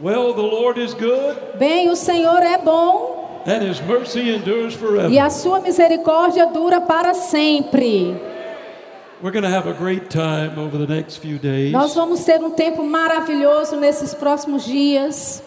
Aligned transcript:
Well, 0.00 0.32
the 0.32 0.40
Lord 0.40 0.78
is 0.78 0.94
good, 0.94 1.36
Bem, 1.58 1.90
o 1.90 1.96
Senhor 1.96 2.42
é 2.42 2.56
bom 2.56 3.42
and 3.46 3.62
his 3.62 3.80
mercy 3.82 4.30
endures 4.30 4.74
forever. 4.74 5.10
e 5.10 5.18
a 5.18 5.28
sua 5.28 5.60
misericórdia 5.60 6.46
dura 6.46 6.80
para 6.80 7.12
sempre. 7.14 8.16
We're 9.22 9.32
going 9.32 9.42
to 9.44 9.50
have 9.50 9.68
a 9.68 9.74
great 9.74 10.08
time 10.08 10.58
over 10.58 10.78
the 10.78 10.86
next 10.86 11.18
few 11.18 11.38
days. 11.38 11.72
Nós 11.72 11.94
vamos 11.94 12.24
ter 12.24 12.42
um 12.42 12.50
tempo 12.50 12.82
maravilhoso 12.82 13.76
nesses 13.76 14.14
próximos 14.14 14.64
dias. 14.64 15.42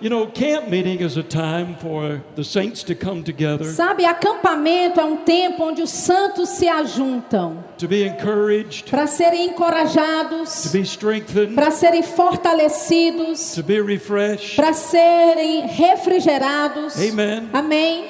You 0.00 0.10
know, 0.10 0.28
camp 0.28 0.68
meeting 0.68 1.00
is 1.00 1.16
a 1.16 1.24
time 1.24 1.74
for 1.76 2.22
the 2.36 2.44
saints 2.44 2.84
to 2.84 2.94
come 2.94 3.24
together, 3.24 3.64
Sabe, 3.64 4.04
acampamento 4.04 5.00
é 5.00 5.04
um 5.04 5.16
tempo 5.16 5.64
onde 5.64 5.82
os 5.82 5.90
santos 5.90 6.50
se 6.50 6.68
ajuntam 6.68 7.64
to 7.76 7.88
be 7.88 8.04
encouraged, 8.06 8.88
para 8.88 9.08
serem 9.08 9.48
to 9.48 9.54
encorajados, 9.54 10.70
be 10.72 10.82
strengthened, 10.82 11.56
para 11.56 11.72
serem 11.72 12.04
fortalecidos, 12.04 13.54
to 13.56 13.62
be 13.64 13.80
refreshed. 13.80 14.54
para 14.54 14.72
serem 14.72 15.66
refrigerados. 15.66 16.94
Amen. 16.96 17.48
Amém. 17.52 18.04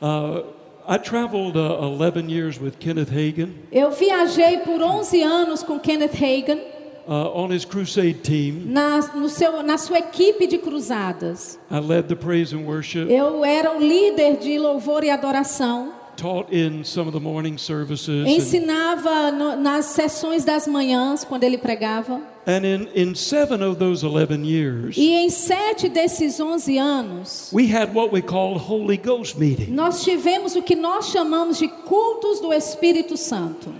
Uh, 0.00 0.44
I 0.86 0.98
traveled 0.98 1.56
uh, 1.56 1.80
11 1.80 2.28
years 2.28 2.60
with 2.60 2.78
Kenneth 2.78 3.10
Hagin 3.10 3.54
Eu 3.70 3.90
viajei 3.90 4.58
por 4.58 4.80
11 4.80 5.22
anos 5.22 5.62
com 5.62 5.78
Kenneth 5.80 6.14
Hagin 6.14 6.60
uh, 7.06 7.30
on 7.34 7.50
his 7.52 7.64
crusade 7.64 8.22
team. 8.22 8.64
na, 8.66 8.98
no 9.14 9.28
seu, 9.28 9.62
na 9.62 9.76
sua 9.78 9.98
equipe 9.98 10.46
de 10.46 10.58
cruzadas. 10.58 11.58
I 11.70 11.78
led 11.78 12.08
the 12.08 12.16
praise 12.16 12.54
and 12.54 12.64
worship, 12.66 13.10
Eu 13.10 13.44
era 13.44 13.76
o 13.76 13.80
líder 13.80 14.36
de 14.38 14.58
louvor 14.58 15.04
e 15.04 15.10
adoração. 15.10 15.92
taught 16.14 16.54
in 16.54 16.84
some 16.84 17.08
of 17.08 17.12
the 17.18 17.22
morning 17.24 17.56
services. 17.58 18.08
And, 18.26 18.28
Ensinava 18.28 19.32
no- 19.32 19.56
nas 19.56 19.86
sessões 19.86 20.44
das 20.44 20.66
manhãs, 20.68 21.24
quando 21.24 21.42
ele 21.44 21.56
pregava. 21.58 22.20
and 22.46 22.64
in, 22.66 22.88
in 22.94 23.14
seven 23.14 23.62
of 23.62 23.76
those 23.78 24.04
11 24.04 24.44
years, 24.44 24.96
E 24.96 25.10
em 25.14 25.30
sete 25.30 25.88
desses 25.88 26.38
11 26.38 26.76
anos, 26.78 27.50
we 27.52 27.64
had 27.72 27.94
what 27.94 28.12
we 28.12 28.20
called 28.20 28.58
Holy 28.68 28.96
Ghost 28.98 29.38
meetings. 29.38 29.70
nós 29.70 30.02
tivemos 30.04 30.54
o 30.54 30.62
que 30.62 30.76
nós 30.76 31.06
chamamos 31.08 31.58
de 31.58 31.66
cultos 31.68 32.40
do 32.40 32.52
Espírito 32.52 33.16
Santo. 33.16 33.70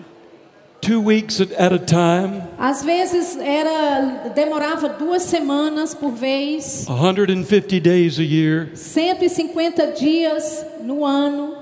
Two 0.83 1.01
weeks 1.01 1.41
at, 1.41 1.73
a 1.73 1.79
time, 1.79 2.43
Às 2.59 2.83
vezes 2.83 3.37
era 3.37 4.31
demorava 4.35 4.89
duas 4.89 5.23
semanas 5.23 5.95
por 5.95 6.11
vez, 6.11 6.87
150 6.89 7.79
days 7.79 8.19
a 8.19 8.25
year. 8.25 8.71
150 8.75 9.93
dias 9.93 10.67
no 10.83 11.05
ano. 11.05 11.55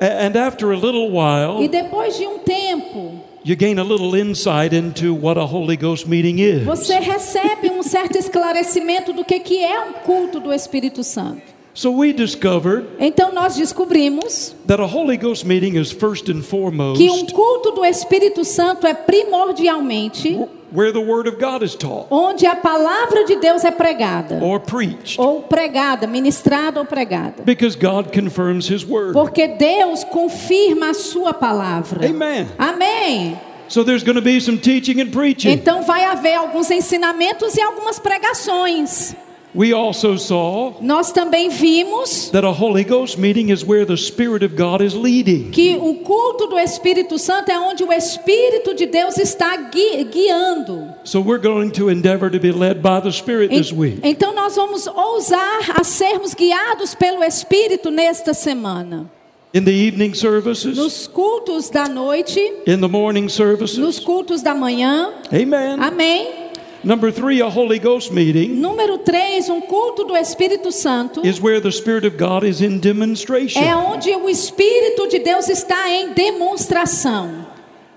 And 0.00 0.36
after 0.36 0.72
a 0.72 0.74
little 0.74 1.06
E 1.06 1.10
while, 1.10 1.68
depois 1.68 2.16
de 2.16 2.26
um 2.26 2.38
tempo, 2.38 3.20
you 3.44 3.54
gain 3.56 3.78
a 3.78 3.84
little 3.84 4.16
insight 4.16 4.74
into 4.74 5.14
what 5.14 5.38
a 5.38 5.44
Holy 5.44 5.76
Ghost 5.76 6.08
meeting 6.08 6.40
is. 6.40 6.64
você 6.64 6.98
recebe 6.98 7.68
um 7.70 7.82
certo 7.82 8.16
esclarecimento 8.16 9.12
do 9.12 9.22
que, 9.22 9.38
que 9.40 9.62
é 9.62 9.80
um 9.80 9.92
culto 10.04 10.40
do 10.40 10.50
Espírito 10.50 11.04
Santo. 11.04 11.51
So 11.74 11.90
we 11.90 12.12
discovered 12.12 12.86
Então 12.98 13.32
nós 13.32 13.56
descobrimos 13.56 14.54
that 14.66 14.80
a 14.80 14.86
Holy 14.86 15.16
Ghost 15.16 15.46
meeting 15.46 15.78
is 15.78 15.90
first 15.90 16.28
and 16.28 16.34
que 16.34 16.38
um 16.38 16.42
foremost 16.42 17.32
culto 17.32 17.70
do 17.72 17.84
Espírito 17.84 18.44
Santo 18.44 18.86
é 18.86 18.92
primordialmente 18.92 20.38
where 20.70 20.92
the 20.92 21.00
Word 21.00 21.26
of 21.26 21.38
God 21.38 21.62
is 21.62 21.74
taught 21.74 22.08
onde 22.10 22.46
a 22.46 22.54
palavra 22.56 23.24
de 23.24 23.36
Deus 23.36 23.64
é 23.64 23.70
pregada, 23.70 24.38
or 24.42 24.60
preached. 24.60 25.18
ou 25.18 25.42
pregada, 25.42 26.06
ministrada 26.06 26.78
ou 26.78 26.86
pregada. 26.86 27.42
Because 27.42 27.76
God 27.76 28.12
confirms 28.12 28.68
His 28.68 28.84
Word. 28.84 29.14
Porque 29.14 29.48
Deus 29.48 30.04
confirma 30.04 30.90
a 30.90 30.94
sua 30.94 31.32
palavra. 31.32 32.06
Amen. 32.06 32.48
Amém. 32.58 33.38
So 33.68 33.82
there's 33.82 34.02
going 34.02 34.16
to 34.16 34.22
be 34.22 34.38
some 34.38 34.58
teaching 34.58 35.00
and 35.00 35.10
preaching. 35.10 35.50
Então 35.50 35.82
vai 35.82 36.04
haver 36.04 36.34
alguns 36.34 36.70
ensinamentos 36.70 37.56
e 37.56 37.62
algumas 37.62 37.98
pregações. 37.98 39.14
We 39.54 39.74
also 39.74 40.16
saw 40.16 40.72
Nós 40.80 41.12
também 41.12 41.50
vimos 41.50 42.30
that 42.30 42.42
a 42.46 42.50
Holy 42.50 42.84
Ghost 42.84 43.18
meeting 43.18 43.50
is 43.50 43.62
where 43.62 43.84
the 43.84 43.96
Spirit 43.98 44.42
of 44.42 44.54
God 44.56 44.80
is 44.80 44.94
leading. 44.94 45.50
que 45.50 45.76
o 45.78 45.96
culto 45.96 46.46
do 46.46 46.58
Espírito 46.58 47.18
Santo 47.18 47.50
é 47.50 47.58
onde 47.58 47.84
o 47.84 47.92
Espírito 47.92 48.74
de 48.74 48.86
Deus 48.86 49.18
está 49.18 49.54
gui- 49.70 50.04
guiando. 50.04 50.94
So 51.04 51.20
we're 51.20 51.42
going 51.42 51.70
to 51.72 51.90
endeavor 51.90 52.30
to 52.30 52.40
be 52.40 52.50
led 52.50 52.80
by 52.80 53.00
the 53.02 53.12
Spirit 53.12 53.52
En- 53.52 53.58
this 53.60 53.72
week. 53.72 54.00
Então 54.02 54.34
nós 54.34 54.56
vamos 54.56 54.86
ousar 54.86 55.78
a 55.78 55.84
sermos 55.84 56.32
guiados 56.32 56.94
pelo 56.94 57.22
Espírito 57.22 57.90
nesta 57.90 58.32
semana. 58.32 59.10
In 59.54 59.64
the 59.64 59.70
evening 59.70 60.14
services, 60.14 60.78
Nos 60.78 61.06
cultos 61.06 61.68
da 61.68 61.86
noite, 61.86 62.40
in 62.66 62.80
the 62.80 62.88
morning 62.88 63.24
nos 63.24 63.34
services. 63.34 63.98
cultos 64.00 64.40
da 64.40 64.54
manhã. 64.54 65.12
Amen. 65.30 65.76
Amém. 65.78 66.41
Number 66.84 67.12
three, 67.12 67.40
a 67.40 67.48
Holy 67.48 67.78
Ghost 67.78 68.10
meeting 68.12 68.56
Número 68.60 68.98
3, 68.98 69.50
um 69.50 69.60
culto 69.60 70.04
do 70.04 70.16
Espírito 70.16 70.72
Santo. 70.72 71.24
is 71.24 71.40
where 71.40 71.60
the 71.60 71.70
Spirit 71.70 72.04
of 72.06 72.16
God 72.16 72.44
is 72.44 72.60
in 72.60 72.78
demonstration. 72.78 73.62
É 73.62 73.74
onde 73.76 74.10
o 74.10 74.28
Espírito 74.28 75.08
de 75.08 75.20
Deus 75.20 75.48
está 75.48 75.88
em 75.88 76.12
demonstração. 76.12 77.46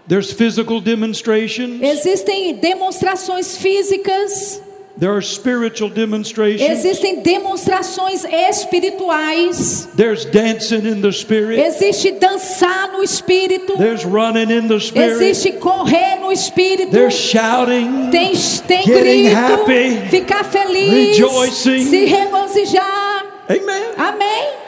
There's 0.07 0.31
physical 0.31 0.79
demonstrations, 0.79 1.81
Existem 1.81 2.53
demonstrações 2.55 3.57
físicas, 3.57 4.61
there 4.97 5.11
are 5.13 5.21
spiritual 5.21 5.89
demonstrations, 5.89 6.69
existem 6.69 7.21
demonstrações 7.21 8.23
espirituais, 8.25 9.87
there's 9.95 10.25
dancing 10.25 10.85
in 10.85 11.01
the 11.01 11.11
Spirit, 11.11 11.59
existe 11.59 12.11
dançar 12.13 12.91
no 12.91 13.03
Espírito, 13.03 13.77
there's 13.77 14.05
running 14.05 14.49
in 14.51 14.67
the 14.67 14.79
Spirit, 14.79 15.11
existe 15.11 15.51
correr 15.53 16.17
no 16.19 16.31
Espírito, 16.31 16.91
there's 16.91 17.13
shouting, 17.13 18.09
tem, 18.11 18.33
tem 18.67 18.85
Getting 18.85 19.23
grito, 19.23 19.35
happy, 19.35 20.09
ficar 20.09 20.43
feliz, 20.43 21.17
rejoicing. 21.17 21.85
se 21.85 22.05
regozijar. 22.05 23.25
amen. 23.49 23.93
Amém? 23.97 24.64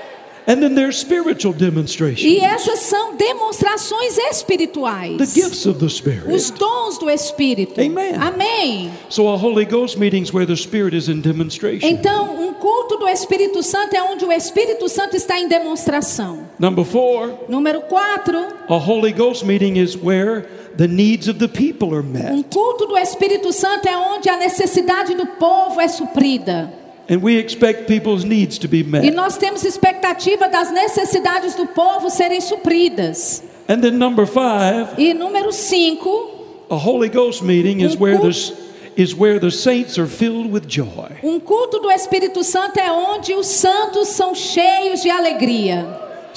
And 0.50 0.62
then 0.62 0.76
there's 0.76 0.98
spiritual 0.98 1.54
demonstrations, 1.54 2.24
E 2.24 2.40
essas 2.40 2.80
são 2.80 3.16
demonstrações 3.18 4.18
espirituais. 4.18 5.18
the 5.18 5.26
gifts 5.26 5.66
of 5.66 5.78
the 5.80 5.90
Spirit. 5.90 6.32
Os 6.32 6.50
dons 6.52 6.98
do 6.98 7.10
Espírito. 7.10 7.82
Amen. 7.82 8.16
Amém. 8.16 8.92
So 9.10 9.28
a 9.28 9.36
Holy 9.36 9.66
Ghost 9.66 10.00
meeting 10.00 10.22
is 10.22 10.34
where 10.34 10.46
the 10.48 10.56
Spirit 10.56 10.96
is 10.96 11.10
in 11.10 11.20
demonstration. 11.20 11.86
Então, 11.86 12.34
um 12.48 12.54
culto 12.54 12.96
do 12.98 13.08
Espírito 13.10 13.62
Santo 13.62 13.94
é 13.94 14.02
onde 14.02 14.24
o 14.24 14.32
Espírito 14.32 14.88
Santo 14.88 15.18
está 15.18 15.38
em 15.38 15.50
demonstração. 15.50 16.48
Number 16.58 16.86
four, 16.86 17.30
Número 17.50 17.82
4, 17.82 18.38
a 18.70 18.76
Holy 18.76 19.12
Ghost 19.12 19.44
meeting 19.46 19.78
is 19.78 19.98
where 20.02 20.46
the 20.78 20.88
needs 20.88 21.28
of 21.28 21.40
the 21.40 21.50
people 21.50 21.94
are 21.94 22.02
met. 22.04 22.32
um 22.32 22.42
culto 22.42 22.86
do 22.86 22.98
Espírito 22.98 23.52
Santo 23.52 23.86
é 23.90 23.98
onde 23.98 24.30
a 24.30 24.38
necessidade 24.38 25.14
do 25.14 25.26
povo 25.26 25.82
é 25.82 25.90
suprida. 25.90 26.72
And 27.10 27.22
we 27.24 27.38
expect 27.38 27.88
people's 27.88 28.26
needs 28.26 28.58
to 28.60 28.68
be 28.68 28.80
E 28.80 29.12
nós 29.12 29.38
temos 29.38 29.64
expectativa 29.64 30.50
das 30.50 30.72
necessidades 30.72 31.56
do 31.56 31.66
povo 31.68 32.10
serem 32.10 32.42
supridas. 32.42 33.42
And 33.70 33.80
then 33.82 33.98
number 33.98 34.26
five, 34.26 34.90
E 34.98 35.14
número 35.14 35.52
5, 35.54 36.66
a 36.70 36.76
Holy 36.76 37.10
Ghost 37.10 37.44
meeting 37.44 37.82
is 37.82 37.96
Um 37.96 38.02
where 38.02 38.18
the 38.18 38.28
culto- 38.30 38.54
is 38.98 39.14
where 39.14 39.40
the 39.40 39.52
saints 39.52 39.98
are 40.00 40.08
filled 40.08 40.52
with 40.52 40.66
joy. 40.68 41.10
um 41.24 41.40
culto 41.40 41.80
do 41.80 41.90
Espírito 41.92 42.44
Santo 42.44 42.80
é 42.80 42.92
onde 42.92 43.34
os 43.34 43.48
santos 43.48 44.10
são 44.10 44.34
cheios 44.36 45.02
de 45.02 45.10
alegria. 45.10 45.86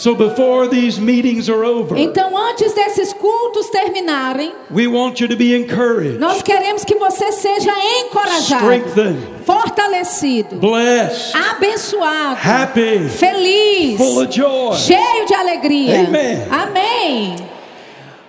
So 0.01 0.15
before 0.15 0.67
these 0.67 0.99
meetings 0.99 1.51
are 1.51 1.63
over, 1.63 1.95
Então, 1.99 2.35
antes 2.35 2.73
desses 2.73 3.13
cultos 3.13 3.69
terminarem, 3.69 4.51
we 4.71 4.87
want 4.87 5.21
you 5.21 5.29
to 5.29 5.37
be 5.37 5.55
encouraged, 5.55 6.19
nós 6.19 6.41
queremos 6.41 6.87
que 6.87 6.95
você 6.95 7.31
seja 7.31 7.71
encorajado, 7.99 8.65
strengthened, 8.65 9.19
fortalecido, 9.45 10.57
blessed, 10.57 11.37
abençoado, 11.37 12.39
happy, 12.43 13.11
feliz, 13.11 13.99
full 13.99 14.23
of 14.23 14.35
joy. 14.35 14.75
cheio 14.79 15.27
de 15.27 15.35
alegria. 15.35 16.01
Amen. 16.01 16.49
Amém. 16.51 17.37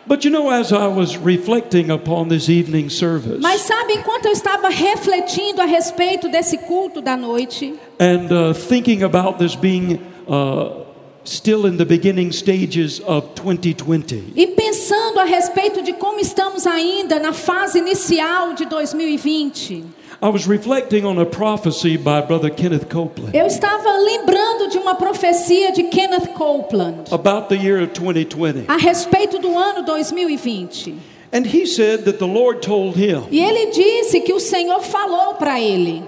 But 0.05 0.25
you 0.25 0.29
know, 0.29 0.49
as 0.49 0.73
I 0.73 0.87
was 0.87 1.15
reflecting 1.15 1.89
upon 1.89 2.27
this 2.27 2.49
evening 2.49 2.89
service 2.89 3.39
Mas 3.39 3.61
sabe, 3.61 3.93
enquanto 3.93 4.25
eu 4.25 4.33
estava 4.33 4.67
refletindo 4.67 5.61
a 5.61 5.65
respeito 5.65 6.27
desse 6.27 6.57
culto 6.57 6.99
da 6.99 7.15
noite, 7.15 7.75
and 7.97 8.29
uh, 8.29 8.53
thinking 8.53 9.03
about 9.03 9.37
this 9.37 9.55
being 9.55 10.01
uh, 10.27 10.80
still 11.23 11.65
in 11.65 11.77
the 11.77 11.85
beginning 11.85 12.31
stages 12.31 12.99
of 13.05 13.29
2020, 13.35 14.33
e 14.35 14.47
pensando 14.47 15.19
a 15.19 15.23
respeito 15.23 15.81
de 15.81 15.93
como 15.93 16.19
estamos 16.19 16.65
ainda 16.65 17.19
na 17.19 17.33
fase 17.33 17.79
inicial 17.79 18.53
de 18.53 18.65
2020, 18.65 19.83
I 20.23 20.29
was 20.29 20.45
reflecting 20.47 21.03
on 21.03 21.19
a 21.19 21.25
prophecy 21.25 21.97
by 21.97 22.21
Brother 22.21 22.51
Kenneth 22.51 22.85
Copeland 22.91 23.33
eu 23.35 23.47
estava 23.47 23.97
lembrando 23.97 24.67
de 24.69 24.77
uma 24.77 24.93
profecia 24.95 25.71
de 25.71 25.83
Kenneth 25.83 26.27
Copeland 26.33 27.11
about 27.11 27.49
the 27.49 27.55
year 27.55 27.81
of 27.81 27.91
2020. 27.93 28.65
a 28.67 28.77
respeito 28.77 29.39
do 29.39 29.57
ano 29.57 29.83
2020. 29.83 30.95
And 31.33 31.45
he 31.45 31.65
said 31.65 32.03
that 32.03 32.19
the 32.19 32.27
Lord 32.27 32.61
told 32.61 32.97
him 32.99 33.23
E 33.31 33.39
ele 33.39 33.71
disse 33.71 34.19
que 34.21 34.33
o 34.33 34.39
Senhor 34.39 34.81
falou 34.81 35.35
para 35.35 35.59
ele 35.59 36.03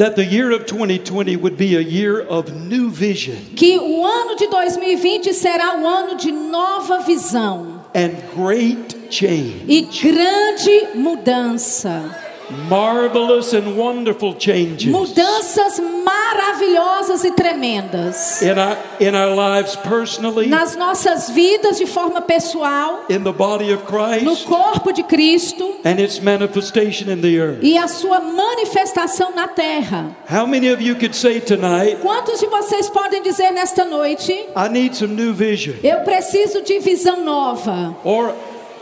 that 0.00 0.16
the 0.16 0.24
year 0.24 0.50
of 0.50 0.64
2020 0.64 1.36
would 1.36 1.58
be 1.58 1.76
a 1.76 1.80
year 1.80 2.22
of 2.22 2.50
new 2.54 2.88
vision 2.88 3.36
que 3.54 3.78
o 3.78 4.02
ano 4.02 4.34
de 4.34 4.46
2020 4.46 5.34
será 5.34 5.78
o 5.78 5.86
ano 5.86 6.16
de 6.16 6.32
nova 6.32 7.00
visão 7.00 7.84
and 7.94 8.12
great 8.34 8.96
change. 9.10 9.62
e 9.68 9.82
grande 9.82 10.88
mudança. 10.94 12.29
Marvelous 12.68 13.52
and 13.54 13.76
wonderful 13.76 14.34
changes 14.34 14.90
mudanças 14.92 15.78
maravilhosas 16.04 17.24
e 17.24 17.30
tremendas 17.32 18.42
in 18.42 18.58
our, 18.58 18.76
in 19.00 19.14
our 19.14 19.34
lives 19.34 19.76
personally, 19.76 20.48
nas 20.48 20.76
nossas 20.76 21.28
vidas 21.30 21.78
de 21.78 21.86
forma 21.86 22.20
pessoal, 22.22 23.04
in 23.08 23.22
the 23.22 23.32
body 23.32 23.72
of 23.72 23.82
no 24.24 24.36
Christ, 24.36 24.46
corpo 24.46 24.92
de 24.92 25.02
Cristo 25.02 25.76
and 25.84 25.98
its 26.00 26.20
manifestation 26.20 27.10
in 27.10 27.20
the 27.20 27.36
earth. 27.38 27.58
e 27.62 27.76
a 27.78 27.88
sua 27.88 28.20
manifestação 28.20 29.34
na 29.34 29.48
terra. 29.48 30.14
How 30.30 30.46
many 30.46 30.68
of 30.72 30.82
you 30.82 30.94
could 30.96 31.14
say 31.14 31.40
tonight, 31.40 31.98
Quantos 32.02 32.40
de 32.40 32.46
vocês 32.46 32.88
podem 32.88 33.22
dizer 33.22 33.50
nesta 33.52 33.84
noite: 33.84 34.32
I 34.32 34.68
need 34.70 34.96
some 34.96 35.14
new 35.14 35.32
vision, 35.32 35.76
Eu 35.82 36.00
preciso 36.00 36.62
de 36.62 36.78
visão 36.78 37.22
nova? 37.24 37.96
or 38.04 38.32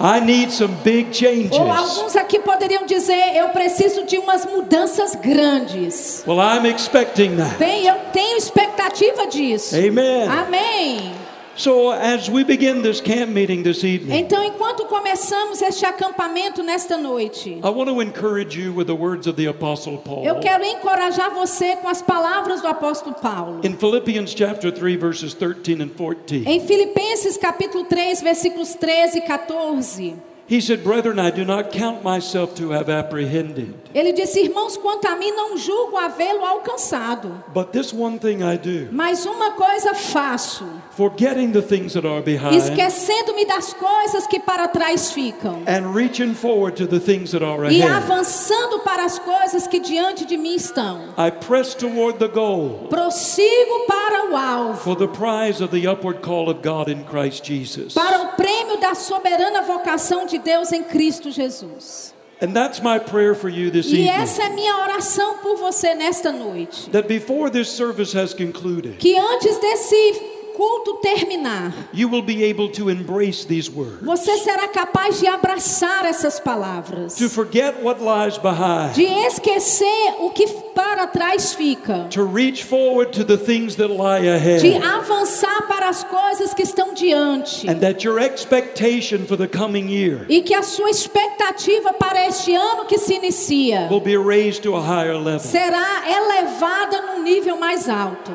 I 0.00 0.20
need 0.20 0.52
some 0.52 0.74
big 0.84 1.12
changes? 1.12 1.50
Ou 1.50 1.70
alguns 1.70 2.14
aqui 2.14 2.38
poderiam 2.38 2.86
dizer: 2.86 3.36
Eu 3.36 3.48
preciso 3.48 4.04
de 4.04 4.16
umas 4.16 4.46
mudanças 4.46 5.16
grandes. 5.16 6.22
Well, 6.26 6.38
I'm 6.38 6.66
expecting 6.70 7.36
that. 7.36 7.56
Bem, 7.58 7.86
eu 7.86 7.96
tenho 8.12 8.38
expectativa 8.38 9.26
disso. 9.26 9.74
Amen. 9.74 10.28
Amém. 10.28 11.12
So, 11.58 11.90
as 11.90 12.30
we 12.30 12.44
begin 12.44 12.82
this 12.82 13.00
camp 13.00 13.32
meeting 13.32 13.64
this 13.64 13.82
evening, 13.82 14.16
Então, 14.16 14.44
enquanto 14.44 14.84
começamos 14.86 15.60
este 15.60 15.84
acampamento 15.84 16.62
nesta 16.62 16.96
noite, 16.96 17.58
I 17.64 17.68
want 17.68 17.90
to 17.90 18.00
encourage 18.00 18.56
you 18.56 18.72
with 18.72 18.86
the 18.86 18.94
words 18.94 19.26
of 19.26 19.36
the 19.36 19.48
Apostle 19.48 19.98
Paul. 19.98 20.24
eu 20.24 20.38
quero 20.38 20.62
encorajar 20.64 21.34
você 21.34 21.74
com 21.76 21.88
as 21.88 22.00
palavras 22.00 22.60
do 22.60 22.68
apóstolo 22.68 23.16
Paulo. 23.20 23.60
In 23.64 23.76
Philippians 23.76 24.32
chapter 24.36 24.70
3, 24.70 24.96
verses 25.00 25.34
13 25.34 25.82
and 25.82 25.88
14, 25.88 26.44
Em 26.46 26.60
Filipenses 26.64 27.36
capítulo 27.36 27.84
3, 27.86 28.22
versículos 28.22 28.74
13 28.74 29.18
e 29.18 29.20
14, 29.22 30.14
he 30.48 30.60
said, 30.60 30.82
Brethren, 30.82 31.18
I 31.18 31.30
do 31.30 31.44
not 31.44 31.70
count 31.70 32.02
myself 32.02 32.54
to 32.56 32.70
have 32.72 32.88
apprehended, 32.88 33.74
ele 33.94 34.12
disse: 34.12 34.40
Irmãos, 34.40 34.76
quanto 34.76 35.06
a 35.06 35.14
mim, 35.16 35.30
não 35.32 35.56
julgo 35.56 35.96
havê-lo 35.96 36.44
alcançado, 36.44 37.42
but 37.52 37.72
this 37.72 37.92
one 37.92 38.18
thing 38.18 38.42
I 38.42 38.56
do, 38.56 38.88
mas 38.92 39.26
uma 39.26 39.52
coisa 39.52 39.94
faço, 39.94 40.64
forgetting 40.96 41.52
the 41.52 41.62
things 41.62 41.92
that 41.94 42.06
are 42.06 42.22
behind 42.22 42.54
esquecendo-me 42.56 43.44
das 43.46 43.72
coisas 43.74 44.26
que 44.26 44.38
para 44.40 44.68
trás 44.68 45.12
ficam. 45.12 45.62
and 45.66 45.92
reaching 45.94 46.34
forward 46.34 46.76
to 46.76 46.86
the 46.86 46.98
things 47.00 47.30
that 47.32 47.42
are 47.44 47.64
E 47.70 47.82
ahead. 47.82 47.96
avançando 48.04 48.78
para 48.80 49.04
as 49.04 49.18
coisas 49.18 49.66
que 49.66 49.80
diante 49.80 50.24
de 50.24 50.36
mim 50.36 50.54
estão, 50.54 51.14
I 51.18 51.30
press 51.30 51.74
toward 51.74 52.18
the 52.18 52.28
goal 52.28 52.86
prossigo 52.88 53.86
para 53.86 54.30
o 54.30 54.36
alvo, 54.36 54.78
for 54.78 54.96
the 54.96 55.08
prize 55.08 55.62
of 55.62 55.68
the 55.78 55.86
upward 55.88 56.20
call 56.20 56.48
of 56.48 56.60
God 56.62 56.88
in 56.88 57.04
Christ 57.04 57.44
Jesus. 57.44 57.94
para 57.94 58.22
o 58.22 58.26
prêmio 58.36 58.78
da 58.78 58.94
soberana 58.94 59.62
vocação 59.62 60.26
de 60.26 60.37
Deus 60.38 60.72
em 60.72 60.82
Cristo 60.82 61.30
Jesus. 61.30 62.14
And 62.40 62.52
that's 62.54 62.80
my 62.80 63.00
prayer 63.00 63.34
for 63.34 63.48
you 63.48 63.68
this 63.70 63.86
E 63.86 63.94
evening. 64.02 64.10
essa 64.10 64.44
é 64.44 64.48
minha 64.50 64.76
oração 64.78 65.38
por 65.38 65.56
você 65.56 65.94
nesta 65.94 66.30
noite. 66.30 66.88
That 66.90 67.08
before 67.08 67.50
this 67.50 67.68
service 67.68 68.16
has 68.16 68.32
concluded, 68.32 68.98
Que 68.98 69.16
antes 69.18 69.58
desse 69.58 70.37
culto 70.58 70.94
terminar, 71.00 71.72
you 71.92 72.08
will 72.08 72.20
be 72.22 72.42
able 72.42 72.68
to 72.68 72.90
embrace 72.90 73.44
these 73.46 73.70
words, 73.70 74.02
você 74.02 74.36
será 74.38 74.66
capaz 74.66 75.20
de 75.20 75.28
abraçar 75.28 76.04
essas 76.04 76.40
palavras, 76.40 77.14
to 77.14 77.28
forget 77.28 77.80
what 77.80 78.00
lies 78.02 78.36
behind, 78.38 78.92
de 78.94 79.04
esquecer 79.04 80.16
o 80.18 80.30
que 80.30 80.48
para 80.74 81.06
trás 81.06 81.54
fica, 81.54 82.08
to 82.10 82.24
reach 82.24 82.64
forward 82.64 83.12
to 83.12 83.24
the 83.24 83.36
things 83.36 83.76
that 83.76 83.88
lie 83.88 84.22
de 84.22 84.28
ahead, 84.28 84.82
avançar 84.82 85.68
para 85.68 85.88
as 85.88 86.02
coisas 86.02 86.52
que 86.52 86.62
estão 86.64 86.92
diante. 86.92 87.68
and 87.70 87.78
that 87.78 88.04
your 88.04 88.18
expectation 88.18 89.24
for 89.26 89.36
the 89.36 89.46
coming 89.46 89.88
year 89.88 90.26
E 90.28 90.42
que 90.42 90.54
a 90.54 90.62
sua 90.64 90.90
expectativa 90.90 91.92
para 91.92 92.26
este 92.26 92.52
ano 92.52 92.84
que 92.84 92.98
se 92.98 93.14
inicia 93.14 93.86
will 93.88 94.00
be 94.00 94.16
raised 94.16 94.62
to 94.64 94.74
a 94.74 94.80
higher 94.80 95.14
level. 95.16 95.38
será 95.38 96.02
elevada 96.08 97.00
num 97.02 97.22
nível 97.22 97.56
mais 97.56 97.88
alto. 97.88 98.32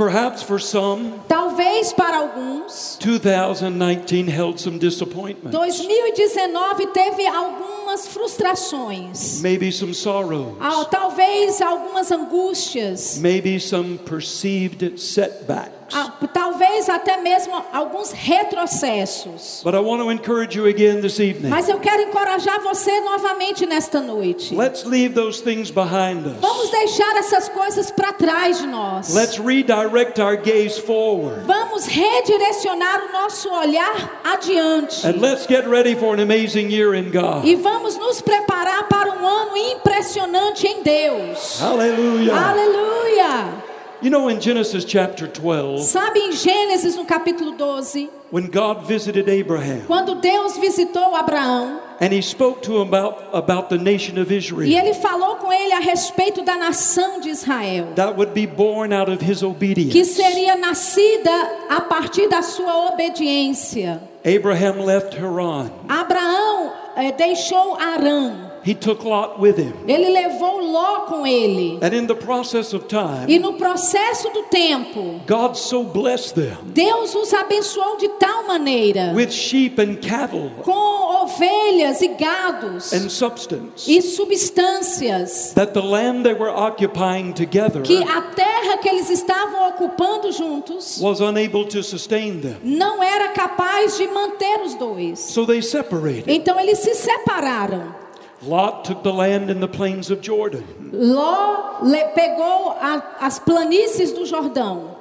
Perhaps 0.00 0.42
for 0.42 0.58
some, 0.58 1.20
Talvez 1.28 1.92
para 1.92 2.16
alguns, 2.16 2.96
2019 3.00 4.30
held 4.30 4.58
some 4.58 4.78
disappointment, 4.78 5.52
2019 5.52 6.86
teve 6.86 7.26
algumas 7.26 8.08
frustrações, 8.08 9.42
maybe 9.42 9.70
some 9.70 9.92
sorrows, 9.92 10.56
ah, 10.58 10.86
talvez 10.86 11.60
algumas 11.60 12.10
angústias, 12.10 13.18
maybe 13.18 13.60
some 13.60 13.98
perceived 13.98 14.98
setbacks. 14.98 15.79
Ah, 15.92 16.12
talvez 16.32 16.88
até 16.88 17.16
mesmo 17.18 17.54
alguns 17.72 18.12
retrocessos. 18.12 19.62
But 19.64 19.74
I 19.74 19.80
want 19.80 20.02
to 20.02 20.10
encourage 20.10 20.56
you 20.56 20.66
again 20.66 21.00
this 21.00 21.18
evening. 21.18 21.48
Mas 21.48 21.68
eu 21.68 21.78
quero 21.78 22.02
encorajar 22.02 22.60
você 22.60 23.00
novamente 23.00 23.66
nesta 23.66 24.00
noite. 24.00 24.54
Let's 24.54 24.84
leave 24.84 25.14
those 25.14 25.42
things 25.42 25.70
behind 25.70 26.26
us. 26.26 26.36
Vamos 26.40 26.70
deixar 26.70 27.16
essas 27.16 27.48
coisas 27.48 27.90
para 27.90 28.12
trás 28.12 28.58
de 28.58 28.66
nós. 28.66 29.14
Let's 29.14 29.38
redirect 29.38 30.20
our 30.20 30.36
gaze 30.36 30.80
forward. 30.80 31.44
Vamos 31.46 31.86
redirecionar 31.86 33.08
o 33.08 33.12
nosso 33.12 33.48
olhar 33.50 34.20
adiante. 34.24 35.06
And 35.06 35.20
let's 35.20 35.46
get 35.46 35.66
ready 35.66 35.94
for 35.94 36.14
an 36.14 36.20
amazing 36.20 36.70
year 36.70 36.94
in 36.94 37.10
God. 37.10 37.44
E 37.44 37.56
vamos 37.56 37.96
nos 37.96 38.20
preparar 38.20 38.88
para 38.88 39.10
um 39.12 39.26
ano 39.26 39.56
impressionante 39.56 40.66
em 40.66 40.82
Deus. 40.82 41.60
Hallelujah. 41.60 42.34
Aleluia! 42.34 43.69
You 44.02 44.08
know, 44.08 44.28
in 44.28 44.40
Genesis 44.40 44.84
chapter 44.86 45.26
12, 45.26 45.82
Sabe 45.84 46.20
em 46.20 46.32
Gênesis 46.32 46.96
no 46.96 47.04
capítulo 47.04 47.52
12, 47.52 48.08
when 48.32 48.46
God 48.46 48.86
visited 48.86 49.28
Abraham 49.28 49.82
quando 49.86 50.14
Deus 50.22 50.56
visitou 50.56 51.14
Abraão 51.14 51.78
and 52.00 52.10
he 52.10 52.22
spoke 52.22 52.62
to 52.62 52.78
him 52.80 52.88
about, 52.88 53.28
about 53.34 53.68
the 53.68 53.76
nation 53.76 54.18
of 54.18 54.32
Israel, 54.32 54.66
e 54.66 54.74
ele 54.74 54.94
falou 54.94 55.36
com 55.36 55.52
ele 55.52 55.74
a 55.74 55.80
respeito 55.80 56.42
da 56.42 56.56
nação 56.56 57.20
de 57.20 57.28
Israel, 57.28 57.88
that 57.94 58.16
would 58.16 58.32
be 58.32 58.46
born 58.46 58.90
out 58.94 59.10
of 59.10 59.22
his 59.22 59.42
obedience. 59.42 59.92
que 59.92 60.04
seria 60.06 60.56
nascida 60.56 61.30
a 61.68 61.82
partir 61.82 62.26
da 62.28 62.40
sua 62.40 62.88
obediência. 62.92 64.00
Abraham 64.24 64.82
left 64.84 65.14
Haran. 65.14 65.70
Abraão 65.88 66.72
eh, 66.96 67.12
deixou 67.12 67.74
Arã. 67.74 68.49
He 68.64 68.74
took 68.74 69.04
Lot 69.04 69.40
with 69.40 69.56
him. 69.58 69.72
Ele 69.86 70.08
levou 70.10 70.60
Ló 70.60 71.06
com 71.06 71.26
ele. 71.26 71.78
And 71.82 71.94
in 71.94 72.06
the 72.06 72.14
process 72.14 72.72
of 72.72 72.86
time, 72.86 73.26
E 73.28 73.38
no 73.38 73.54
processo 73.54 74.28
do 74.30 74.42
tempo, 74.44 75.20
God 75.26 75.54
so 75.56 75.82
blessed 75.84 76.34
them 76.34 76.56
Deus 76.66 77.14
os 77.14 77.32
abençoou 77.32 77.96
de 77.96 78.08
tal 78.10 78.46
maneira, 78.46 79.12
with 79.14 79.30
sheep 79.30 79.80
and 79.80 79.96
cattle 79.96 80.50
com 80.62 81.22
ovelhas 81.22 82.00
e 82.02 82.08
gados 82.08 82.92
and 82.92 83.08
substance 83.08 83.90
e 83.90 84.00
substâncias, 84.02 85.52
that 85.54 85.72
the 85.72 85.80
land 85.80 86.22
they 86.24 86.34
were 86.34 86.50
occupying 86.50 87.32
together 87.32 87.82
que 87.82 88.02
a 88.02 88.22
terra 88.22 88.78
que 88.78 88.88
eles 88.88 89.10
estavam 89.10 89.68
ocupando 89.68 90.30
juntos 90.32 90.98
was 91.00 91.20
unable 91.20 91.64
to 91.64 91.82
sustain 91.82 92.40
them. 92.40 92.56
não 92.62 93.02
era 93.02 93.28
capaz 93.28 93.96
de 93.96 94.06
manter 94.08 94.60
os 94.62 94.74
dois. 94.74 95.18
So 95.18 95.46
they 95.46 95.62
separated. 95.62 96.24
Então 96.30 96.58
eles 96.60 96.78
se 96.78 96.94
separaram. 96.94 97.99
Lot 98.42 98.84
took 98.84 99.02
the 99.02 99.12
land 99.12 99.50
in 99.50 99.60
the 99.60 99.68
plains 99.68 100.10
of 100.10 100.20
Jordan. 100.22 100.64
Ló 100.92 101.80
pegou 102.14 102.70
a- 102.80 103.02
as 103.20 103.38
planícies 103.38 104.12
do 104.12 104.24
Jordão. 104.24 104.96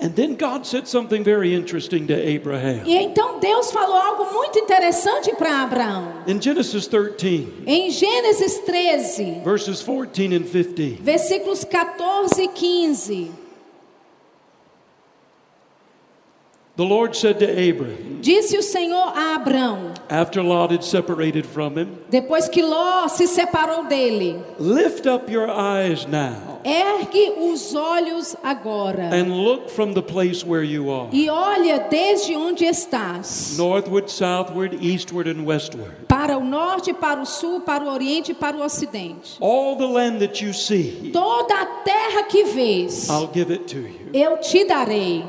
And 0.00 0.16
then 0.16 0.34
God 0.34 0.66
said 0.66 0.88
something 0.88 1.22
very 1.22 1.54
interesting 1.54 2.08
to 2.08 2.14
Abraham. 2.14 2.82
E 2.84 2.96
então 2.96 3.38
Deus 3.38 3.70
falou 3.70 3.94
algo 3.96 4.32
muito 4.34 4.58
interessante 4.58 5.32
para 5.36 5.62
Abraão. 5.62 6.08
In 6.26 6.40
Genesis 6.42 6.88
13, 6.88 7.46
Em 7.66 7.88
Gênesis 7.90 8.58
13, 8.66 9.42
verses 9.44 9.80
14 9.80 10.34
and 10.34 10.42
15, 10.42 10.98
versículos 11.00 11.64
14 11.64 12.42
e 12.42 12.48
15. 12.48 13.30
The 16.76 16.84
Lord 16.84 17.14
said 17.14 17.38
to 17.40 17.46
Abram, 17.46 18.20
Disse 18.20 18.56
o 18.56 18.62
Senhor 18.62 19.12
a 19.14 19.34
Abraão, 19.36 19.92
after 20.08 20.42
Lot 20.42 20.72
had 20.72 20.84
separated 20.84 21.44
from 21.44 21.76
him, 21.76 21.98
depois 22.08 22.48
que 22.48 22.62
Ló 22.62 23.08
se 23.08 23.26
separou 23.26 23.84
dele: 23.88 24.40
Lift 24.58 25.06
up 25.06 25.30
your 25.30 25.50
eyes 25.50 26.06
now 26.06 26.52
Ergue 26.64 27.32
os 27.52 27.74
olhos 27.74 28.36
agora 28.42 29.10
and 29.12 29.32
look 29.34 29.68
from 29.68 29.92
the 29.94 30.02
place 30.02 30.46
where 30.46 30.62
you 30.62 30.90
are, 30.90 31.08
e 31.12 31.28
olha 31.28 31.88
desde 31.90 32.36
onde 32.36 32.64
estás, 32.64 33.56
northward, 33.58 34.08
southward, 34.10 34.78
eastward, 34.80 35.28
and 35.28 35.44
westward. 35.44 35.92
para 36.06 36.38
o 36.38 36.44
norte, 36.44 36.92
para 36.92 37.20
o 37.20 37.26
sul, 37.26 37.60
para 37.62 37.84
o 37.84 37.88
oriente 37.92 38.30
e 38.30 38.34
para 38.34 38.56
o 38.56 38.62
ocidente. 38.62 39.36
All 39.40 39.76
the 39.76 39.86
land 39.86 40.20
that 40.20 40.44
you 40.44 40.54
see, 40.54 41.10
Toda 41.12 41.54
a 41.54 41.66
terra 41.66 42.22
que 42.22 42.44
vês, 42.44 43.08
I'll 43.08 43.30
give 43.34 43.52
it 43.52 43.64
to 43.74 43.78
you. 43.80 44.10
eu 44.14 44.36
te 44.38 44.64
darei. 44.64 45.24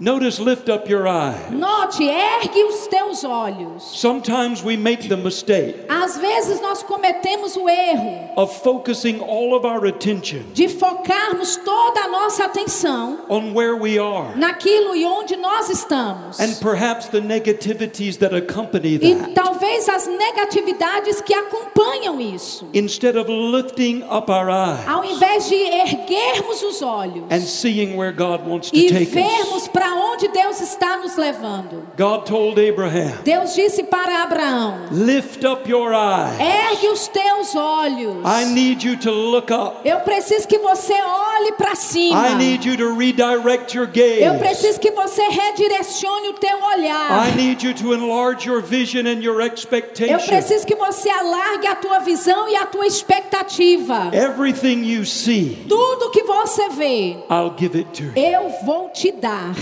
Notice, 0.00 0.38
lift 0.38 0.68
up 0.68 0.88
your 0.88 1.08
eyes. 1.08 1.50
Note, 1.50 1.98
ergue 2.00 2.62
os 2.68 2.86
teus 2.86 3.24
olhos. 3.24 3.82
Sometimes 3.82 4.62
we 4.62 4.76
make 4.76 5.08
the 5.08 5.16
mistake 5.16 5.74
Às 5.88 6.16
vezes 6.18 6.60
nós 6.60 6.84
cometemos 6.84 7.56
o 7.56 7.68
erro 7.68 8.30
of 8.36 8.62
focusing 8.62 9.18
all 9.20 9.54
of 9.56 9.66
our 9.66 9.84
attention 9.86 10.44
de 10.54 10.68
focarmos 10.68 11.56
toda 11.64 12.00
a 12.02 12.08
nossa 12.08 12.44
atenção 12.44 13.24
on 13.28 13.52
where 13.52 13.74
we 13.74 13.98
are 13.98 14.36
naquilo 14.36 14.94
e 14.94 15.04
onde 15.04 15.34
nós 15.36 15.68
estamos. 15.68 16.38
and 16.38 16.54
perhaps 16.60 17.08
the 17.08 17.20
negativities 17.20 18.18
that 18.18 18.32
accompany 18.32 18.94
E 19.02 19.14
that. 19.16 19.34
talvez 19.34 19.88
as 19.88 20.06
negatividades 20.06 21.20
que 21.22 21.34
acompanham 21.34 22.20
isso. 22.20 22.68
Instead 22.72 23.16
of 23.16 23.28
lifting 23.28 24.04
up 24.04 24.30
our 24.30 24.48
eyes 24.48 24.86
Ao 24.86 25.04
invés 25.04 25.48
de 25.48 25.56
erguermos 25.56 26.62
os 26.62 26.82
olhos 26.82 27.24
and 27.30 27.40
seeing 27.40 27.96
where 27.96 28.12
God 28.12 28.46
wants 28.46 28.70
to 28.70 28.76
e 28.76 28.88
take 28.88 29.06
us. 29.08 29.10
vermos 29.12 29.66
para 29.66 29.87
onde 29.94 30.28
Deus 30.28 30.60
está 30.60 30.96
nos 30.98 31.16
levando. 31.16 31.82
God 31.96 32.24
told 32.26 32.58
Abraham, 32.60 33.12
Deus 33.24 33.54
disse 33.54 33.82
para 33.84 34.22
Abraão: 34.22 34.78
Lift 34.90 35.44
up 35.46 35.68
your 35.70 35.92
eyes. 35.92 36.38
ergue 36.40 36.88
os 36.88 37.08
teus 37.08 37.54
olhos. 37.54 38.16
I 38.24 38.44
need 38.46 38.86
you 38.86 38.96
to 38.98 39.10
look 39.10 39.50
up. 39.52 39.76
Eu 39.88 40.00
preciso 40.00 40.46
que 40.46 40.58
você 40.58 40.92
olhe 40.94 41.52
para 41.52 41.74
cima. 41.74 42.28
I 42.28 42.34
need 42.34 42.68
you 42.68 42.76
to 42.76 42.94
redirect 42.96 43.76
your 43.76 43.86
Eu 43.88 44.32
gaze. 44.32 44.38
preciso 44.38 44.80
que 44.80 44.90
você 44.90 45.22
redirecione 45.28 46.28
o 46.28 46.32
teu 46.34 46.58
olhar. 46.62 47.28
I 47.28 47.34
need 47.36 47.66
you 47.66 47.74
to 47.74 47.94
enlarge 47.94 48.48
your 48.48 48.60
vision 48.62 49.06
and 49.06 49.20
your 49.22 49.40
Eu 49.40 49.46
expectation. 49.46 50.18
preciso 50.26 50.66
que 50.66 50.74
você 50.74 51.08
alargue 51.08 51.66
a 51.66 51.74
tua 51.76 51.98
visão 52.00 52.48
e 52.48 52.56
a 52.56 52.66
tua 52.66 52.86
expectativa. 52.86 54.10
Everything 54.12 54.84
you 54.84 55.04
see, 55.04 55.64
Tudo 55.68 56.10
que 56.10 56.22
você 56.24 56.68
vê, 56.70 57.16
I'll 57.30 57.54
give 57.56 57.76
it 57.78 57.90
to 57.92 58.04
you. 58.04 58.12
eu 58.16 58.50
vou 58.64 58.90
te 58.90 59.10
dar. 59.12 59.54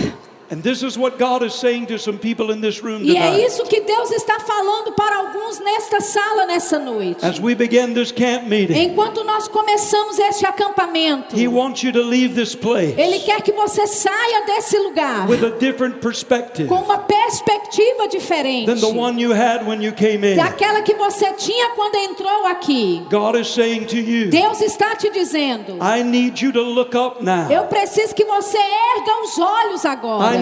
And 0.49 0.61
this 0.63 0.81
is 0.81 0.97
what 0.97 1.17
God 1.19 1.43
is 1.43 1.53
saying 1.53 1.87
to 1.87 1.97
some 1.99 2.17
people 2.17 2.51
in 2.53 2.61
this 2.61 2.81
room 2.81 3.03
E 3.03 3.17
é 3.17 3.45
isso 3.45 3.63
que 3.65 3.81
Deus 3.81 4.11
está 4.11 4.39
falando 4.39 4.93
para 4.93 5.17
alguns 5.17 5.59
nesta 5.59 5.99
sala 5.99 6.45
nessa 6.45 6.79
noite. 6.79 7.25
As 7.25 7.37
we 7.39 7.53
begin 7.53 7.93
this 7.93 8.11
camp 8.13 8.47
meeting, 8.47 8.73
Enquanto 8.73 9.23
nós 9.25 9.47
começamos 9.49 10.17
este 10.19 10.45
acampamento, 10.45 11.35
He 11.37 11.47
wants 11.47 11.83
you 11.83 11.91
to 11.91 12.01
leave 12.01 12.33
this 12.33 12.55
place 12.55 12.95
Ele 12.97 13.19
quer 13.19 13.41
que 13.41 13.51
você 13.51 13.85
saia 13.87 14.45
desse 14.45 14.77
lugar 14.79 15.27
with 15.27 15.43
a 15.43 15.49
different 15.59 15.99
perspective 15.99 16.67
com 16.67 16.75
uma 16.75 16.99
perspectiva 16.99 18.07
diferente 18.07 18.67
than 18.67 18.79
the 18.79 18.97
one 18.97 19.19
you 19.21 19.33
had 19.33 19.67
when 19.67 19.83
you 19.83 19.91
came 19.91 20.25
in. 20.25 20.37
daquela 20.37 20.81
que 20.81 20.93
você 20.93 21.33
tinha 21.33 21.71
quando 21.71 21.95
entrou 21.95 22.45
aqui. 22.45 23.05
God 23.09 23.35
is 23.35 23.47
saying 23.49 23.85
to 23.85 23.97
you, 23.97 24.29
Deus 24.29 24.61
está 24.61 24.95
te 24.95 25.09
dizendo: 25.09 25.77
I 25.81 26.03
need 26.03 26.41
you 26.43 26.53
to 26.53 26.61
look 26.61 26.95
up 26.95 27.21
now. 27.21 27.51
Eu 27.51 27.65
preciso 27.65 28.15
que 28.15 28.23
você 28.23 28.57
erga 28.57 29.21
os 29.23 29.37
olhos 29.37 29.85
agora. 29.85 30.35
I 30.35 30.36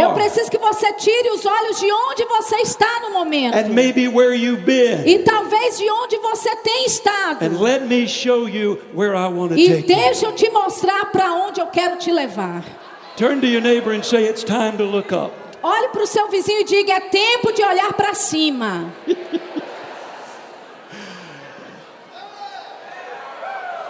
Eu 0.00 0.12
preciso 0.14 0.50
que 0.50 0.58
você 0.58 0.92
tire 0.94 1.30
os 1.30 1.44
olhos 1.44 1.78
de 1.80 1.90
onde 1.92 2.24
você 2.26 2.56
está 2.56 3.00
no 3.02 3.10
momento. 3.10 3.56
and 3.56 3.68
maybe 3.70 4.08
where 4.08 4.34
you've 4.34 4.64
been. 4.64 5.06
E 5.06 5.18
talvez 5.20 5.78
de 5.78 5.90
onde 5.90 6.16
você 6.18 6.54
tem 6.56 6.86
estado. 6.86 7.44
And 7.44 7.60
let 7.60 7.82
me 7.82 8.06
show 8.06 8.48
you 8.48 8.78
where 8.94 9.14
I 9.14 9.28
want 9.28 9.50
to 9.50 9.58
E 9.58 9.68
take 9.68 9.80
you. 9.92 9.96
deixa 9.96 10.26
eu 10.26 10.32
te 10.32 10.50
mostrar 10.50 11.06
para 11.12 11.32
onde 11.34 11.60
eu 11.60 11.66
quero 11.66 11.96
te 11.96 12.10
levar. 12.10 12.62
Turn 13.16 13.40
to 13.40 13.46
your 13.46 13.60
neighbor 13.62 13.92
and 13.92 14.02
say, 14.04 14.24
It's 14.28 14.44
time 14.44 14.76
to 14.78 14.84
look 14.84 15.12
up. 15.12 15.32
Olhe 15.62 15.88
para 15.88 16.02
o 16.02 16.06
seu 16.06 16.28
vizinho 16.28 16.60
e 16.60 16.64
diga: 16.64 16.92
é 16.94 17.00
tempo 17.00 17.52
de 17.52 17.62
olhar 17.64 17.92
para 17.94 18.14
cima. 18.14 18.92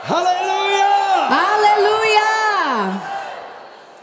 Hallelujah! 0.04 0.37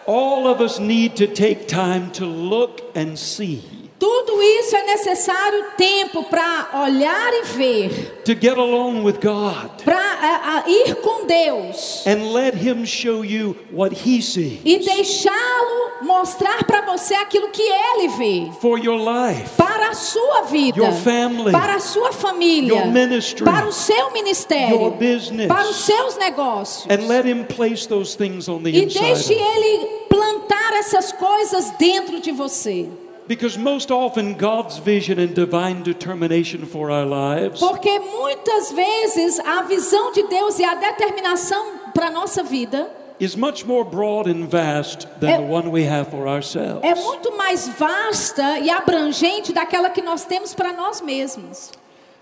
All 0.05 0.47
of 0.47 0.61
us 0.61 0.79
need 0.79 1.15
to 1.17 1.27
take 1.27 1.67
time 1.67 2.11
to 2.13 2.25
look 2.25 2.81
and 2.93 3.17
see, 3.17 3.63
Tudo 3.97 4.43
isso 4.43 4.75
é 4.75 4.83
necessário 4.87 5.65
tempo 5.77 6.23
para 6.23 6.69
olhar 6.85 7.33
e 7.33 7.43
ver, 7.55 8.21
to 8.25 8.33
get 8.33 8.57
alone 8.57 9.01
with 9.03 9.19
God 9.21 9.69
para 9.85 10.63
ir 10.67 10.95
com 10.95 11.25
Deus 11.25 12.05
and 12.05 12.33
let 12.33 12.55
Him 12.55 12.85
show 12.85 13.23
you 13.23 13.55
what 13.71 13.95
He 13.95 14.21
sees 14.21 14.59
e 14.65 14.79
deixá-lo 14.79 16.03
mostrar 16.05 16.65
para 16.65 16.81
você 16.81 17.15
aquilo 17.15 17.49
que 17.49 17.61
ele 17.61 18.09
vê. 18.09 18.51
for 18.59 18.77
your 18.77 18.97
life. 18.99 19.49
Para 19.55 19.89
a 19.89 19.93
sua 19.93 20.41
vida, 20.41 20.77
Your 20.77 20.91
family. 20.91 21.51
para 21.53 21.75
a 21.75 21.79
sua 21.79 22.11
família, 22.11 22.75
Your 22.75 22.87
ministry. 22.87 23.45
para 23.45 23.65
o 23.65 23.71
seu 23.71 24.11
ministério, 24.11 24.75
Your 24.75 24.91
business. 24.91 25.47
para 25.47 25.69
os 25.69 25.77
seus 25.77 26.17
negócios. 26.17 26.85
And 26.89 27.07
let 27.07 27.25
Him 27.25 27.45
place 27.45 27.87
those 27.87 28.15
things 28.17 28.49
on 28.49 28.61
the 28.61 28.71
E 28.71 28.83
inside. 28.83 28.99
deixe 29.05 29.33
of 29.33 29.41
you. 29.41 29.47
ele 29.55 29.87
plantar 30.09 30.73
essas 30.73 31.13
coisas 31.13 31.71
dentro 31.79 32.19
de 32.19 32.31
você. 32.33 32.89
Because 33.27 33.57
most 33.57 33.89
often 33.91 34.35
God's 34.35 34.77
vision 34.77 35.17
and 35.19 35.33
divine 35.33 35.81
determination 35.83 36.65
for 36.65 36.91
our 36.91 37.05
lives 37.05 37.59
Porque 37.59 37.97
muitas 37.99 38.71
vezes 38.71 39.39
a 39.39 39.63
visão 39.63 40.11
de 40.11 40.23
Deus 40.27 40.59
e 40.59 40.63
a 40.63 40.75
determinação 40.75 41.79
para 41.93 42.07
a 42.07 42.11
nossa 42.11 42.43
vida 42.43 42.87
is 43.19 43.35
much 43.35 43.65
more 43.65 43.83
broad 43.83 44.29
and 44.29 44.45
vast 44.47 45.07
than 45.19 45.29
É- 45.29 45.37
the 45.37 45.43
one 45.43 45.69
we 45.69 45.87
have 45.87 46.11
for 46.11 46.27
ourselves. 46.27 46.83
é 46.83 46.93
muito 46.93 47.35
mais 47.37 47.67
vasta 47.67 48.59
e 48.59 48.69
abrangente 48.69 49.51
daquela 49.53 49.89
que 49.89 50.01
nós 50.01 50.25
temos 50.25 50.53
para 50.53 50.73
nós 50.73 51.01
mesmos. 51.01 51.71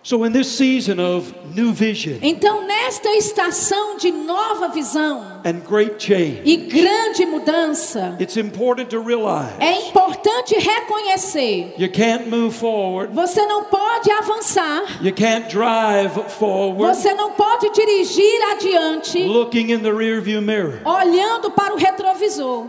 So, 0.05 0.25
in 0.25 0.33
this 0.33 0.51
season 0.57 0.99
of 0.99 1.33
new 1.55 1.71
vision 1.71 2.19
Então, 2.21 2.67
nesta 2.67 3.09
estação 3.11 3.95
de 3.95 4.11
nova 4.11 4.67
visão 4.67 5.41
and 5.45 5.61
great 5.65 5.95
change, 5.97 6.41
e 6.43 6.57
grande 6.57 7.25
mudança, 7.25 8.17
it's 8.19 8.35
important 8.35 8.89
to 8.89 8.99
realize 9.01 9.53
é 9.61 9.87
importante 9.87 10.55
reconhecer: 10.55 11.73
you 11.77 11.89
can't 11.89 12.29
move 12.29 12.53
forward, 12.53 13.13
você 13.13 13.45
não 13.45 13.63
pode 13.63 14.11
avançar, 14.11 14.83
you 15.01 15.13
can't 15.13 15.47
drive 15.47 16.11
forward 16.37 16.97
você 16.97 17.13
não 17.13 17.31
pode 17.31 17.69
dirigir 17.71 18.41
adiante 18.51 19.23
looking 19.23 19.71
in 19.71 19.79
the 19.79 19.91
rearview 19.91 20.41
mirror. 20.41 20.81
olhando 20.83 21.49
para 21.51 21.73
o 21.73 21.77
retrovisor. 21.77 22.67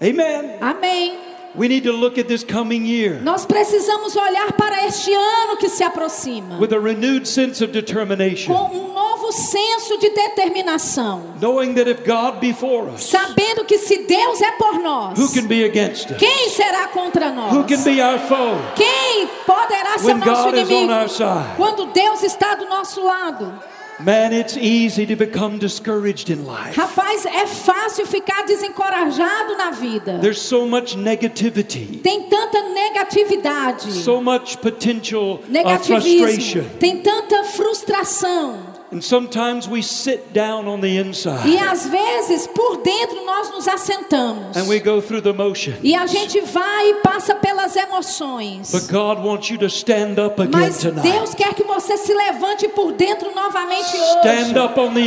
Amen. 0.00 0.58
Amém. 0.60 1.33
We 1.56 1.68
need 1.68 1.84
to 1.84 1.92
look 1.92 2.18
at 2.18 2.26
this 2.26 2.42
coming 2.42 2.84
year 2.84 3.20
Nós 3.22 3.44
precisamos 3.46 4.16
olhar 4.16 4.52
para 4.54 4.86
este 4.86 5.12
ano 5.12 5.56
que 5.56 5.68
se 5.68 5.84
aproxima 5.84 6.58
with 6.58 6.72
a 6.72 6.78
renewed 6.80 7.26
sense 7.28 7.62
of 7.62 7.72
determination, 7.72 8.52
com 8.52 8.76
um 8.76 8.92
novo 8.92 9.30
senso 9.32 9.96
de 9.98 10.10
determinação, 10.10 11.22
knowing 11.40 11.74
that 11.74 11.88
if 11.88 12.04
God 12.04 12.40
be 12.40 12.52
for 12.52 12.88
us, 12.88 13.04
sabendo 13.04 13.64
que 13.64 13.78
se 13.78 13.98
Deus 14.04 14.40
é 14.40 14.52
por 14.52 14.80
nós, 14.80 15.18
who 15.18 15.32
can 15.32 15.46
be 15.46 15.64
against 15.64 16.10
us? 16.10 16.18
quem 16.18 16.50
será 16.50 16.88
contra 16.88 17.30
nós? 17.30 17.52
Who 17.54 17.64
can 17.64 17.82
be 17.84 18.00
our 18.02 18.18
foe 18.18 18.58
Quem 18.74 19.28
poderá 19.46 19.98
ser 19.98 20.06
when 20.06 20.18
nosso 20.18 20.44
God 20.50 20.54
is 20.54 20.68
on 20.68 20.72
inimigo 20.72 20.92
our 20.92 21.08
side? 21.08 21.56
quando 21.56 21.86
Deus 21.92 22.22
está 22.22 22.54
do 22.56 22.66
nosso 22.66 23.00
lado? 23.04 23.52
Man, 24.00 24.32
it's 24.32 24.56
easy 24.56 25.06
to 25.06 25.14
become 25.16 25.58
discouraged 25.58 26.28
in 26.28 26.44
life. 26.44 26.74
Rapaz, 26.76 27.24
é 27.26 27.46
fácil 27.46 28.06
ficar 28.06 28.44
desencorajado 28.44 29.56
na 29.56 29.70
vida. 29.70 30.18
There's 30.20 30.40
so 30.40 30.66
much 30.66 30.96
negativity, 30.96 32.00
Tem 32.02 32.28
tanta 32.28 32.60
negatividade, 32.62 33.92
so 33.92 34.20
much 34.20 34.58
potential 34.58 35.40
uh, 35.48 35.78
frustration. 35.78 36.64
tem 36.80 37.00
tanta 37.02 37.44
frustração. 37.44 38.74
And 38.92 39.02
sometimes 39.02 39.66
we 39.66 39.82
sit 39.82 40.32
down 40.32 40.68
on 40.68 40.80
the 40.80 40.86
E 40.86 40.98
inside 40.98 41.58
às 41.58 41.86
vezes, 41.86 42.46
por 42.46 42.76
dentro, 42.76 43.24
nós 43.24 43.50
nos 43.50 43.66
assentamos. 43.66 44.56
and 44.56 44.68
we 44.68 44.78
go 44.78 45.00
through 45.00 45.20
the 45.22 45.32
motion. 45.32 45.72
E 45.82 45.96
a 45.96 46.06
gente 46.06 46.40
vai 46.42 46.90
e 46.90 46.94
passa 47.02 47.33
pelas 47.64 47.76
emoções. 47.76 48.70
But 48.70 48.90
God 48.90 49.24
wants 49.24 49.50
you 49.50 49.58
to 49.58 49.66
stand 49.66 50.18
up 50.20 50.40
again 50.40 50.50
Mas 50.52 50.82
Deus 50.82 50.94
tonight. 50.94 51.36
quer 51.36 51.54
que 51.54 51.64
você 51.64 51.96
se 51.96 52.12
levante 52.12 52.68
por 52.68 52.92
dentro 52.92 53.34
novamente 53.34 53.96
Stand 54.20 54.50
hoje. 54.52 54.58
up 54.58 54.78
on 54.78 54.94
the 54.94 55.00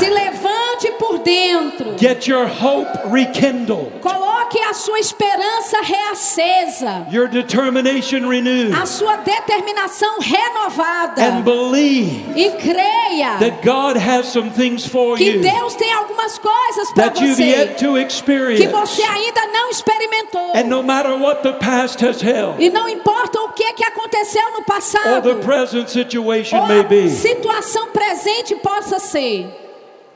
Se 0.00 0.08
levante 0.08 0.61
por 1.02 1.18
dentro. 1.18 1.98
Get 1.98 2.28
your 2.28 2.46
hope 2.46 2.88
rekindled, 3.10 4.00
Coloque 4.00 4.58
a 4.60 4.72
sua 4.74 4.98
esperança 5.00 5.78
reacesa. 5.82 7.06
your 7.10 7.26
determination 7.28 8.26
renewed, 8.28 8.72
A 8.72 8.86
sua 8.86 9.16
determinação 9.16 10.18
renovada. 10.20 11.20
and 11.22 11.42
believe 11.42 12.32
E 12.36 12.50
creia 12.52 13.38
that 13.40 13.62
God 13.62 13.96
has 13.96 14.26
some 14.28 14.50
things 14.50 14.86
for 14.86 15.16
que 15.16 15.24
you 15.24 15.40
Deus 15.40 15.74
tem 15.74 15.92
algumas 15.92 16.38
coisas 16.38 16.92
para 16.94 17.10
that 17.10 17.20
you've 17.20 17.34
você 17.36 17.42
yet 17.44 17.78
to 17.78 17.94
que 17.94 18.00
experience. 18.00 18.66
você 18.68 19.02
ainda 19.02 19.46
não 19.52 19.70
experimentou. 19.70 20.52
And 20.54 20.64
no 20.68 20.82
matter 20.82 21.12
what 21.18 21.42
the 21.42 21.52
past 21.54 22.04
has 22.04 22.20
held, 22.22 22.62
E 22.62 22.70
não 22.70 22.88
importa 22.88 23.40
o 23.40 23.48
que, 23.52 23.72
que 23.74 23.84
aconteceu 23.84 24.50
no 24.52 24.58
or 24.58 24.64
passado. 24.64 25.22
the 25.22 25.34
present 25.44 25.88
situation 25.88 26.58
ou 26.58 26.66
may 26.66 26.80
a 26.80 26.84
be, 26.84 27.08
situação 27.10 27.88
presente 27.88 28.54
possa 28.56 28.98
ser, 28.98 29.46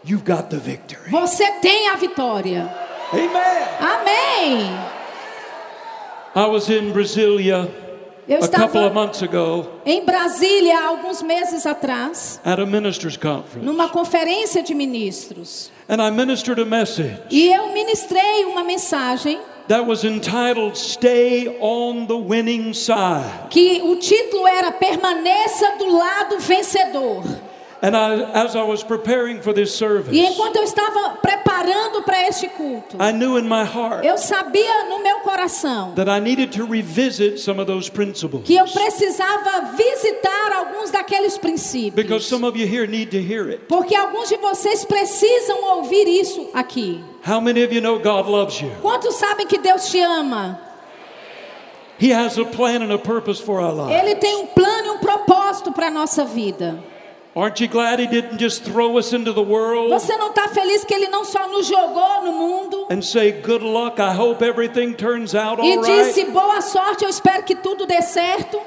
you've 0.07 0.25
got 0.25 0.49
the 0.51 0.59
victory. 0.59 1.11
você 1.11 1.51
tem 1.61 1.89
a 1.89 1.97
vitória. 1.97 2.71
Amen. 3.13 3.69
Amém. 3.81 4.71
I 6.35 6.47
was 6.47 6.69
in 6.69 6.93
Brasilia 6.93 7.69
Eu 8.29 8.39
a 8.39 8.49
couple 8.49 8.65
of 8.65 8.67
estava 8.67 8.91
months 8.93 9.23
ago 9.23 9.69
em 9.87 10.05
Brasília 10.05 10.77
há 10.81 10.87
alguns 10.89 11.23
meses 11.23 11.65
atrás, 11.65 12.41
at 12.45 12.59
a 12.61 12.67
ministers' 12.67 13.17
conference, 13.17 13.65
numa 13.65 13.89
conferência 13.89 14.63
de 14.63 14.75
ministros. 14.75 15.71
and 15.89 16.03
I 16.03 16.11
ministered 16.11 16.61
a 16.61 16.65
message 16.65 17.17
E 17.31 17.53
eu 17.53 17.73
ministrei 17.73 18.45
uma 18.47 18.65
mensagem 18.65 19.39
that 19.69 19.87
was 19.87 20.05
entitled 20.05 20.77
Stay 20.77 21.57
on 21.61 22.07
the 22.07 22.17
Winning 22.19 22.75
Side. 22.75 23.49
que 23.51 23.81
o 23.85 23.97
título 23.97 24.47
era 24.47 24.73
Permaneça 24.73 25.77
do 25.79 25.97
lado 25.97 26.39
vencedor. 26.41 27.23
And 27.87 27.97
I, 27.97 28.43
as 28.43 28.57
I 28.57 28.65
was 28.65 28.83
preparing 28.83 29.41
for 29.41 29.53
this 29.53 29.73
service, 29.73 30.13
E 30.13 30.19
enquanto 30.27 30.57
eu 30.57 30.65
estava 30.65 31.19
preparando 31.23 32.03
para 32.03 32.27
este 32.27 32.49
culto, 32.49 32.97
I 32.99 33.13
knew 33.13 33.39
in 33.39 33.45
my 33.49 33.63
heart 33.63 34.05
eu 34.05 34.19
sabia 34.19 34.89
no 34.89 35.01
meu 35.01 35.21
coração 35.21 35.95
that 35.95 36.11
I 36.11 36.19
needed 36.19 36.51
to 36.59 36.67
revisit 36.67 37.39
some 37.39 37.61
of 37.61 37.71
those 37.71 37.89
principles. 37.89 38.43
que 38.45 38.57
eu 38.57 38.65
precisava 38.65 39.77
visitar 39.77 40.53
alguns 40.57 40.91
daqueles 40.91 41.39
Because 41.39 41.41
princípios. 41.41 42.27
some 42.27 42.45
of 42.45 42.59
you 42.59 42.67
here 42.67 42.89
need 42.89 43.13
to 43.13 43.19
hear 43.19 43.49
it. 43.49 43.67
Porque 43.69 43.95
alguns 43.95 44.31
de 44.31 44.37
vocês 44.39 44.85
precisam 44.85 45.77
ouvir 45.77 46.09
isso 46.09 46.51
aqui. 46.53 47.05
How 47.25 47.41
many 47.41 47.63
of 47.63 47.73
you 47.73 47.81
know 47.81 48.01
God 48.01 48.27
loves 48.27 48.61
you? 48.61 48.73
Quantos 48.83 49.15
sabem 49.15 49.47
que 49.47 49.59
Deus 49.59 49.89
te 49.93 50.01
ama? 50.01 50.59
He 52.01 52.13
has 52.13 52.37
a 52.37 52.45
plan 52.45 52.83
and 52.83 52.93
a 52.93 52.99
purpose 52.99 53.41
for 53.41 53.61
our 53.61 53.73
lives. 53.73 54.03
Ele 54.03 54.17
tem 54.17 54.35
um 54.39 54.47
plano 54.47 54.89
e 54.89 54.91
um 54.91 54.99
propósito 54.99 55.71
para 55.71 55.87
a 55.87 55.91
nossa 55.91 56.25
vida. 56.25 56.83
Aren't 57.37 57.61
you 57.61 57.69
glad 57.69 58.01
He 58.01 58.07
didn't 58.07 58.39
just 58.39 58.65
throw 58.65 58.97
us 58.99 59.13
into 59.13 59.33
the 59.33 59.43
world 59.43 59.91
Você 59.91 60.17
não 60.17 60.31
está 60.31 60.49
feliz 60.49 60.85
que 60.85 60.95
Ele 60.95 61.09
não 61.09 61.23
só 61.25 61.47
nos 61.49 61.67
jogou 61.67 62.23
no 62.25 62.33
mundo 62.33 62.87
and 62.91 63.03
say, 63.03 63.31
Good 63.31 63.63
luck, 63.63 64.01
I 64.01 64.15
hope 64.15 64.43
everything 64.43 64.95
turns 64.95 65.35
out 65.35 65.61
e 65.63 65.77
all 65.77 65.83
disse 65.83 66.21
right? 66.23 66.33
boa 66.33 66.61
sorte, 66.63 67.05
eu 67.05 67.11
espero 67.11 67.43
que 67.43 67.55
tudo 67.55 67.85
dê 67.87 68.01
certo? 68.01 68.59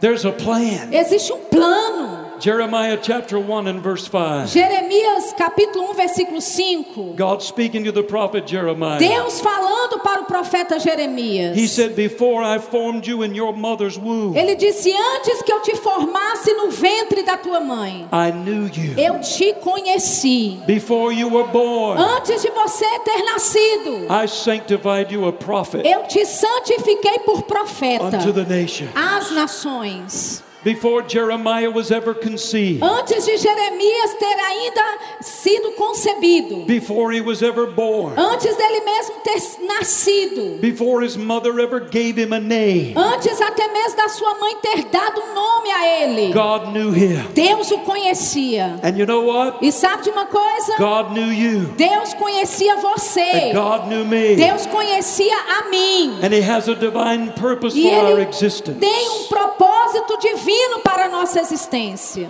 There's 0.00 0.24
a 0.24 0.30
plan. 0.30 0.92
Existe 0.92 1.32
um 1.32 1.40
plano. 1.40 2.17
Jeremiah 2.40 2.96
chapter 3.02 3.38
1 3.38 3.66
and 3.66 3.82
verse 3.82 4.06
5. 4.06 4.48
Jeremias 4.48 5.32
capítulo 5.36 5.90
1, 5.90 5.94
versículo 5.96 6.40
5. 6.40 7.16
God 7.16 7.42
speaking 7.42 7.84
to 7.84 7.92
the 7.92 8.02
prophet 8.02 8.46
Jeremiah. 8.46 8.98
Deus 8.98 9.40
falando 9.40 9.98
para 10.02 10.20
o 10.22 10.24
profeta 10.24 10.76
He 10.76 10.80
Jeremias. 10.80 11.70
said, 11.72 11.96
Before 11.96 12.42
I 12.42 12.58
formed 12.58 13.06
you 13.06 13.22
in 13.22 13.34
your 13.34 13.52
mother's 13.52 13.98
womb, 13.98 14.36
Ele 14.36 14.54
disse: 14.54 14.90
Antes 14.92 15.42
que 15.42 15.52
eu 15.52 15.60
te 15.62 15.74
formasse 15.76 16.52
no 16.54 16.70
ventre 16.70 17.22
da 17.24 17.36
tua 17.36 17.60
mãe, 17.60 18.06
I 18.12 18.30
knew 18.30 18.66
you. 18.68 18.94
eu 18.96 19.20
te 19.20 19.52
conheci. 19.54 20.60
Before 20.66 21.12
you 21.12 21.28
were 21.28 21.48
born, 21.50 21.98
Antes 22.00 22.42
de 22.42 22.50
você 22.50 22.86
ter 23.04 23.22
nascido, 23.24 24.06
I 24.10 24.26
sanctified 24.28 25.12
you 25.12 25.26
a 25.26 25.32
prophet 25.32 25.84
eu 25.84 26.04
te 26.04 26.24
santifiquei 26.24 27.18
por 27.24 27.42
profeta 27.42 28.04
unto 28.18 28.32
the 28.32 28.44
nation. 28.44 28.86
às 28.94 29.30
nações. 29.32 30.44
Before 30.64 31.02
Jeremiah 31.02 31.70
was 31.70 31.92
ever 31.92 32.12
conceived, 32.14 32.82
Antes 32.82 33.24
de 33.24 33.36
Jeremias 33.38 34.14
ter 34.18 34.36
ainda 34.40 34.98
sido 35.22 35.70
concebido, 35.76 36.66
before 36.66 37.12
he 37.12 37.20
was 37.20 37.44
ever 37.44 37.66
born, 37.66 38.18
antes 38.18 38.56
dele 38.56 38.80
mesmo 38.80 39.14
ter 39.22 39.38
nascido, 39.66 40.60
before 40.60 41.00
his 41.02 41.16
mother 41.16 41.60
ever 41.60 41.78
gave 41.78 42.16
him 42.18 42.32
a 42.32 42.40
name, 42.40 42.92
antes 42.96 43.40
até 43.40 43.68
mesmo 43.72 43.96
da 43.96 44.08
sua 44.08 44.34
mãe 44.34 44.56
ter 44.60 44.82
dado 44.90 45.20
um 45.20 45.32
nome 45.34 45.70
a 45.70 46.02
ele, 46.02 46.32
God 46.32 46.72
knew 46.72 46.90
him. 46.90 47.24
Deus 47.34 47.70
o 47.70 47.78
conhecia. 47.78 48.80
And 48.82 48.98
you 48.98 49.06
know 49.06 49.22
what? 49.22 49.58
E 49.62 49.70
sabe 49.70 50.02
de 50.02 50.10
uma 50.10 50.26
coisa? 50.26 50.76
God 50.76 51.12
knew 51.12 51.32
you. 51.32 51.66
Deus 51.76 52.14
conhecia 52.14 52.76
você. 52.78 53.20
And 53.20 53.52
God 53.54 53.88
knew 53.88 54.04
me. 54.04 54.34
Deus 54.34 54.66
conhecia 54.66 55.36
a 55.36 55.70
mim. 55.70 56.18
And 56.20 56.34
he 56.34 56.40
has 56.42 56.66
a 56.68 56.74
divine 56.74 57.30
purpose 57.34 57.76
E 57.76 57.88
for 57.88 57.94
our 57.94 58.18
existence. 58.20 58.80
tem 58.80 59.08
um 59.08 59.24
propósito 59.28 60.18
divino 60.18 60.47
para 60.82 61.06
a 61.06 61.08
nossa 61.08 61.40
existência. 61.40 62.28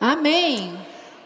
Amém. 0.00 0.72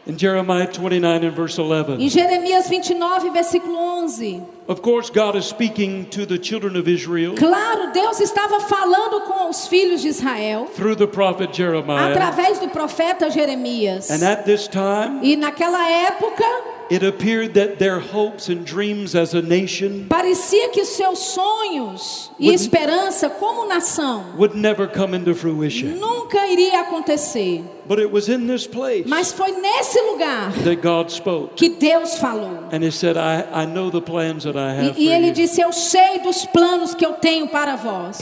In 0.06 0.16
Jeremiah 0.18 0.66
29 0.66 1.26
and 1.26 1.30
verse 1.32 1.58
11. 1.58 2.02
Em 2.02 2.08
Jeremias 2.08 2.68
29, 2.68 3.30
versículo 3.30 3.76
11. 3.76 4.42
Of 4.66 4.80
course, 4.80 5.10
God 5.10 5.36
is 5.36 5.44
speaking 5.44 6.04
to 6.06 6.24
the 6.24 6.38
children 6.38 6.76
of 6.76 6.88
Israel 6.88 7.34
Claro, 7.36 7.92
Deus 7.92 8.18
estava 8.18 8.60
falando 8.60 9.20
com 9.26 9.50
os 9.50 9.66
filhos 9.66 10.00
de 10.00 10.08
Israel 10.08 10.66
through 10.74 10.96
the 10.96 11.06
prophet 11.06 11.54
Jeremiah. 11.54 12.12
através 12.12 12.58
do 12.58 12.68
profeta 12.68 13.30
Jeremias. 13.30 14.10
And 14.10 14.24
at 14.24 14.44
this 14.44 14.66
time, 14.68 15.20
E 15.22 15.36
naquela 15.36 15.86
época, 15.90 16.44
it 16.90 17.02
appeared 17.04 17.54
that 17.54 17.78
their 17.78 17.98
hopes 18.00 18.48
and 18.48 18.64
dreams 18.64 19.14
as 19.14 19.34
a 19.34 19.40
nation 19.42 20.06
parecia 20.08 20.68
que 20.70 20.84
seus 20.84 21.18
sonhos 21.20 22.30
e 22.38 22.46
Would- 22.48 22.54
esperança 22.60 23.28
como 23.30 23.66
nação 23.66 24.24
would 24.36 24.56
never 24.56 24.86
come 24.88 25.16
into 25.16 25.34
fruition. 25.34 25.96
nunca 25.98 26.46
iria 26.48 26.80
acontecer. 26.80 27.62
But 27.86 27.98
it 27.98 28.12
was 28.12 28.28
in 28.28 28.46
this 28.46 28.66
place 28.68 29.04
Mas 29.08 29.32
foi 29.32 29.50
nesse 29.50 30.00
lugar 30.02 30.52
that 30.64 30.76
God 30.80 31.10
spoke. 31.10 31.54
que 31.56 31.70
Deus 31.70 32.18
falou. 32.18 32.68
And 32.70 32.84
he 32.84 32.90
said, 32.92 33.16
I, 33.16 33.44
I 33.52 33.66
know 33.66 33.90
the 33.90 34.00
plans 34.00 34.44
that 34.44 34.56
I 34.56 34.72
have 34.74 34.96
E, 34.98 35.08
ele 35.08 35.32
disse: 35.32 35.60
Eu 35.60 35.72
sei 35.72 36.20
dos 36.20 36.44
planos 36.46 36.94
que 36.94 37.04
eu 37.04 37.14
tenho 37.14 37.48
para 37.48 37.74
vós. 37.74 38.18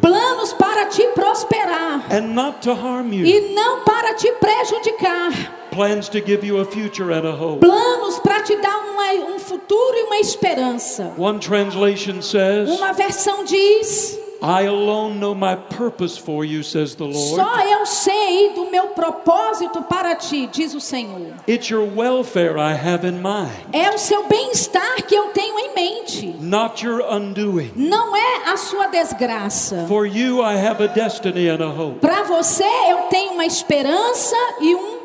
Planos 0.00 0.52
para 0.54 0.86
te 0.86 1.02
prosperar 1.14 2.06
and 2.10 2.32
not 2.34 2.60
to 2.62 2.72
harm 2.72 3.12
you. 3.12 3.26
e 3.26 3.52
não 3.54 3.84
para 3.84 4.14
te 4.14 4.32
prejudicar. 4.32 5.61
Plans 5.72 6.08
to 6.10 6.20
give 6.20 6.44
you 6.46 6.58
a 6.58 6.64
future 6.64 7.10
and 7.12 7.26
a 7.26 7.32
hope. 7.32 7.60
Planos 7.60 8.18
para 8.20 8.42
te 8.42 8.54
dar 8.56 8.76
uma- 8.78 9.34
um 9.34 9.38
futuro 9.38 9.96
e 9.96 10.02
uma 10.04 10.18
esperança. 10.18 11.12
One 11.16 11.38
translation 11.38 12.20
says, 12.20 12.68
Uma 12.68 12.92
versão 12.92 13.42
diz: 13.44 14.18
I 14.42 14.66
alone 14.66 15.18
know 15.18 15.34
my 15.34 15.56
purpose 15.76 16.18
for 16.20 16.44
you, 16.44 16.62
says 16.62 16.94
the 16.96 17.04
Lord. 17.04 17.36
Só 17.36 17.60
eu 17.60 17.86
sei 17.86 18.50
do 18.54 18.66
meu 18.70 18.88
propósito 18.88 19.80
para 19.82 20.14
ti, 20.16 20.46
diz 20.52 20.74
o 20.74 20.80
Senhor. 20.80 21.32
It's 21.48 21.70
your 21.70 21.88
welfare 21.96 22.58
I 22.58 22.72
have 22.74 23.06
in 23.06 23.22
mind, 23.22 23.50
É 23.72 23.88
o 23.94 23.98
seu 23.98 24.24
bem-estar 24.24 24.96
que 25.06 25.14
eu 25.14 25.28
tenho 25.28 25.58
em 25.58 25.74
mente. 25.74 26.36
not 26.40 26.84
your 26.84 27.00
undoing. 27.10 27.70
Não 27.76 28.14
é 28.16 28.50
a 28.52 28.56
sua 28.58 28.88
desgraça. 28.88 29.86
For 29.88 30.04
you 30.06 30.42
I 30.42 30.54
have 30.56 30.82
a 30.82 30.88
destiny 30.88 31.48
and 31.48 31.62
a 31.64 31.68
hope. 31.70 32.00
Para 32.00 32.24
você 32.24 32.64
eu 32.90 33.04
tenho 33.08 33.32
uma 33.32 33.46
esperança 33.46 34.36
e 34.60 34.74
um 34.74 35.01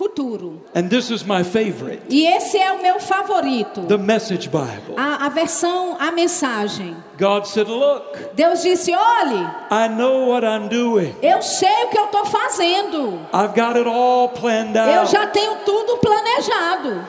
futuro. 0.00 0.62
And 0.74 0.88
this 0.88 1.10
is 1.10 1.24
my 1.24 1.44
favorite 1.44 2.00
E 2.08 2.26
esse 2.26 2.56
é 2.56 2.72
o 2.72 2.80
meu 2.80 2.98
favorito. 2.98 3.82
the 3.86 3.98
Message 3.98 4.48
Bible. 4.48 4.94
A, 4.96 5.26
a 5.26 5.28
versão, 5.28 5.96
a 6.00 6.10
mensagem. 6.10 6.96
God 7.18 7.44
said, 7.44 7.68
Look, 7.68 8.34
Deus 8.34 8.62
disse: 8.62 8.94
olhe, 8.94 9.46
I 9.70 9.88
know 9.88 10.28
what 10.30 10.42
I'm 10.46 10.68
doing. 10.68 11.14
eu 11.22 11.42
sei 11.42 11.84
o 11.84 11.88
que 11.88 11.98
eu 11.98 12.06
estou 12.06 12.24
fazendo. 12.24 13.20
I've 13.34 13.54
got 13.54 13.76
it 13.76 13.86
all 13.86 14.30
planned 14.30 14.74
Eu 14.74 15.04
já 15.04 15.26
tenho 15.26 15.56
tudo 15.66 15.98
planejado. 15.98 17.04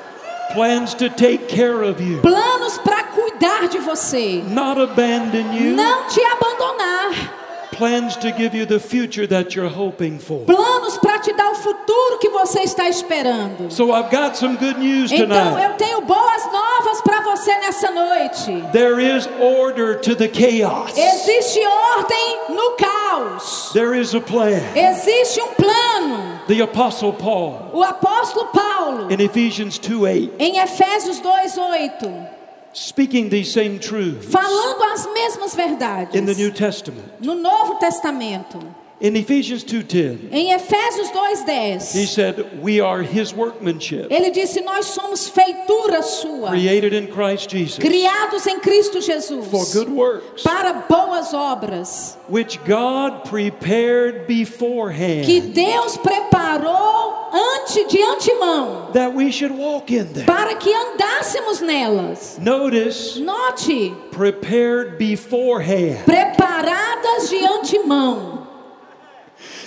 Plans 0.53 0.93
to 0.95 1.09
take 1.09 1.45
care 1.47 1.81
of 1.89 2.03
you, 2.03 2.21
Planos 2.21 2.77
para 2.79 3.03
cuidar 3.03 3.69
de 3.69 3.77
você. 3.77 4.43
not 4.49 4.77
abandon 4.81 5.53
you. 5.53 5.75
Não 5.77 6.07
te 6.07 6.21
abandonar. 6.25 7.40
Plans 7.81 8.15
to 8.17 8.31
give 8.31 8.53
you 8.53 8.67
the 8.67 8.79
future 8.79 9.25
that 9.25 9.55
you're 9.55 9.67
hoping 9.67 10.19
for. 10.19 10.45
Planos 10.45 10.99
para 10.99 11.17
te 11.17 11.33
dar 11.33 11.49
o 11.49 11.55
futuro 11.55 12.19
que 12.19 12.29
você 12.29 12.59
está 12.59 12.87
esperando. 12.87 13.71
So 13.71 13.91
I've 13.91 14.11
got 14.11 14.37
some 14.37 14.55
good 14.55 14.77
news 14.77 15.11
Então 15.11 15.27
tonight. 15.27 15.63
eu 15.63 15.73
tenho 15.77 16.01
boas 16.01 16.45
novas 16.51 17.01
para 17.01 17.21
você 17.21 17.51
nessa 17.57 17.89
noite. 17.89 18.63
There 18.71 18.99
is 19.01 19.27
order 19.39 19.99
to 19.99 20.15
the 20.15 20.27
chaos. 20.27 20.95
Existe 20.95 21.59
ordem 21.97 22.55
no 22.55 22.75
caos. 22.77 23.71
There 23.73 23.99
is 23.99 24.13
a 24.13 24.21
plan. 24.21 24.61
Existe 24.75 25.41
um 25.41 25.55
plano. 25.55 26.39
The 26.47 26.61
Apostle 26.61 27.13
Paul 27.13 27.71
O 27.73 27.81
apóstolo 27.81 28.45
Paulo, 28.51 29.11
in 29.11 29.19
Ephesians 29.25 29.79
2 29.79 30.03
8, 30.03 30.33
em 30.37 30.59
Efésios 30.59 31.19
2:8, 31.19 32.40
speaking 32.73 33.29
these 33.29 33.51
same 33.51 33.79
truths 33.79 34.25
falando 34.27 34.83
as 34.93 35.07
mesmas 35.13 35.55
verdades 35.55 36.15
in 36.15 36.25
the 36.25 36.33
New 36.33 36.51
Testament. 36.51 37.21
no 37.21 37.33
Novo 37.33 37.79
Testamento. 37.79 38.59
In 39.01 39.15
Ephesians 39.15 39.63
2:10, 39.63 40.29
Em 40.31 40.53
Efésios 40.53 41.07
he 41.07 42.05
2:10, 42.05 42.07
said, 42.07 42.61
"We 42.61 42.79
are 42.79 43.01
his 43.01 43.33
workmanship, 43.33 44.11
ele 44.11 44.29
disse: 44.29 44.61
Nós 44.61 44.85
somos 44.85 45.27
feitura 45.27 46.03
sua, 46.03 46.49
created 46.49 46.93
in 46.93 47.07
Christ 47.07 47.49
Jesus 47.49 47.79
criados 47.79 48.45
em 48.45 48.59
Cristo 48.59 49.01
Jesus, 49.01 49.47
for 49.47 49.65
good 49.73 49.89
works, 49.89 50.43
para 50.43 50.85
boas 50.87 51.33
obras, 51.33 52.15
which 52.29 52.59
God 52.63 53.23
prepared 53.27 54.27
que 54.27 54.45
beforehand 54.45 55.25
Deus 55.51 55.97
preparou 55.97 57.31
ante 57.33 57.83
de 57.85 58.03
antemão, 58.03 58.91
that 58.93 59.15
we 59.15 59.31
should 59.31 59.57
walk 59.57 59.91
in 59.91 60.13
them." 60.13 60.27
para 60.27 60.53
que 60.53 60.71
andássemos 60.71 61.59
nelas. 61.59 62.37
Notice, 62.39 63.19
Note, 63.19 63.95
prepared 64.11 64.99
beforehand. 64.99 66.05
preparadas 66.05 67.29
de 67.31 67.43
antemão. 67.43 68.40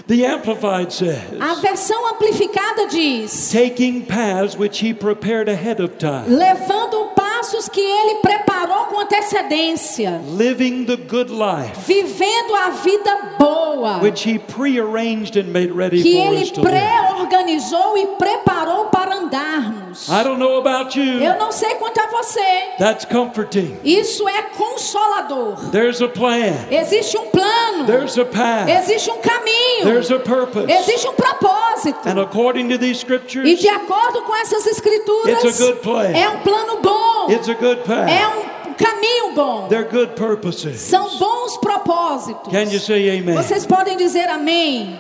The 0.07 0.27
Amplified 0.27 0.93
says, 0.93 1.33
A 1.41 1.55
versão 1.63 2.13
amplificada 2.13 2.91
diz: 2.91 3.51
taking 3.51 4.05
paths 4.05 4.55
which 4.55 4.81
he 4.81 4.93
prepared 4.93 5.49
ahead 5.49 5.81
of 5.81 5.97
time. 5.99 6.29
levando 6.29 7.15
passos 7.15 7.34
passos 7.45 7.69
que 7.69 7.81
ele 7.81 8.15
preparou 8.21 8.87
com 8.87 9.01
antecedência, 9.01 10.19
living 10.39 10.87
the 10.87 10.97
good 10.97 11.31
life 11.31 11.79
vivendo 11.87 12.55
a 12.55 12.71
vida 12.71 13.37
boa, 13.39 13.99
which 13.99 14.27
He 14.27 14.39
prearranged 14.39 15.37
and 15.37 15.53
made 15.53 15.71
ready 15.71 16.03
que 16.03 16.17
for 16.17 16.33
ele 16.33 16.51
pré-organizou 16.53 17.99
e 17.99 18.07
preparou 18.17 18.87
para 18.87 19.17
andarmos. 19.17 20.09
I 20.09 20.25
don't 20.25 20.39
know 20.39 20.57
about 20.59 20.99
you. 20.99 21.23
Eu 21.23 21.39
não 21.39 21.53
sei 21.53 21.75
quanto 21.75 22.01
a 22.01 22.07
você. 22.07 22.41
That's 22.79 23.05
comforting. 23.05 23.77
Isso 23.85 24.27
é 24.29 24.43
consolador. 24.57 25.71
There's 25.71 26.01
a 26.01 26.09
plan. 26.09 26.55
Existe 26.71 27.17
um 27.19 27.27
plano. 27.27 27.85
There's 27.87 28.19
a 28.19 28.25
path. 28.25 28.71
Existe 28.71 29.11
um 29.11 29.19
caminho. 29.19 29.85
There's 29.85 30.11
a 30.11 30.19
purpose. 30.19 30.73
Existe 30.73 31.07
um 31.07 31.15
propósito. 31.15 32.09
And 32.09 32.21
according 32.21 32.71
to 32.71 32.79
these 32.79 32.95
E 32.95 33.05
scriptures, 33.05 33.61
de 33.61 33.69
acordo 33.69 34.23
com 34.23 34.35
essas 34.37 34.67
escrituras, 34.67 35.45
It's 35.45 35.61
a 35.61 35.65
good 35.65 35.81
plan. 35.81 36.11
é 36.13 36.29
um 36.29 36.41
plano 36.41 36.81
bom. 36.81 37.31
It's 37.35 37.49
a 37.49 37.55
good 37.55 37.83
É 38.11 38.27
um 38.29 38.75
caminho 38.75 39.35
bom. 39.35 39.69
They're 39.69 39.89
good 39.89 40.15
purposes. 40.15 40.81
São 40.81 41.19
bons 41.19 41.57
propósitos. 41.59 42.51
Can 42.53 42.71
you 42.73 42.79
say 42.81 43.19
amen? 43.19 43.35
Vocês 43.35 43.67
podem 43.67 43.97
dizer 43.97 44.29
amém. 44.29 44.99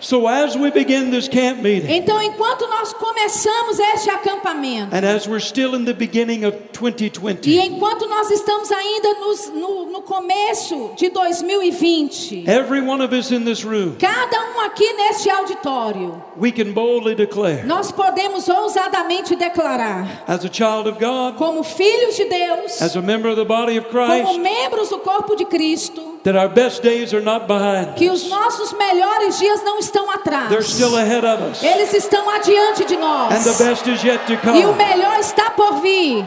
So 0.00 0.26
as 0.28 0.54
we 0.54 0.70
begin 0.70 1.10
this 1.10 1.28
camp 1.28 1.62
meeting, 1.62 1.90
Então, 1.90 2.20
enquanto 2.20 2.66
nós 2.68 2.92
começamos 2.92 3.78
este 3.78 4.10
acampamento, 4.10 4.94
and 4.94 5.02
as 5.02 5.26
we're 5.26 5.40
still 5.40 5.74
in 5.74 5.86
the 5.86 5.94
beginning 5.94 6.44
of 6.44 6.54
e 6.54 6.78
2020, 6.78 7.58
enquanto 7.58 8.06
nós 8.06 8.30
estamos 8.30 8.70
ainda 8.70 9.14
nos- 9.14 9.48
no, 9.48 9.86
no 9.86 10.02
começo 10.02 10.90
de 10.98 11.08
2020, 11.08 12.44
every 12.46 12.82
one 12.82 13.02
of 13.02 13.14
us 13.14 13.30
in 13.30 13.44
this 13.46 13.64
room, 13.64 13.96
cada 13.98 14.43
aqui 14.64 14.92
neste 14.94 15.30
auditório, 15.30 16.22
we 16.40 16.50
can 16.50 16.72
boldly 16.72 17.14
declare, 17.14 17.64
nós 17.64 17.90
podemos 17.92 18.48
ousadamente 18.48 19.36
declarar, 19.36 20.22
as 20.26 20.44
a 20.44 20.48
child 20.52 20.88
of 20.88 20.98
God, 20.98 21.36
como 21.36 21.62
filhos 21.62 22.16
de 22.16 22.24
Deus, 22.24 22.80
as 22.82 22.96
a 22.96 23.02
member 23.02 23.30
of 23.30 23.36
the 23.36 23.44
body 23.44 23.78
of 23.78 23.86
como 23.88 24.06
Christ, 24.06 24.38
membros 24.40 24.88
do 24.88 24.98
corpo 24.98 25.36
de 25.36 25.44
Cristo, 25.44 26.18
that 26.24 26.36
our 26.36 26.48
best 26.48 26.82
days 26.82 27.12
are 27.12 27.22
not 27.22 27.46
behind 27.46 27.94
que 27.96 28.08
os 28.10 28.28
nossos 28.28 28.72
melhores 28.72 29.38
dias 29.38 29.62
não 29.62 29.78
estão 29.78 30.10
atrás. 30.10 30.48
They're 30.48 30.62
still 30.62 30.96
ahead 30.96 31.24
of 31.26 31.42
us. 31.50 31.62
Eles 31.62 31.92
estão 31.94 32.28
adiante 32.30 32.84
de 32.84 32.96
nós. 32.96 33.34
And 33.34 33.52
the 33.52 33.64
best 33.64 33.86
is 33.88 34.02
yet 34.02 34.24
to 34.26 34.32
E 34.32 34.64
o 34.64 34.72
come. 34.72 34.74
melhor 34.74 35.18
está 35.20 35.50
por 35.50 35.80
vir. 35.80 36.24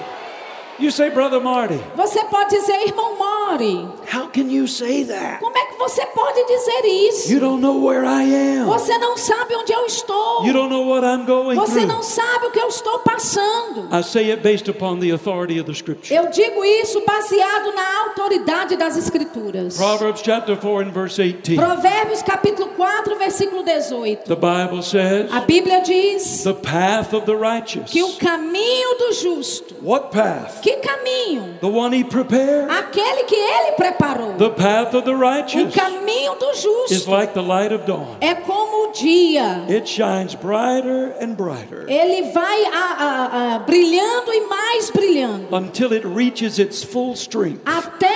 You 0.79 0.91
say, 0.91 1.09
Brother 1.09 1.41
Marty, 1.41 1.79
Você 1.95 2.23
pode 2.25 2.51
dizer, 2.55 2.85
irmão 2.87 3.15
Mori, 3.17 3.87
how 4.13 4.27
can 4.27 4.43
you 4.51 4.67
say 4.67 5.03
that? 5.05 5.39
como 5.39 5.57
é 5.57 5.65
que 5.77 5.83
você 5.83 6.05
pode 6.07 6.43
dizer 6.45 6.85
isso? 6.85 7.31
You 7.31 7.39
don't 7.39 7.61
know 7.61 7.85
where 7.85 8.05
I 8.05 8.59
am. 8.59 8.65
Você 8.65 8.97
não 8.97 9.15
sabe 9.15 9.55
onde 9.55 9.71
eu 9.71 9.85
estou. 9.85 10.45
You 10.45 10.53
don't 10.53 10.69
know 10.69 10.87
what 10.87 11.05
I'm 11.05 11.25
going 11.25 11.55
Você 11.55 11.85
não 11.85 12.01
sabe 12.01 12.47
o 12.47 12.51
que 12.51 12.59
eu 12.59 12.67
estou 12.67 12.99
passando. 12.99 13.87
I 13.91 14.01
say 14.03 14.31
it 14.31 14.41
based 14.41 14.69
upon 14.69 14.99
the 14.99 15.11
authority 15.11 15.59
of 15.59 15.65
the 15.65 15.73
scripture. 15.73 16.13
Eu 16.13 16.29
digo 16.29 16.65
isso 16.65 17.03
baseado 17.05 17.73
na 17.73 18.01
autoridade 18.07 18.75
das 18.75 18.97
escrituras. 18.97 19.77
Proverbs 19.77 20.21
chapter 20.23 20.55
4 20.55 20.87
and 20.87 20.91
verse 20.91 21.21
18. 21.21 21.55
Provérbios 21.55 22.21
capítulo 22.23 22.69
4, 22.75 23.15
versículo 23.17 23.63
18. 23.63 24.23
The 24.27 24.35
Bible 24.35 24.81
says, 24.81 25.31
A 25.31 25.41
Bíblia 25.41 25.81
diz 25.81 26.43
the 26.43 26.53
path 26.53 27.13
of 27.13 27.25
the 27.25 27.35
righteous. 27.35 27.91
que 27.91 28.01
o 28.03 28.13
caminho 28.13 28.97
do 28.97 29.13
justo, 29.13 29.75
What 29.81 30.09
path? 30.11 30.61
que 30.61 30.77
caminho? 30.77 31.57
The 31.61 31.67
one 31.67 31.95
he 31.95 32.03
prepared. 32.03 32.69
Aquele 32.71 33.23
que 33.23 33.35
ele 33.35 33.73
preparou. 33.73 34.33
The 34.37 34.49
path 34.49 34.95
of 34.95 35.05
the 35.05 35.15
O 35.67 35.71
caminho 35.71 36.35
do 36.35 36.49
is 36.51 36.61
justo 36.61 37.11
like 37.11 37.33
the 37.33 37.41
light 37.41 37.73
of 37.73 37.85
dawn. 37.85 38.15
é 38.21 38.35
como 38.35 38.89
o 38.89 38.91
dia. 38.91 39.63
It 39.69 39.87
shines 39.87 40.35
brighter 40.35 41.15
and 41.21 41.35
brighter 41.35 41.85
Ele 41.87 42.31
vai 42.31 42.65
a- 42.65 42.69
a- 42.71 43.55
a, 43.55 43.59
brilhando 43.59 44.33
e 44.33 44.41
mais 44.47 44.89
brilhando. 44.89 45.47
until 45.55 45.91
it 45.93 46.05
reaches 46.07 46.57
its 46.59 46.83
full 46.83 47.13
strength 47.13 47.61
Até 47.65 48.07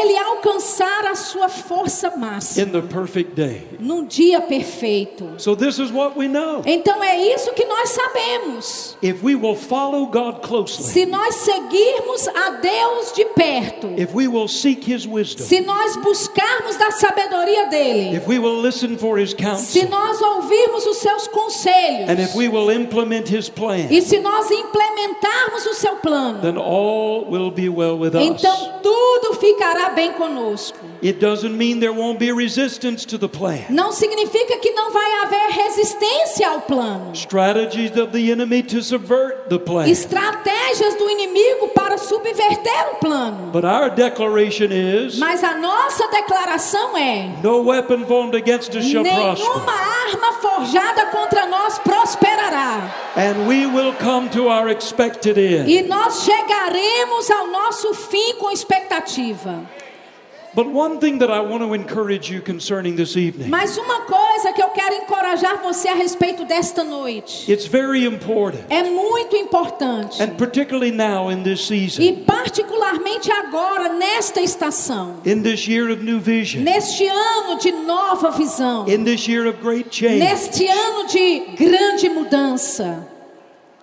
ele 0.00 0.16
alcançar 0.18 1.04
a 1.06 1.14
sua 1.14 1.48
força 1.48 2.16
máxima. 2.16 2.66
in 2.66 2.72
the 2.72 2.82
perfect 2.82 3.34
day. 3.34 3.66
Num 3.78 4.04
dia 4.04 4.40
perfeito. 4.40 5.34
So 5.38 5.54
this 5.54 5.78
is 5.78 5.90
what 5.90 6.16
we 6.18 6.28
know. 6.28 6.62
Então 6.66 7.02
é 7.02 7.16
isso 7.34 7.52
que 7.52 7.64
nós 7.64 7.90
sabemos. 7.90 8.96
If 9.02 9.22
we 9.22 9.34
will 9.34 9.54
follow 9.54 10.06
God 10.06 10.40
closely, 10.42 10.84
Se 10.84 11.06
nós 11.06 11.34
seguirmos 11.36 12.28
a 12.28 12.50
Deus 12.50 13.12
de 13.12 13.24
perto, 13.26 13.88
if 13.96 14.14
we 14.14 14.26
will 14.28 14.48
seek 14.48 14.90
his 14.90 15.06
wisdom, 15.06 15.44
se 15.44 15.60
nós 15.60 15.96
buscarmos 15.96 16.76
da 16.76 16.90
sabedoria 16.96 17.66
dele, 17.68 18.16
if 18.16 18.26
we 18.26 18.38
will 18.38 18.60
listen 18.60 18.96
for 18.98 19.18
his 19.18 19.30
se 19.30 19.36
counsel, 19.36 19.88
nós 19.88 20.20
ouvirmos 20.20 20.86
os 20.86 20.96
seus 20.98 21.28
conselhos, 21.28 22.08
and 22.08 22.20
if 22.20 22.34
we 22.34 22.48
will 22.48 22.70
implement 22.70 23.28
his 23.28 23.48
plan, 23.48 23.86
e 23.90 24.00
se 24.02 24.18
nós 24.18 24.50
implementarmos 24.50 25.66
o 25.66 25.74
seu 25.74 25.96
plano, 25.96 26.40
then 26.40 26.56
all 26.58 27.24
will 27.28 27.50
be 27.50 27.68
well 27.68 27.98
with 27.98 28.14
us. 28.14 28.22
então 28.22 28.80
tudo 28.82 29.34
ficará 29.34 29.90
bem 29.90 30.12
conosco. 30.12 30.78
It 31.06 31.20
doesn't 31.20 31.56
mean 31.56 31.78
there 31.78 31.92
won't 31.92 32.18
be 32.18 32.32
resistance 32.32 33.04
to 33.06 33.16
the 33.16 33.28
plan. 33.28 33.64
Não 33.70 33.92
significa 33.92 34.58
que 34.58 34.72
não 34.72 34.90
vai 34.90 35.12
haver 35.22 35.52
resistência 35.52 36.48
ao 36.48 36.62
plano. 36.62 37.12
Strategies 37.14 37.96
of 37.96 38.10
the 38.10 38.32
enemy 38.32 38.60
to 38.64 38.82
subvert 38.82 39.48
the 39.48 39.56
plan. 39.56 39.86
Estratégias 39.86 40.96
do 40.96 41.08
inimigo 41.08 41.68
para 41.68 41.96
subverter 41.96 42.88
o 42.90 42.96
plano. 42.96 43.52
But 43.52 43.64
our 43.64 43.88
declaration 43.88 44.72
is 44.72 45.16
Mas 45.16 45.44
a 45.44 45.54
nossa 45.54 46.08
declaração 46.08 46.96
é: 46.96 47.30
no 47.40 47.62
weapon 47.62 48.04
formed 48.06 48.34
against 48.34 48.74
us 48.74 48.84
shall 48.86 49.04
nenhuma 49.04 49.74
arma 50.10 50.32
forjada 50.40 51.06
contra 51.12 51.46
nós 51.46 51.78
prosperará. 51.78 52.92
And 53.16 53.46
we 53.46 53.64
will 53.64 53.94
come 54.02 54.28
to 54.30 54.48
our 54.48 54.68
expected 54.70 55.38
end. 55.38 55.70
E 55.70 55.82
nós 55.82 56.24
chegaremos 56.24 57.30
ao 57.30 57.46
nosso 57.46 57.94
fim 57.94 58.34
com 58.40 58.50
expectativa. 58.50 59.62
Mas 63.48 63.76
uma 63.76 64.00
coisa 64.00 64.52
que 64.54 64.62
eu 64.62 64.68
quero 64.70 64.94
encorajar 64.94 65.62
você 65.62 65.88
a 65.88 65.94
respeito 65.94 66.44
desta 66.46 66.82
noite. 66.82 67.50
It's 67.52 67.66
very 67.66 68.06
important, 68.06 68.64
é 68.70 68.82
muito 68.84 69.36
importante. 69.36 70.22
and 70.22 70.30
particularly 70.38 70.90
now 70.90 71.30
in 71.30 71.42
this 71.42 71.66
season, 71.66 72.02
E 72.02 72.12
particularmente 72.24 73.30
agora, 73.30 73.90
nesta 73.90 74.40
estação, 74.40 75.16
in 75.26 75.42
this 75.42 75.68
year 75.68 75.90
of 75.92 76.02
new 76.02 76.18
vision, 76.18 76.62
neste 76.62 77.06
ano 77.06 77.58
de 77.58 77.72
nova 77.72 78.30
visão, 78.30 78.88
in 78.88 79.04
this 79.04 79.28
year 79.28 79.46
of 79.46 79.58
great 79.62 79.88
change, 79.90 80.18
neste 80.20 80.66
ano 80.66 81.06
de 81.06 81.40
grande 81.56 82.08
mudança, 82.08 83.06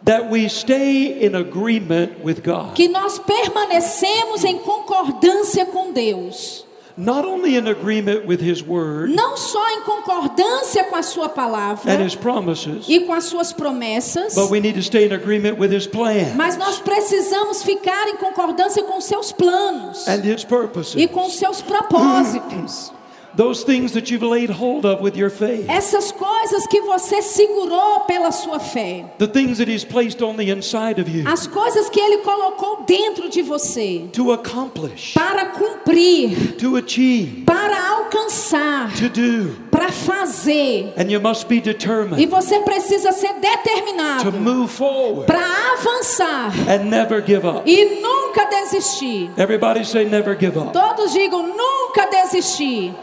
that 0.05 0.29
we 0.29 0.47
stay 0.49 1.25
in 1.25 1.35
agreement 1.35 2.23
with 2.23 2.41
God. 2.43 2.73
que 2.75 2.87
nós 2.87 3.19
permanecemos 3.19 4.43
em 4.43 4.57
concordância 4.59 5.65
com 5.65 5.91
Deus. 5.91 6.65
Not 6.95 7.25
only 7.25 7.55
in 7.57 7.67
agreement 7.67 8.27
with 8.27 8.39
His 8.39 8.61
Word 8.61 9.15
Não 9.15 9.35
só 9.35 9.67
em 9.71 9.81
concordância 9.81 10.83
com 10.83 10.95
a 10.95 11.01
sua 11.01 11.27
palavra 11.27 11.91
and 11.91 12.05
His 12.05 12.13
promises, 12.13 12.85
e 12.87 12.99
com 12.99 13.13
as 13.13 13.23
suas 13.23 13.51
promessas, 13.51 14.35
but 14.35 14.51
we 14.51 14.59
need 14.59 14.75
to 14.75 14.83
stay 14.83 15.07
in 15.07 15.11
agreement 15.11 15.57
with 15.57 15.73
His 15.75 15.87
plan 15.87 16.35
mas 16.35 16.55
nós 16.55 16.77
precisamos 16.77 17.63
ficar 17.63 18.09
em 18.09 18.17
concordância 18.17 18.83
com 18.83 19.01
seus 19.01 19.31
planos 19.31 20.07
and 20.07 20.23
His 20.23 20.43
e 20.43 20.45
purposes. 20.45 21.05
com 21.11 21.29
seus 21.31 21.63
propósitos. 21.63 22.91
Those 23.35 23.63
things 23.63 23.93
that 23.93 24.11
you've 24.11 24.21
laid 24.21 24.51
hold 24.51 24.85
of 24.85 25.01
with 25.01 25.17
your 25.17 25.31
faith, 25.31 25.65
Essas 25.67 26.11
coisas 26.11 26.67
que 26.67 26.81
você 26.81 27.19
segurou 27.23 28.01
pela 28.01 28.31
sua 28.31 28.59
fé. 28.59 29.05
the 29.17 29.25
things 29.27 29.57
that 29.57 29.67
He's 29.67 29.83
placed 29.83 30.21
on 30.21 30.35
the 30.37 30.51
inside 30.51 30.99
of 31.01 31.09
you 31.09 31.27
As 31.27 31.47
coisas 31.47 31.89
que 31.89 31.99
ele 31.99 32.19
colocou 32.19 32.83
dentro 32.85 33.27
de 33.29 33.41
você 33.41 34.07
to 34.13 34.31
accomplish, 34.31 35.13
para 35.15 35.45
cumprir, 35.47 36.57
to 36.57 36.77
achieve, 36.77 37.43
para 37.43 37.75
alcançar, 37.97 38.91
to 38.95 39.09
do. 39.09 39.55
para 39.71 39.91
fazer. 39.91 40.93
And 40.95 41.09
you 41.09 41.19
must 41.19 41.47
be 41.47 41.57
E 41.57 41.61
determined 41.61 42.25
você 42.27 42.59
precisa 42.59 43.11
ser 43.11 43.29
to 43.33 43.39
determinado 43.41 44.31
move 44.33 44.71
forward 44.71 45.25
para 45.25 45.41
avançar 45.73 46.51
and 46.69 46.85
never 46.85 47.19
give 47.25 47.47
up. 47.47 47.63
e 47.65 47.99
nunca 47.99 48.45
desistir. 48.45 49.31
Everybody 49.37 49.83
say, 49.85 50.05
never 50.05 50.35
give 50.39 50.55
up. 50.59 50.71
Todos 50.71 51.11
digam 51.13 51.41
nunca 51.47 52.05
desistir. 52.11 52.93
And 52.95 53.01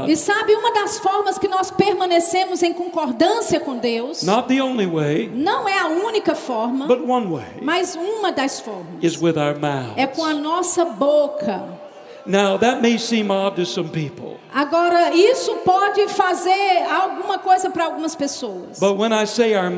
E 0.07 0.15
sabe 0.15 0.53
uma 0.53 0.71
das 0.71 0.99
formas 0.99 1.39
que 1.39 1.47
nós 1.47 1.71
permanecemos 1.71 2.61
em 2.61 2.71
concordância 2.73 3.59
com 3.59 3.77
Deus? 3.77 4.21
not 4.21 4.47
the 4.47 4.61
only 4.61 4.85
way, 4.85 5.31
Não 5.33 5.67
é 5.67 5.79
a 5.79 5.87
única 5.87 6.35
forma, 6.35 6.85
but 6.85 6.99
one 6.99 7.25
way, 7.25 7.45
mas 7.61 7.95
uma 7.95 8.31
das 8.31 8.59
formas. 8.59 9.03
is 9.03 9.19
with 9.19 9.35
our 9.37 9.55
É 9.97 10.05
com 10.05 10.23
a 10.23 10.33
nossa 10.33 10.85
boca. 10.85 11.78
Now, 12.25 12.57
that 12.57 12.81
may 12.81 12.97
seem 12.97 13.31
odd 13.31 13.55
to 13.55 13.65
some 13.65 13.89
people, 13.89 14.37
Agora, 14.53 15.11
isso 15.13 15.57
pode 15.63 16.07
fazer 16.07 16.83
alguma 16.89 17.37
coisa 17.37 17.69
para 17.69 17.85
algumas 17.85 18.15
pessoas. 18.15 18.79
but 18.79 18.97
when 18.97 19.13
I 19.13 19.25
say 19.25 19.53
our 19.53 19.69
Mas 19.69 19.77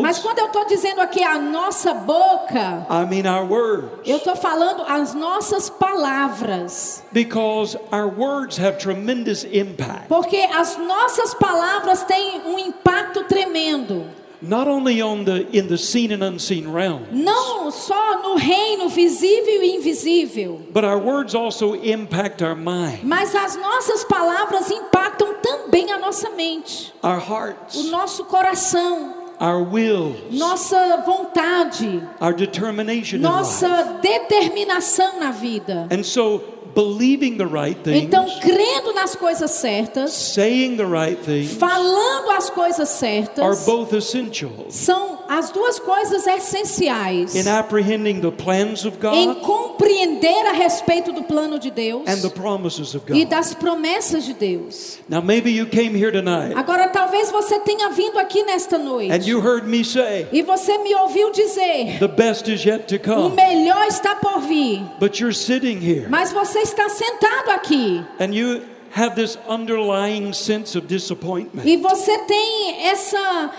mouths, 0.00 0.18
quando 0.20 0.38
eu 0.38 0.46
estou 0.46 0.64
dizendo 0.66 1.00
aqui 1.00 1.22
a 1.24 1.38
nossa 1.40 1.92
boca, 1.92 2.86
I 2.88 3.04
mean 3.04 3.26
our 3.26 3.44
words. 3.44 3.90
eu 4.08 4.18
estou 4.18 4.36
falando 4.36 4.84
as 4.86 5.12
nossas 5.14 5.68
palavras. 5.70 7.02
Because 7.12 7.76
our 7.90 8.06
words 8.08 8.58
have 8.58 8.78
tremendous 8.78 9.44
impact, 9.44 10.08
Porque 10.08 10.36
as 10.54 10.76
nossas 10.78 11.34
palavras 11.34 12.02
têm 12.04 12.42
um 12.46 12.58
impacto 12.58 13.24
tremendo. 13.24 14.06
Not 14.42 14.66
only 14.66 15.00
on 15.00 15.24
the 15.24 15.46
in 15.56 15.68
the 15.68 15.78
seen 15.78 16.10
and 16.12 16.22
unseen 16.22 16.68
realm, 16.68 17.06
Não 17.12 17.70
só 17.70 18.20
no 18.22 18.36
reino 18.36 18.88
visível 18.88 19.62
e 19.62 19.76
invisível, 19.76 20.60
but 20.72 20.84
our 20.84 20.98
words 20.98 21.34
also 21.34 21.74
impact 21.76 22.42
our 22.42 22.56
mind, 22.56 23.00
mas 23.04 23.34
as 23.34 23.56
nossas 23.56 24.04
palavras 24.04 24.70
impactam 24.70 25.34
também 25.40 25.92
a 25.92 25.98
nossa 25.98 26.30
mente, 26.30 26.92
our 27.02 27.18
o 27.18 27.20
hearts, 27.32 27.84
nosso 27.90 28.24
coração, 28.24 29.14
our 29.40 29.62
wills, 29.62 30.18
nossa 30.32 31.02
vontade, 31.06 32.02
our 32.20 32.34
determination 32.34 33.16
in 33.18 33.22
life. 33.22 33.32
nossa 33.32 33.98
determinação 34.02 35.18
na 35.20 35.30
vida. 35.30 35.86
And 35.90 36.02
so, 36.02 36.42
believing 36.74 37.36
the 37.36 37.46
right 37.46 37.76
things, 37.82 38.04
Então, 38.04 38.26
crendo 38.40 38.92
nas 38.94 39.14
coisas 39.14 39.50
certas, 39.50 40.12
saying 40.12 40.76
the 40.76 40.84
right 40.84 41.18
things, 41.22 41.52
falando 41.54 42.30
as 42.30 42.50
coisas 42.50 42.80
are 42.80 42.86
certas, 42.86 43.64
both 43.64 43.92
essential. 43.94 44.66
são 44.70 45.11
as 45.38 45.50
duas 45.50 45.78
coisas 45.78 46.26
essenciais 46.26 47.34
in 47.34 47.48
apprehending 47.48 48.20
the 48.20 48.30
plans 48.30 48.84
of 48.84 48.98
em 49.14 49.32
God 49.32 49.42
compreender 49.42 50.46
a 50.46 50.52
respeito 50.52 51.12
do 51.12 51.22
plano 51.22 51.58
de 51.58 51.70
Deus 51.70 52.02
and 52.06 52.20
the 52.20 52.30
promises 52.30 52.94
of 52.94 53.04
e 53.10 53.24
God. 53.24 53.30
das 53.30 53.54
promessas 53.54 54.24
de 54.24 54.34
Deus. 54.34 54.98
Now, 55.08 55.22
maybe 55.22 55.50
you 55.50 55.66
came 55.66 55.94
here 55.94 56.12
tonight 56.12 56.54
Agora, 56.56 56.88
talvez 56.88 57.30
você 57.30 57.58
tenha 57.60 57.88
vindo 57.90 58.18
aqui 58.18 58.42
nesta 58.44 58.76
and 58.76 58.84
noite 58.84 59.28
you 59.28 59.40
heard 59.40 59.66
me 59.66 59.82
say, 59.84 60.26
e 60.32 60.42
você 60.42 60.76
me 60.78 60.94
ouviu 60.94 61.30
dizer: 61.32 61.98
the 61.98 62.08
best 62.08 62.48
is 62.48 62.64
yet 62.64 62.86
to 62.86 62.96
o 62.96 62.98
come, 62.98 63.36
melhor 63.36 63.86
está 63.86 64.14
por 64.16 64.40
vir, 64.40 64.82
but 65.00 65.18
you're 65.18 65.34
sitting 65.34 65.78
here 65.78 66.06
mas 66.08 66.30
você 66.32 66.60
está 66.60 66.88
sentado 66.88 67.50
aqui 67.50 68.04
and 68.20 68.34
you 68.34 68.62
have 68.94 69.14
this 69.14 69.38
underlying 69.48 70.32
sense 70.34 70.76
of 70.76 70.86
disappointment. 70.86 71.64
e 71.66 71.76
você 71.78 72.18
tem 72.26 72.86
essa, 72.86 73.50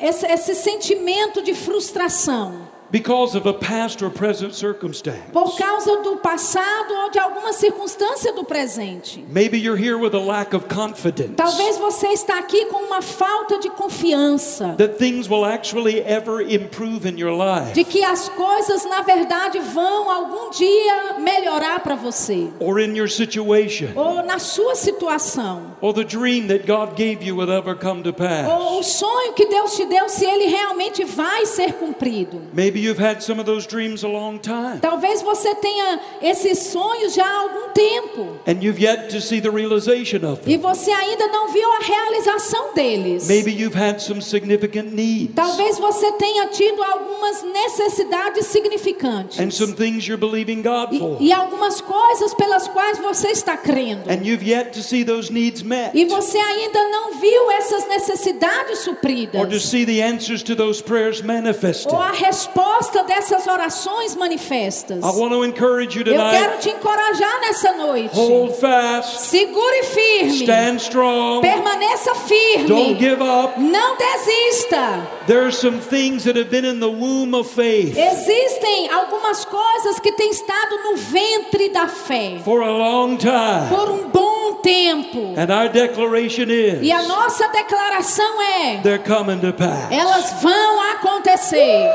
esse, 0.00 0.26
esse 0.26 0.54
sentimento 0.54 1.42
de 1.42 1.54
frustração. 1.54 2.67
Because 2.90 3.36
of 3.36 3.46
a 3.46 3.52
past 3.52 4.02
or 4.02 4.10
present 4.10 4.54
circumstance. 4.54 5.30
Por 5.30 5.54
causa 5.58 5.96
do 6.02 6.16
passado 6.16 6.90
ou 7.04 7.10
de 7.10 7.18
alguma 7.18 7.52
circunstância 7.52 8.32
do 8.32 8.44
presente. 8.44 9.22
Maybe 9.28 9.58
you're 9.58 9.76
here 9.78 9.98
with 9.98 10.14
a 10.14 10.18
lack 10.18 10.54
of 10.56 10.66
confidence 10.68 11.34
Talvez 11.36 11.76
você 11.76 12.08
está 12.08 12.38
aqui 12.38 12.64
com 12.66 12.84
uma 12.86 13.02
falta 13.02 13.58
de 13.58 13.68
confiança. 13.68 14.74
that 14.78 14.96
things 14.96 15.28
will 15.28 15.44
actually 15.44 16.00
ever 16.00 16.40
improve 16.40 17.06
in 17.06 17.18
your 17.18 17.32
life. 17.32 17.72
De 17.74 17.84
que 17.84 18.02
as 18.02 18.28
coisas, 18.30 18.84
na 18.86 19.02
verdade, 19.02 19.58
vão 19.60 20.10
algum 20.10 20.50
dia 20.50 21.18
melhorar 21.18 21.80
para 21.80 21.94
você. 21.94 22.48
or 22.58 22.80
in 22.80 22.96
your 22.96 23.08
situation, 23.10 23.88
Ou 23.94 24.22
na 24.22 24.38
sua 24.38 24.74
situação. 24.74 25.76
or 25.82 25.92
the 25.92 26.04
dream 26.04 26.46
that 26.48 26.66
God 26.66 26.96
gave 26.96 27.22
you 27.22 27.36
will 27.36 27.50
ever 27.52 27.74
come 27.76 28.02
to 28.02 28.14
pass. 28.14 28.48
Ou 28.48 28.78
o 28.80 28.82
sonho 28.82 29.34
que 29.34 29.44
Deus 29.46 29.76
te 29.76 29.84
deu, 29.84 30.08
se 30.08 30.24
ele 30.24 30.46
realmente 30.46 31.04
vai 31.04 31.44
ser 31.44 31.74
cumprido. 31.74 32.40
Maybe 32.54 32.77
you've 32.78 32.98
had 33.02 33.20
some 33.22 33.40
of 33.40 33.46
those 33.46 33.66
dreams 33.66 34.02
a 34.04 34.08
long 34.08 34.38
time, 34.38 34.78
Talvez 34.80 35.22
você 35.22 35.54
tenha 35.56 36.00
esses 36.22 36.58
sonhos 36.70 37.14
já 37.14 37.24
há 37.26 37.40
algum 37.40 37.68
tempo. 37.72 38.38
and 38.46 38.62
you've 38.62 38.80
yet 38.80 39.08
to 39.10 39.20
see 39.20 39.40
the 39.40 39.50
realization 39.50 40.24
of 40.24 40.42
them. 40.42 40.52
E 40.52 40.56
você 40.56 40.90
ainda 40.90 41.26
não 41.28 41.48
viu 41.52 41.68
a 41.72 41.78
realização 41.80 42.74
deles. 42.74 43.26
Maybe 43.28 43.50
you've 43.52 43.76
had 43.78 44.00
some 44.00 44.20
significant 44.22 44.92
needs 44.94 45.34
Talvez 45.34 45.78
você 45.78 46.10
tenha 46.12 46.46
tido 46.48 46.82
algumas 46.82 47.42
necessidades 47.42 48.46
significantes. 48.46 49.38
and 49.38 49.50
some 49.50 49.74
things 49.74 50.06
you're 50.06 50.16
believing 50.20 50.62
God 50.62 50.96
for, 50.98 51.18
E, 51.20 51.28
e 51.28 51.32
algumas 51.32 51.80
coisas 51.80 52.34
pelas 52.34 52.68
quais 52.68 52.98
você 52.98 53.28
está 53.28 53.56
crendo. 53.56 54.08
and 54.10 54.24
you've 54.24 54.42
yet 54.44 54.72
to 54.72 54.82
see 54.82 55.04
those 55.04 55.32
needs 55.32 55.62
met 55.62 55.90
E 55.94 56.04
você 56.06 56.38
ainda 56.38 56.88
não 56.88 57.18
viu 57.20 57.50
essas 57.52 57.86
necessidades 57.88 58.80
supridas. 58.80 59.40
or 59.40 59.46
to 59.48 59.58
see 59.60 59.84
the 59.84 60.02
answers 60.02 60.42
to 60.42 60.54
those 60.54 60.82
prayers 60.82 61.22
manifested. 61.22 61.92
Ou 61.92 62.00
a 62.00 62.10
resposta 62.12 62.67
dessas 63.06 63.46
orações 63.46 64.14
manifestas. 64.14 64.98
I 65.02 65.06
want 65.18 65.32
to 65.32 65.44
encourage 65.44 65.98
you 65.98 66.04
Eu 66.06 66.30
quero 66.30 66.58
te 66.58 66.70
encorajar 66.70 67.40
nessa 67.40 67.72
noite. 67.72 68.14
Hold 68.14 68.54
fast, 68.56 69.22
Segure 69.22 69.82
firme. 69.84 70.42
stand 70.44 70.76
strong, 70.76 71.40
Permaneça 71.40 72.14
firme. 72.14 72.68
Não 72.68 73.96
desista. 73.96 75.08
There 75.26 75.40
are 75.44 75.52
some 75.52 75.78
things 75.80 76.24
that 76.24 76.38
have 76.38 76.50
been 76.50 76.64
in 76.64 76.80
the 76.80 76.86
womb 76.88 77.34
of 77.34 77.48
faith 77.50 77.96
Existem 77.96 78.88
algumas 78.90 79.44
coisas 79.44 79.98
que 80.00 80.12
têm 80.12 80.30
estado 80.30 80.76
no 80.84 80.96
ventre 80.96 81.68
da 81.70 81.86
fé 81.88 82.38
for 82.44 82.62
a 82.62 82.70
long 82.70 83.16
time. 83.16 83.68
por 83.70 83.90
um 83.90 84.08
bom 84.08 84.54
tempo. 84.62 85.34
And 85.36 85.50
our 85.52 85.68
declaration 85.68 86.50
is 86.50 86.82
E 86.82 86.92
a 86.92 87.02
nossa 87.02 87.48
declaração 87.48 88.40
é: 88.42 88.80
they're 88.82 89.02
coming 89.02 89.38
to 89.40 89.52
pass. 89.52 89.90
elas 89.90 90.32
vão 90.42 90.80
acontecer. 90.92 91.88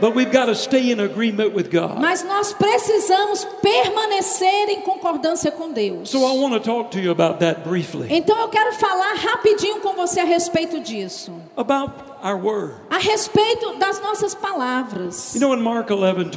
But 0.00 0.14
we've 0.14 0.30
got 0.30 0.46
to 0.46 0.54
stay 0.54 0.92
in 0.92 1.00
agreement 1.00 1.54
with 1.54 1.70
God. 1.70 1.98
Mas 2.00 2.22
nós 2.22 2.52
precisamos 2.52 3.44
permanecer 3.60 4.68
em 4.68 4.80
concordância 4.82 5.50
com 5.50 5.72
Deus. 5.72 6.08
So 6.08 6.24
I 6.24 6.38
want 6.38 6.54
to 6.54 6.60
talk 6.60 6.92
to 6.92 7.00
you 7.00 7.10
about 7.10 7.40
that 7.40 7.68
briefly. 7.68 8.06
Então 8.08 8.38
eu 8.38 8.48
quero 8.48 8.72
falar 8.74 9.14
rapidinho 9.14 9.80
com 9.80 9.94
você 9.94 10.20
a 10.20 10.24
respeito 10.24 10.80
disso. 10.80 11.32
About 11.56 11.92
our 12.22 12.36
word. 12.36 12.76
A 12.90 12.98
respeito 12.98 13.76
das 13.78 14.00
nossas 14.00 14.34
palavras. 14.34 15.34
You 15.34 15.40
know 15.40 15.52
in 15.52 15.60
Mark 15.60 15.90
11, 15.90 16.30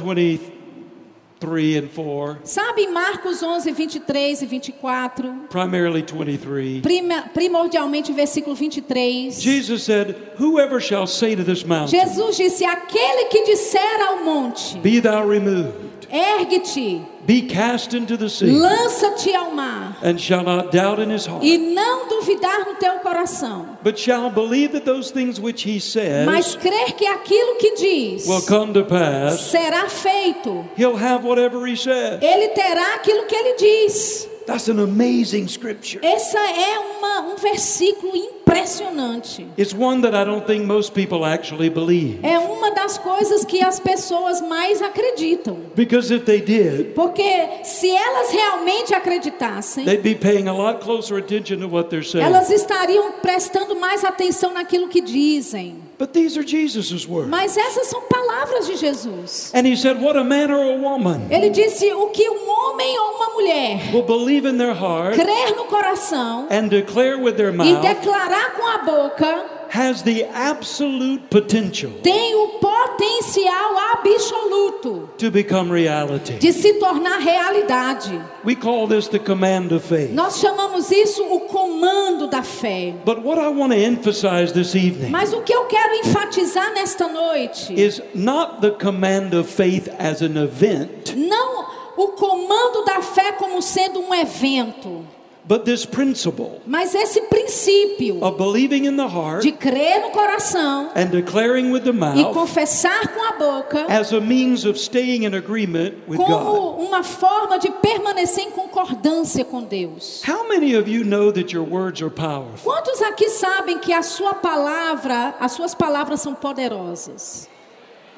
23 1.42 1.76
and 1.78 1.88
4, 1.88 2.38
Sabe 2.44 2.82
em 2.82 2.92
Marcos 2.92 3.42
11, 3.42 3.72
23 3.72 4.42
e 4.42 4.46
24, 4.46 5.34
primarily 5.50 6.02
23, 6.02 6.80
prima- 6.80 7.22
primordialmente 7.34 8.12
versículo 8.12 8.54
23. 8.54 9.40
Jesus 9.40 9.82
said, 9.82 10.14
Whoever 10.38 10.80
shall 10.80 11.06
say 11.06 11.34
to 11.34 11.42
this 11.44 11.64
mountain, 11.64 11.88
Jesus 11.98 12.36
disse: 12.36 12.64
Aquele 12.64 13.26
que 13.26 13.44
disser 13.44 14.00
ao 14.08 14.24
monte, 14.24 14.78
Be 14.78 15.00
thou 15.00 15.26
removed, 15.28 15.91
ergue-te, 16.12 17.02
be 17.26 17.42
cast 17.42 17.94
into 17.94 18.16
the 18.16 18.28
sea, 18.28 18.50
lança-te 18.50 19.34
ao 19.34 19.50
mar, 19.52 19.96
and 20.02 20.20
shall 20.20 20.44
not 20.44 20.70
doubt 20.70 21.00
in 21.00 21.10
his 21.10 21.26
heart, 21.26 21.42
e 21.42 21.56
não 21.56 22.08
duvidar 22.08 22.66
no 22.66 22.74
teu 22.74 22.98
coração, 23.00 23.78
but 23.82 23.98
shall 23.98 24.30
believe 24.30 24.72
that 24.72 24.84
those 24.84 25.10
things 25.10 25.40
which 25.40 25.62
he 25.62 25.80
mas 26.26 26.46
says 26.46 26.56
crer 26.56 26.92
que 26.92 27.06
aquilo 27.06 27.56
que 27.58 27.74
diz 27.76 28.26
will 28.26 28.42
come 28.42 28.72
to 28.72 28.84
pass, 28.84 29.40
será 29.50 29.88
feito. 29.88 30.68
he'll 30.76 30.96
have 30.96 31.24
whatever 31.24 31.66
he 31.66 31.76
says. 31.76 32.20
Ele 32.22 32.48
terá 32.48 32.96
aquilo 32.96 33.26
que 33.26 33.34
ele 33.34 33.56
diz. 33.56 34.31
That's 34.46 34.68
an 34.68 34.80
amazing 34.80 35.48
scripture. 35.48 36.00
Essa 36.04 36.38
é 36.38 36.78
uma, 36.78 37.32
um 37.32 37.36
versículo 37.36 38.14
impressionante. 38.16 39.46
It's 39.56 39.74
one 39.74 40.02
that 40.02 40.14
I 40.14 40.24
don't 40.24 40.46
think 40.46 40.64
most 40.64 40.92
people 40.92 41.24
actually 41.24 41.70
believe. 41.70 42.20
É 42.22 42.38
uma 42.38 42.70
das 42.72 42.98
coisas 42.98 43.44
que 43.44 43.62
as 43.62 43.78
pessoas 43.80 44.40
mais 44.40 44.80
acreditam. 44.82 45.58
Because 45.74 46.12
if 46.14 46.24
they 46.24 46.40
did, 46.40 46.94
Porque 46.94 47.22
se 47.64 47.88
elas 47.90 48.30
realmente 48.30 48.94
acreditassem, 48.94 49.84
they'd 49.84 50.02
be 50.02 50.14
paying 50.14 50.48
a 50.48 50.52
lot 50.52 50.80
closer 50.80 51.16
attention 51.16 51.58
to 51.60 51.68
what 51.68 51.88
they're 51.88 52.04
saying. 52.04 52.24
elas 52.24 52.50
estariam 52.50 53.12
prestando 53.22 53.76
mais 53.76 54.04
atenção 54.04 54.52
naquilo 54.52 54.88
que 54.88 55.00
dizem. 55.00 55.76
But 56.02 56.12
these 56.12 56.36
are 56.36 56.42
Jesus' 56.42 57.06
words. 57.06 57.28
Mas 57.28 57.56
essas 57.56 57.86
são 57.86 58.02
palavras 58.08 58.66
de 58.66 58.74
Jesus. 58.74 59.52
And 59.54 59.64
he 59.64 59.76
said, 59.76 60.02
What 60.02 60.18
a 60.18 60.24
man 60.24 60.50
or 60.50 60.74
a 60.74 60.76
woman 60.76 61.28
Ele 61.30 61.48
disse: 61.48 61.92
o 61.92 62.08
que 62.08 62.28
um 62.28 62.50
homem 62.50 62.98
ou 62.98 63.14
uma 63.14 63.34
mulher 63.34 63.94
will 63.94 64.02
believe 64.02 64.44
in 64.44 64.58
their 64.58 64.74
heart 64.74 65.14
crer 65.14 65.54
no 65.54 65.66
coração 65.66 66.48
and 66.50 66.66
declare 66.68 67.16
with 67.16 67.36
their 67.36 67.50
e 67.50 67.56
mouth 67.56 67.80
declarar 67.80 68.52
com 68.54 68.66
a 68.66 68.78
boca 68.78 69.44
has 69.72 70.02
the 70.02 70.24
absolute 70.24 71.30
potential 71.30 71.90
tem 72.02 72.34
o 72.34 72.58
potencial 72.60 73.78
absoluto 73.94 75.08
to 75.16 75.30
become 75.30 75.72
reality. 75.72 76.34
de 76.38 76.52
se 76.52 76.74
tornar 76.74 77.18
realidade. 77.18 78.22
We 78.44 78.54
call 78.54 78.86
this 78.86 79.08
the 79.08 79.18
command 79.18 79.72
of 79.72 79.82
faith. 79.82 80.10
Nós 80.12 80.38
chamamos 80.38 80.90
isso 80.90 81.22
o 81.24 81.40
comando 81.48 82.28
da 82.28 82.42
fé. 82.42 82.92
But 83.02 83.22
what 83.22 83.38
I 83.38 83.48
want 83.48 83.72
to 83.72 83.78
emphasize 83.78 84.52
this 84.52 84.74
evening 84.74 85.10
Mas 85.10 85.32
o 85.32 85.40
que 85.40 85.54
eu 85.54 85.64
quero 85.64 85.94
enfatizar 85.94 86.74
nesta 86.74 87.08
noite 87.08 87.72
is 87.72 88.02
not 88.14 88.60
the 88.60 88.72
command 88.72 89.32
of 89.34 89.48
faith 89.48 89.88
as 89.98 90.20
an 90.20 90.36
event, 90.36 91.14
não 91.16 91.64
o 91.96 92.08
comando 92.08 92.84
da 92.84 93.00
fé 93.00 93.32
como 93.32 93.62
sendo 93.62 94.00
um 94.00 94.14
evento, 94.14 95.06
But 95.44 95.64
this 95.64 95.84
principle 95.84 96.62
Mas 96.64 96.94
esse 96.94 97.20
princípio 97.22 98.22
of 98.22 98.38
believing 98.38 98.84
in 98.86 98.96
the 98.96 99.08
heart 99.08 99.42
de 99.42 99.50
crer 99.50 100.00
no 100.00 100.10
coração 100.10 100.90
and 100.94 101.06
declaring 101.06 101.72
with 101.72 101.82
the 101.82 101.90
e 101.90 101.92
mouth 101.92 102.32
confessar 102.32 103.08
com 103.08 103.28
a 103.28 103.32
boca 103.32 103.86
as 103.88 104.12
a 104.12 104.20
means 104.20 104.64
of 104.64 104.78
staying 104.78 105.24
in 105.24 105.34
agreement 105.34 105.94
with 106.06 106.18
God. 106.18 106.28
como 106.28 106.76
uma 106.76 107.02
forma 107.02 107.58
de 107.58 107.70
permanecer 107.70 108.44
em 108.44 108.50
concordância 108.52 109.44
com 109.44 109.64
Deus. 109.64 110.22
How 110.26 110.48
many 110.48 110.76
of 110.76 110.88
you 110.88 111.04
know 111.04 111.32
that 111.32 111.52
your 111.52 111.66
words 111.68 112.00
are 112.00 112.10
powerful? 112.10 112.62
Quantos 112.62 113.02
aqui 113.02 113.28
sabem 113.30 113.78
que 113.78 113.92
a 113.92 114.02
sua 114.02 114.34
palavra, 114.34 115.34
as 115.40 115.52
suas 115.52 115.74
palavras 115.74 116.20
são 116.20 116.34
poderosas? 116.34 117.48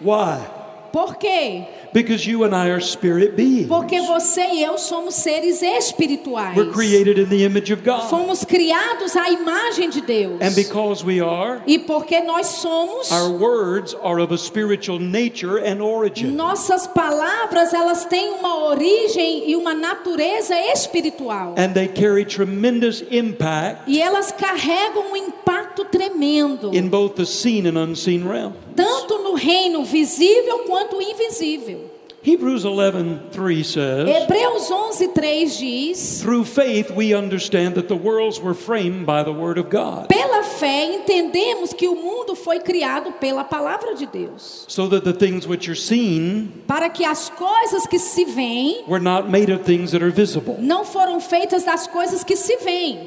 Why? 0.00 0.44
Por 0.92 1.16
quê? 1.16 1.66
Because 1.94 2.26
you 2.26 2.42
and 2.42 2.52
I 2.56 2.70
are 2.70 2.80
spirit 2.80 3.36
beings. 3.36 3.68
Porque 3.68 4.00
você 4.00 4.40
e 4.52 4.64
eu 4.64 4.76
somos 4.78 5.14
seres 5.14 5.62
espirituais. 5.62 6.56
We're 6.56 6.72
created 6.72 7.18
in 7.20 7.26
the 7.28 7.44
image 7.44 7.72
of 7.72 7.84
God. 7.84 8.10
Fomos 8.10 8.44
criados 8.44 9.16
à 9.16 9.30
imagem 9.30 9.90
de 9.90 10.00
Deus. 10.00 10.40
And 10.42 10.52
because 10.56 11.04
we 11.04 11.20
are, 11.20 11.62
E 11.68 11.78
porque 11.78 12.20
nós 12.20 12.46
somos, 12.46 13.12
our 13.12 13.30
words 13.30 13.94
are 14.02 14.20
of 14.20 14.34
a 14.34 14.36
spiritual 14.36 14.98
nature 14.98 15.58
and 15.64 15.80
origin. 15.80 16.32
nossas 16.34 16.88
palavras, 16.88 17.72
elas 17.72 18.04
têm 18.06 18.28
uma 18.40 18.64
origem 18.70 19.48
e 19.48 19.54
uma 19.54 19.72
natureza 19.72 20.56
espiritual. 20.74 21.54
And 21.56 21.74
they 21.74 21.86
carry 21.86 22.24
tremendous 22.24 23.04
impact 23.08 23.82
E 23.86 24.02
elas 24.02 24.32
carregam 24.32 25.12
um 25.12 25.16
impacto 25.16 25.84
tremendo, 25.84 26.74
in 26.74 26.88
both 26.88 27.14
the 27.14 27.24
seen 27.24 27.68
and 27.68 27.78
unseen 27.78 28.26
realm. 28.28 28.52
tanto 28.74 29.18
no 29.22 29.34
reino 29.36 29.84
visível 29.84 30.64
quanto 30.66 31.00
invisível. 31.00 31.83
Hebrews 32.24 32.64
11:3 32.64 33.62
says, 33.62 34.08
Hebreus 34.08 34.70
11:3 34.70 35.58
diz: 35.58 36.22
"Through 36.22 36.46
faith 36.46 36.90
we 36.90 37.12
understand 37.12 37.74
that 37.74 37.88
the 37.88 37.96
worlds 37.96 38.40
were 38.40 38.54
framed 38.54 39.04
by 39.04 39.22
the 39.22 39.30
word 39.30 39.58
of 39.58 39.68
God, 39.68 40.08
Pela 40.08 40.42
fé 40.42 41.04
entendemos 41.04 41.76
que 41.76 41.86
o 41.86 41.94
mundo 41.94 42.34
foi 42.34 42.60
criado 42.60 43.12
pela 43.20 43.44
palavra 43.44 43.94
de 43.94 44.06
Deus, 44.06 44.64
so 44.68 44.88
that 44.88 45.04
the 45.04 45.12
things 45.12 45.46
which 45.46 45.68
are 45.68 45.74
seen 45.74 46.62
para 46.66 46.88
que 46.88 47.04
as 47.04 47.28
coisas 47.28 47.86
que 47.86 47.98
se 47.98 48.24
veem 48.24 48.88
were 48.88 48.98
not 48.98 49.28
made 49.28 49.50
of 49.50 49.62
things 49.62 49.90
that 49.92 50.02
are 50.02 50.10
visible." 50.10 50.56
não 50.58 50.82
foram 50.82 51.20
feitas 51.20 51.62
das 51.64 51.86
coisas 51.86 52.24
que 52.24 52.36
se 52.36 52.56
veem. 52.64 53.06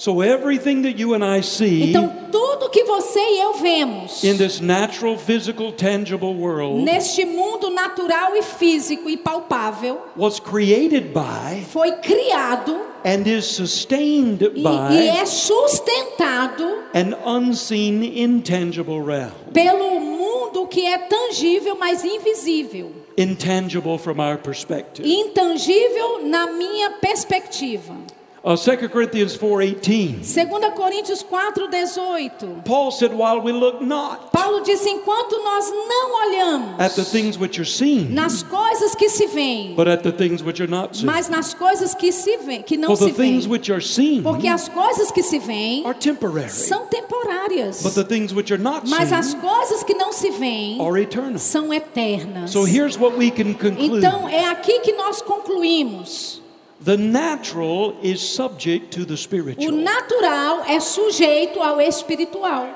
So 0.00 0.22
everything 0.22 0.80
that 0.84 0.98
you 0.98 1.12
and 1.12 1.22
I 1.22 1.42
see 1.42 1.90
Então 1.90 2.10
tudo 2.32 2.70
que 2.70 2.84
você 2.84 3.20
e 3.20 3.40
eu 3.42 3.52
vemos 3.52 4.24
in 4.24 4.38
this 4.38 4.58
natural, 4.58 5.18
physical, 5.18 5.72
tangible 5.72 6.34
world 6.34 6.82
neste 6.82 7.26
mundo 7.26 7.68
natural 7.68 8.34
e 8.34 8.40
físico 8.40 9.10
e 9.10 9.18
palpável 9.18 9.98
was 10.16 10.40
created 10.40 11.12
by 11.12 11.62
foi 11.68 11.92
criado 11.98 12.80
and 13.04 13.26
is 13.26 13.44
sustained 13.44 14.42
e, 14.42 14.62
by 14.62 14.94
e 14.94 15.08
é 15.08 15.26
sustentado 15.26 16.64
an 16.94 17.14
unseen, 17.26 18.02
intangible 18.22 19.02
realm, 19.02 19.32
pelo 19.52 20.00
mundo 20.00 20.66
que 20.66 20.86
é 20.86 20.96
tangível, 20.96 21.76
mas 21.78 22.02
invisível. 22.04 22.90
intangible 23.18 23.98
from 23.98 24.18
our 24.18 24.38
perspective. 24.38 25.06
Intangível 25.06 26.22
na 26.26 26.46
minha 26.46 26.92
perspectiva. 26.92 27.94
Uh, 28.42 28.56
2 28.56 28.88
Corinthians 28.88 29.36
4:18. 29.36 30.24
2 30.24 30.70
Coríntios 30.74 31.22
4:18. 31.22 32.64
Paul 32.64 32.90
said, 32.90 33.12
"While 33.12 33.42
we 33.42 33.52
look 33.52 33.82
not 33.82 34.32
Paulo 34.32 34.62
disse: 34.62 34.88
enquanto 34.88 35.36
nós 35.44 35.70
não 35.70 36.26
olhamos 36.26 36.80
at 36.80 36.94
the 36.94 37.04
things 37.04 37.36
which 37.38 37.58
are 37.60 37.66
seen, 37.68 38.14
nas 38.14 38.42
coisas 38.42 38.94
que 38.94 39.10
se 39.10 39.26
veem, 39.26 39.74
but 39.74 39.86
at 39.88 40.02
the 40.02 40.10
things 40.12 40.42
which 40.42 40.58
are 40.62 40.70
not 40.70 40.96
seen. 40.96 41.04
mas 41.04 41.28
nas 41.28 41.52
coisas 41.52 41.94
que 41.94 42.10
se 42.10 42.38
veem, 42.38 42.62
que 42.62 42.78
não 42.78 42.88
For 42.88 42.96
se 42.96 43.12
the 43.12 43.22
things 43.22 43.44
veem. 43.44 43.50
which 43.52 43.70
are 43.70 43.82
seen 43.82 44.22
Porque 44.22 44.48
as 44.48 44.68
coisas 44.70 45.10
que 45.10 45.22
se 45.22 45.38
veem 45.38 45.84
are 45.84 45.98
temporary, 45.98 46.48
são 46.48 46.86
temporárias. 46.86 47.82
but 47.82 47.92
the 47.94 48.04
things 48.04 48.32
which 48.32 48.50
are 48.50 48.62
not 48.62 48.88
Mas 48.88 49.10
seen 49.10 49.18
as 49.18 49.34
coisas 49.34 49.82
que 49.84 49.92
não 49.92 50.12
se 50.14 50.30
veem 50.30 50.80
are 50.80 50.98
eternal." 50.98 51.38
são 51.38 51.74
eternas. 51.74 52.50
So 52.52 52.64
here's 52.64 52.96
what 52.98 53.18
we 53.18 53.30
can 53.30 53.52
conclude. 53.52 53.98
Então 53.98 54.26
é 54.26 54.46
aqui 54.46 54.80
que 54.80 54.94
nós 54.94 55.20
concluímos. 55.20 56.39
The 56.82 56.96
natural 56.96 57.98
is 58.02 58.20
subject 58.20 58.90
to 58.92 59.04
the 59.04 59.12
O 59.12 59.16
spiritual. 59.16 59.72
natural 59.72 60.64
é 60.66 60.80
sujeito 60.80 61.60
ao 61.60 61.78
espiritual. 61.80 62.68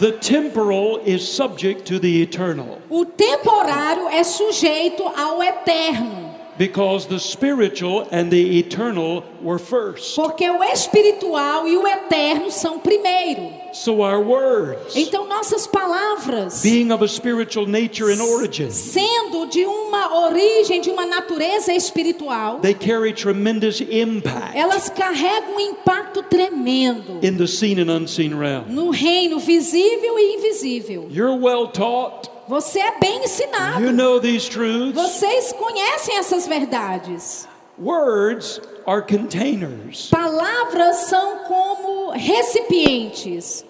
The 0.00 0.12
temporal 0.12 1.00
is 1.06 1.22
subject 1.28 1.84
to 1.84 2.00
the 2.00 2.22
eternal. 2.22 2.80
O 2.90 3.04
temporário 3.04 4.08
é 4.08 4.24
sujeito 4.24 5.04
ao 5.04 5.40
eterno. 5.42 6.34
Because 6.58 7.06
the 7.06 7.20
spiritual 7.20 8.08
and 8.10 8.30
the 8.30 8.58
eternal 8.58 9.22
were 9.40 9.60
first. 9.60 10.16
Porque 10.16 10.48
o 10.50 10.64
espiritual 10.64 11.68
e 11.68 11.76
o 11.76 11.86
eterno 11.86 12.50
são 12.50 12.80
primeiro. 12.80 13.52
So 13.76 14.00
our 14.00 14.20
words, 14.22 14.96
Então 14.96 15.28
nossas 15.28 15.66
palavras, 15.66 16.62
being 16.62 16.90
of 16.90 17.04
a 17.04 17.08
spiritual 17.08 17.66
nature 17.66 18.10
and 18.10 18.22
origin, 18.22 18.70
sendo 18.70 19.46
de 19.50 19.66
uma 19.66 20.26
origem, 20.28 20.80
de 20.80 20.88
uma 20.88 21.04
natureza 21.04 21.74
espiritual, 21.74 22.60
they 22.60 22.72
carry 22.72 23.12
tremendous 23.12 23.82
impact 23.82 24.56
elas 24.56 24.88
carregam 24.88 25.56
um 25.56 25.60
impacto 25.60 26.22
tremendo 26.22 27.20
in 27.22 27.36
the 27.36 27.46
seen 27.46 27.78
and 27.78 27.90
unseen 27.90 28.34
realm. 28.34 28.64
no 28.68 28.90
reino 28.90 29.38
visível 29.38 30.18
e 30.18 30.36
invisível. 30.36 31.08
You're 31.10 31.38
well 31.38 31.68
taught. 31.68 32.30
Você 32.48 32.78
é 32.78 32.98
bem 32.98 33.24
ensinado. 33.24 33.84
You 33.84 33.92
know 33.92 34.18
these 34.18 34.48
truths. 34.48 34.94
Vocês 34.94 35.52
conhecem 35.52 36.16
essas 36.16 36.46
verdades. 36.46 37.46
Words 37.78 38.58
are 38.86 39.02
containers. 39.02 40.08
Palavras 40.10 40.96
são 41.08 41.40
como 41.46 41.95
recipientes. 42.16 43.64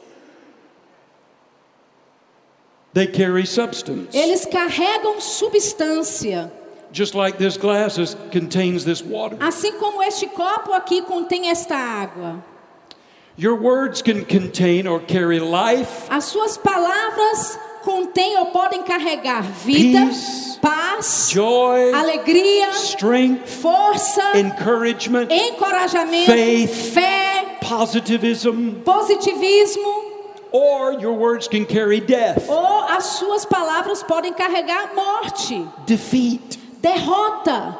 They 2.95 3.07
carry 3.07 3.45
substance. 3.45 4.15
Eles 4.15 4.47
carregam 4.47 5.21
substância. 5.21 6.51
Just 6.93 7.15
like 7.15 7.37
this 7.37 7.59
glass 7.59 7.99
is, 7.99 8.17
contains 8.31 8.85
this 8.85 9.03
water. 9.03 9.37
Assim 9.37 9.79
como 9.79 10.03
este 10.03 10.27
copo 10.29 10.73
aqui 10.73 11.03
contém 11.03 11.51
esta 11.51 11.75
água. 11.75 12.43
Your 13.37 13.55
words 13.55 14.01
can 14.01 14.25
contain 14.25 14.87
or 14.87 14.99
carry 15.01 15.39
life, 15.41 16.07
As 16.09 16.25
suas 16.25 16.57
palavras 16.57 17.59
contêm 17.87 18.37
ou 18.41 18.47
podem 18.47 18.83
carregar 18.83 19.43
vida, 19.43 20.07
Peace, 20.07 20.59
paz, 20.61 21.29
joy, 21.31 21.93
alegria, 21.95 22.71
strength, 22.73 23.47
força, 23.47 24.37
encouragement, 24.37 25.29
encorajamento, 25.31 26.27
faith, 26.27 26.93
fé, 26.93 27.59
positivism, 27.61 28.83
positivismo. 28.85 30.05
or 30.51 30.95
your 31.01 31.13
words 31.15 31.47
can 31.47 31.65
carry 31.65 32.01
death, 32.01 32.49
Ou 32.49 32.83
as 32.89 33.05
suas 33.05 33.45
palavras 33.45 34.03
podem 34.03 34.33
carregar 34.33 34.93
morte, 34.93 35.65
defeat, 35.87 36.59
derrota, 36.81 37.79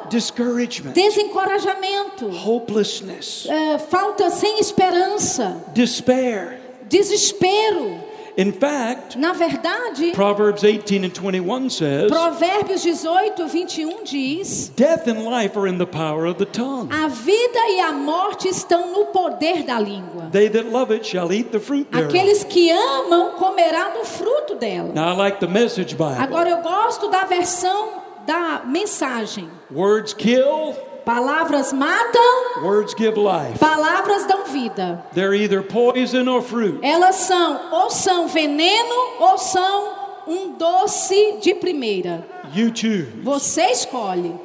desencorajamento, 0.93 2.29
hopelessness, 2.29 3.45
eh, 3.49 3.77
falta 3.77 4.29
sem 4.29 4.59
esperança, 4.59 5.61
despair. 5.73 6.61
desespero. 6.89 8.06
In 8.37 8.51
fact, 8.51 9.17
Na 9.17 9.33
verdade, 9.33 10.11
Proverbs 10.13 10.63
18 10.63 11.03
and 11.05 11.11
21 11.11 11.71
says, 11.71 12.11
Provérbios 12.11 12.85
18, 12.85 13.35
21 13.35 14.03
diz: 14.03 14.69
Death 14.75 15.07
and 15.07 15.23
life 15.25 15.57
are 15.57 15.67
in 15.67 15.79
the 15.79 15.87
power 15.87 16.27
of 16.27 16.37
the 16.37 16.45
tongue. 16.45 16.87
A 16.93 17.07
vida 17.07 17.59
e 17.71 17.79
a 17.79 17.91
morte 17.93 18.47
estão 18.47 18.91
no 18.91 19.05
poder 19.07 19.63
da 19.63 19.79
língua. 19.79 20.29
They 20.31 20.49
that 20.49 20.67
love 20.69 20.93
it 20.93 21.03
shall 21.03 21.31
eat 21.33 21.51
the 21.51 21.59
fruit 21.59 21.89
thereof. 21.91 22.09
Aqueles 22.13 22.43
que 22.43 22.69
amam 22.69 23.31
comerão 23.39 23.93
do 23.93 24.05
fruto 24.05 24.53
dela. 24.55 24.93
Now, 24.93 25.13
I 25.13 25.17
like 25.17 25.39
the 25.39 25.47
message 25.47 25.95
Bible. 25.95 26.19
Agora 26.19 26.47
eu 26.47 26.61
gosto 26.61 27.09
da 27.09 27.25
versão 27.25 28.03
da 28.27 28.61
mensagem. 28.65 29.49
Words 29.71 30.13
kill, 30.13 30.75
Palavras 31.07 31.71
matam, 31.71 32.63
words 32.63 32.93
give 32.93 33.17
life. 33.17 33.57
palavras 33.59 34.25
dão 34.27 34.43
vida. 34.43 35.05
They're 35.13 35.33
either 35.33 35.63
poison 35.63 36.27
or 36.27 36.41
fruit. 36.41 36.79
Elas 36.83 37.15
são 37.15 37.71
ou 37.71 37.89
são 37.89 38.27
veneno 38.27 38.93
ou 39.17 39.37
são 39.37 39.93
um 40.27 40.57
doce 40.57 41.37
de 41.41 41.53
primeira. 41.53 42.27
You 42.53 42.75
choose. 42.75 43.07
Você 43.23 43.67
escolhe. 43.71 44.35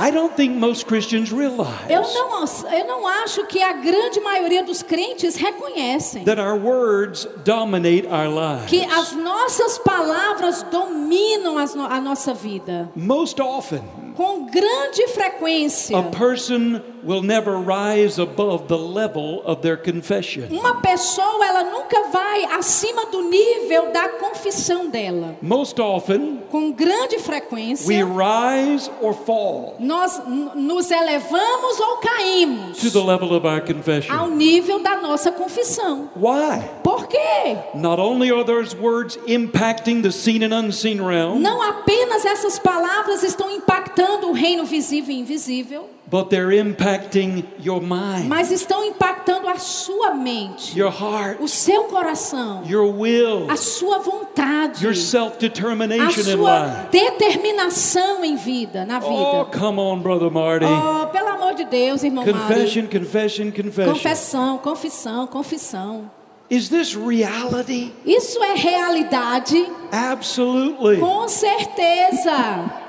I 0.00 0.12
don't 0.12 0.32
think 0.36 0.54
most 0.56 0.86
Christians 0.86 1.32
realize 1.32 1.90
Eu 1.90 2.02
não, 2.02 2.44
eu 2.72 2.86
não 2.86 3.06
acho 3.24 3.44
que 3.46 3.60
a 3.60 3.72
grande 3.72 4.20
maioria 4.20 4.62
dos 4.62 4.80
crentes 4.82 5.34
reconhecem 5.34 6.24
that 6.24 6.40
our 6.40 6.56
words 6.56 7.26
dominate 7.44 8.06
our 8.06 8.28
lives. 8.28 8.66
que 8.68 8.84
as 8.84 9.12
nossas 9.12 9.76
palavras 9.78 10.62
dominam 10.70 11.58
as 11.58 11.74
no- 11.74 11.84
a 11.86 12.00
nossa 12.00 12.32
vida. 12.32 12.88
Most 12.94 13.40
often, 13.40 13.82
Com 14.18 14.46
grande 14.46 15.06
frequência, 15.14 15.96
a 15.96 16.02
person 16.02 16.82
will 17.04 17.22
never 17.22 17.56
rise 17.56 18.20
above 18.20 18.66
the 18.66 18.76
level 18.76 19.40
of 19.44 19.62
their 19.62 19.76
confession. 19.76 20.48
Uma 20.50 20.80
pessoa, 20.80 21.46
ela 21.46 21.62
nunca 21.62 22.08
vai 22.08 22.44
acima 22.58 23.06
do 23.06 23.22
nível 23.22 23.92
da 23.92 24.08
confissão 24.08 24.88
dela. 24.88 25.36
Most 25.40 25.80
often, 25.80 26.40
Com 26.50 26.72
grande 26.72 27.14
we 27.14 27.22
frequência, 27.22 28.04
rise 28.04 28.90
or 29.00 29.14
fall 29.14 29.76
nós 29.78 30.20
nos 30.56 30.90
elevamos 30.90 31.78
ou 31.78 31.96
caímos 31.98 32.78
to 32.78 32.90
the 32.90 32.98
level 32.98 33.32
of 33.36 33.46
our 33.46 33.60
ao 33.60 33.66
confession. 33.66 34.26
nível 34.30 34.80
da 34.80 34.96
nossa 34.96 35.30
confissão. 35.30 36.10
Why? 36.16 36.64
Por 36.82 37.06
quê? 37.06 37.56
Not 37.72 38.00
only 38.00 38.32
are 38.32 38.42
those 38.42 38.74
words 38.74 39.16
impacting 39.28 40.02
the 40.02 40.10
seen 40.10 40.42
and 40.42 40.52
unseen 40.52 41.00
realm, 41.00 41.38
Não 41.38 41.62
apenas 41.62 42.24
essas 42.24 42.58
palavras 42.58 43.22
estão 43.22 43.48
impactando 43.52 44.07
o 44.16 44.32
reino 44.32 44.64
visível 44.64 45.14
e 45.14 45.20
invisível, 45.20 45.88
but 46.10 46.28
they're 46.30 46.52
impacting 46.58 47.44
your 47.62 47.80
mind, 47.80 48.26
mas 48.26 48.50
estão 48.50 48.84
impactando 48.84 49.46
a 49.48 49.56
sua 49.58 50.14
mente, 50.14 50.78
your 50.78 50.90
heart, 50.90 51.38
o 51.40 51.46
seu 51.48 51.84
coração, 51.84 52.62
your 52.66 52.86
will, 52.98 53.50
a 53.50 53.56
sua 53.56 53.98
vontade, 53.98 54.82
your 54.84 54.92
a 54.92 56.10
sua 56.10 56.88
determinação 56.90 58.24
em 58.24 58.36
vida, 58.36 58.84
na 58.84 58.98
Oh, 59.02 59.44
vida. 59.44 59.58
come 59.58 59.78
on, 59.80 60.00
brother 60.00 60.30
Marty. 60.30 60.64
Oh, 60.66 61.06
pelo 61.08 61.28
amor 61.28 61.54
de 61.54 61.64
Deus, 61.64 62.02
irmão. 62.02 62.24
Confession, 62.24 62.86
confession, 62.86 63.50
confession. 63.52 63.92
Confessão, 63.92 64.58
confissão, 64.58 65.26
confissão. 65.26 66.10
Is 66.50 66.70
this 66.70 66.94
reality? 66.94 67.92
Isso 68.06 68.42
é 68.42 68.54
realidade? 68.54 69.70
Absolutely. 69.92 70.96
Com 70.98 71.28
certeza. 71.28 72.87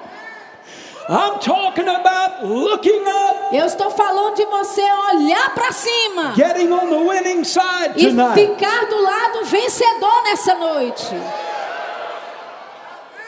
I'm 1.12 1.40
talking 1.40 1.88
about 1.88 2.46
looking 2.46 3.02
up, 3.08 3.52
Eu 3.52 3.66
estou 3.66 3.90
falando 3.90 4.36
de 4.36 4.46
você 4.46 4.82
olhar 4.82 5.56
para 5.56 5.72
cima 5.72 6.34
getting 6.36 6.72
on 6.72 6.88
the 6.88 6.98
winning 7.10 7.44
side 7.44 7.94
e 7.98 8.10
tonight. 8.10 8.36
ficar 8.40 8.86
do 8.86 9.02
lado 9.02 9.46
vencedor 9.46 10.24
nessa 10.24 10.54
noite. 10.54 11.16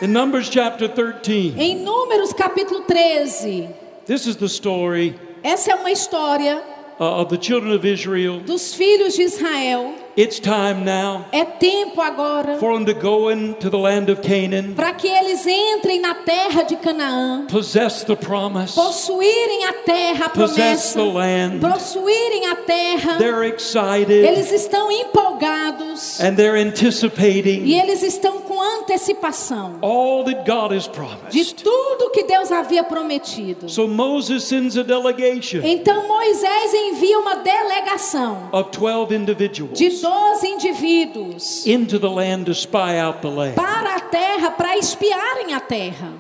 In 0.01 0.07
Numbers 0.13 0.47
chapter 0.49 0.87
13, 0.89 1.55
Em 1.57 1.77
Números 1.83 2.33
capítulo 2.33 2.81
13, 2.81 3.69
this 4.05 4.25
is 4.27 4.35
the 4.35 4.47
story 4.47 5.15
essa 5.43 5.71
é 5.71 5.75
uma 5.75 5.89
história 5.91 6.61
uh, 6.99 7.21
of 7.21 7.35
the 7.35 7.41
children 7.43 7.73
of 7.75 7.87
Israel. 7.87 8.41
dos 8.41 8.75
filhos 8.75 9.15
de 9.15 9.23
Israel. 9.23 9.95
It's 10.17 10.39
time 10.39 10.83
now 10.83 11.25
É 11.31 11.45
tempo 11.45 12.01
agora 12.01 12.57
for 12.57 12.73
them 12.73 12.85
to 12.85 12.93
go 12.93 13.29
into 13.31 13.69
the 13.69 13.77
land 13.77 14.11
of 14.11 14.21
Canaan, 14.21 14.73
para 14.75 14.93
que 14.93 15.07
eles 15.07 15.45
entrem 15.47 16.01
na 16.01 16.13
terra 16.15 16.63
de 16.63 16.75
Canaã, 16.75 17.47
possess 17.49 18.03
the 18.03 18.15
promise, 18.15 18.75
possuírem 18.75 19.63
a 19.65 19.73
terra, 19.85 20.25
a 20.25 20.29
possess 20.29 20.93
promessa, 20.93 20.99
the 20.99 21.05
land. 21.17 21.59
possuírem 21.61 22.45
a 22.47 22.55
terra. 22.55 23.17
They're 23.19 23.47
excited 23.47 24.25
Eles 24.25 24.51
estão 24.51 24.91
empolgados 24.91 26.19
and 26.19 26.35
they're 26.35 26.57
e 26.57 26.67
anticipating 26.67 27.71
eles 27.71 28.03
estão 28.03 28.41
com 28.41 28.61
antecipação 28.61 29.77
all 29.81 30.23
that 30.25 30.43
God 30.45 30.73
has 30.75 30.83
de 30.87 30.89
promised. 30.89 31.63
tudo 31.63 32.09
que 32.11 32.23
Deus 32.23 32.51
havia 32.51 32.83
prometido. 32.83 33.69
So 33.69 33.87
Moses 33.87 34.43
sends 34.43 34.77
a 34.77 34.83
delegation 34.83 35.61
Então 35.63 36.05
Moisés 36.07 36.73
envia 36.73 37.17
uma 37.19 37.35
delegação 37.35 38.49
of 38.51 38.69
12 38.77 39.15
individuals 39.15 39.77
de 39.77 40.00
12 40.01 40.47
indivíduos 40.47 41.65
into 41.67 41.97
the 41.99 42.09
land 42.09 42.45
to 42.45 42.53
spy 42.53 42.99
out 42.99 43.21
the 43.21 43.29
land. 43.29 43.55
para 43.55 43.95
a 43.95 43.99
terra 44.01 44.51
para 44.51 44.77
espiarem 44.77 45.53
a 45.53 45.59
terra. 45.59 46.13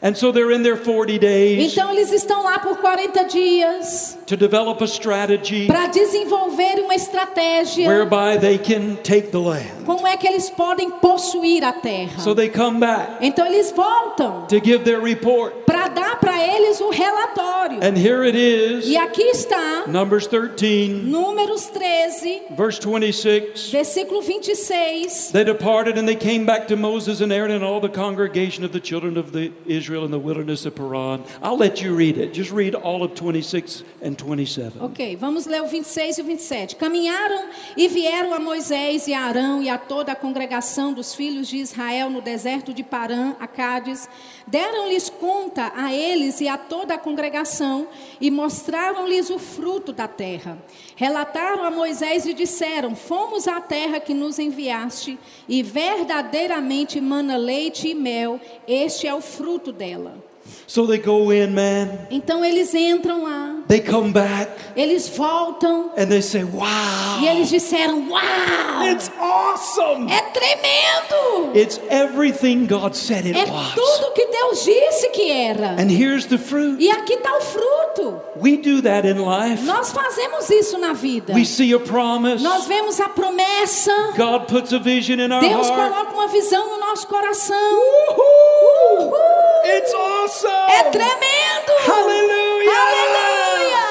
And 0.00 0.16
so 0.16 0.30
they're 0.30 0.52
in 0.52 0.62
there 0.62 0.76
40 0.76 1.18
days 1.18 1.72
Então 1.72 1.90
eles 1.90 2.12
estão 2.12 2.44
lá 2.44 2.60
por 2.60 2.76
40 2.76 3.24
dias 3.24 4.16
to 4.26 4.36
develop 4.36 4.80
a 4.82 4.86
strategy 4.86 5.66
para 5.66 5.88
desenvolver 5.88 6.80
uma 6.80 6.94
estratégia 6.94 7.88
whereby 7.88 8.38
they 8.38 8.58
can 8.58 8.96
take 9.02 9.30
the 9.30 9.38
land. 9.38 9.77
Como 9.88 10.06
é 10.06 10.16
que 10.16 10.26
eles 10.26 10.50
podem 10.50 10.90
possuir 10.90 11.64
a 11.64 11.72
terra. 11.72 12.20
So 12.20 12.34
they 12.34 12.48
come 12.50 12.78
back 12.78 13.24
Então 13.24 13.46
eles 13.46 13.72
voltam 13.72 14.46
to 14.48 14.60
give 14.62 14.84
their 14.84 15.00
report. 15.00 15.54
para 15.66 15.88
dar 15.88 16.20
para 16.20 16.38
eles 16.46 16.80
o 16.80 16.90
relatório. 16.90 17.78
And 17.82 17.96
here 17.96 18.24
it 18.28 18.36
is, 18.36 18.86
E 18.86 18.96
aqui 18.96 19.22
está 19.22 19.84
Numbers 19.86 20.26
13, 20.26 21.04
Números 21.06 21.66
13, 21.66 22.42
verse 22.50 22.78
26. 22.80 23.70
versículo 23.70 24.20
26. 24.22 25.30
They 25.32 25.44
departed 25.44 25.98
and 25.98 26.06
they 26.06 26.16
came 26.16 26.44
back 26.44 26.66
to 26.68 26.76
Moses 26.76 27.20
and 27.20 27.32
Aaron 27.32 27.50
and 27.52 27.64
all 27.64 27.80
the 27.80 27.88
congregation 27.88 28.64
of 28.64 28.72
the 28.72 28.80
children 28.80 29.16
of 29.16 29.32
the 29.32 29.52
Israel 29.66 30.04
in 30.04 30.10
the 30.10 30.18
wilderness 30.18 30.66
of 30.66 30.74
Paran. 30.74 31.22
I'll 31.42 31.56
let 31.58 31.82
you 31.82 31.94
read 31.94 32.18
it. 32.18 32.32
Just 32.34 32.50
read 32.52 32.74
all 32.74 33.02
of 33.02 33.14
26 33.14 33.84
and 34.02 34.16
27. 34.18 34.80
Ok, 34.80 35.16
vamos 35.16 35.46
ler 35.46 35.62
o 35.62 35.66
26 35.66 36.18
e 36.18 36.20
o 36.20 36.24
27. 36.24 36.76
Caminharam 36.76 37.44
e 37.76 37.88
vieram 37.88 38.34
a 38.34 38.38
Moisés 38.38 39.06
e 39.08 39.14
a 39.14 39.20
Arão 39.22 39.62
e 39.62 39.68
a 39.70 39.77
toda 39.78 40.12
a 40.12 40.16
congregação 40.16 40.92
dos 40.92 41.14
filhos 41.14 41.48
de 41.48 41.56
Israel 41.56 42.10
no 42.10 42.20
deserto 42.20 42.74
de 42.74 42.82
Parã, 42.82 43.34
a 43.40 43.46
Cádiz. 43.46 44.08
Deram-lhes 44.46 45.08
conta 45.08 45.72
a 45.74 45.94
eles 45.94 46.40
e 46.40 46.48
a 46.48 46.58
toda 46.58 46.94
a 46.94 46.98
congregação 46.98 47.88
e 48.20 48.30
mostraram-lhes 48.30 49.30
o 49.30 49.38
fruto 49.38 49.92
da 49.92 50.06
terra. 50.06 50.58
Relataram 50.96 51.64
a 51.64 51.70
Moisés 51.70 52.26
e 52.26 52.34
disseram: 52.34 52.94
Fomos 52.94 53.48
à 53.48 53.60
terra 53.60 54.00
que 54.00 54.12
nos 54.12 54.38
enviaste 54.38 55.18
e 55.48 55.62
verdadeiramente 55.62 57.00
mana 57.00 57.36
leite 57.36 57.88
e 57.88 57.94
mel, 57.94 58.40
este 58.66 59.06
é 59.06 59.14
o 59.14 59.20
fruto 59.20 59.72
dela. 59.72 60.27
So 60.66 60.86
they 60.86 60.98
go 60.98 61.32
in, 61.32 61.48
man. 61.54 61.88
Então 62.10 62.44
eles 62.44 62.74
entram 62.74 63.22
lá, 63.24 63.56
They 63.68 63.80
come 63.80 64.12
back 64.12 64.50
eles 64.76 65.08
voltam 65.08 65.90
and 65.96 66.06
they 66.06 66.22
say, 66.22 66.40
e 66.40 66.44
Wow, 66.44 67.28
eles 67.28 67.48
disseram: 67.48 68.08
Uau! 68.08 68.86
it's 68.90 69.10
awesome. 69.18 70.10
É 70.12 70.20
tremendo! 70.30 71.52
It's 71.54 71.80
everything 71.90 72.66
God 72.66 72.94
said 72.94 73.26
it 73.26 73.36
É 73.36 73.44
was. 73.50 73.74
tudo 73.74 74.12
que 74.12 74.26
Deus 74.26 74.64
disse 74.64 75.08
que 75.10 75.30
era. 75.30 75.70
And 75.78 75.90
here's 75.90 76.26
the 76.26 76.38
fruit. 76.38 76.76
E 76.82 76.90
aqui 76.90 77.14
está 77.14 77.36
o 77.36 77.40
fruto. 77.40 78.20
We 78.36 78.56
do 78.58 78.80
that 78.82 79.06
in 79.06 79.18
life. 79.18 79.64
Nós 79.64 79.90
fazemos 79.92 80.48
isso 80.50 80.78
na 80.78 80.92
vida. 80.92 81.32
We 81.34 81.44
see 81.44 81.74
a 81.74 81.80
promise. 81.80 82.42
Nós 82.42 82.66
vemos 82.66 83.00
a 83.00 83.08
promessa. 83.08 83.92
God 84.16 84.46
puts 84.46 84.72
a 84.72 84.78
vision 84.78 85.18
in 85.20 85.32
our 85.32 85.40
Deus 85.40 85.68
heart. 85.68 85.92
coloca 85.92 86.12
uma 86.14 86.28
visão 86.28 86.68
no 86.68 86.78
nosso 86.86 87.06
coração. 87.06 87.56
Woohoo! 87.56 89.08
Uhul! 89.08 89.38
It's 89.64 89.92
awesome. 89.94 90.37
É 90.46 90.84
tremendo! 90.84 91.72
Aleluia! 91.92 92.72
Aleluia! 92.80 93.88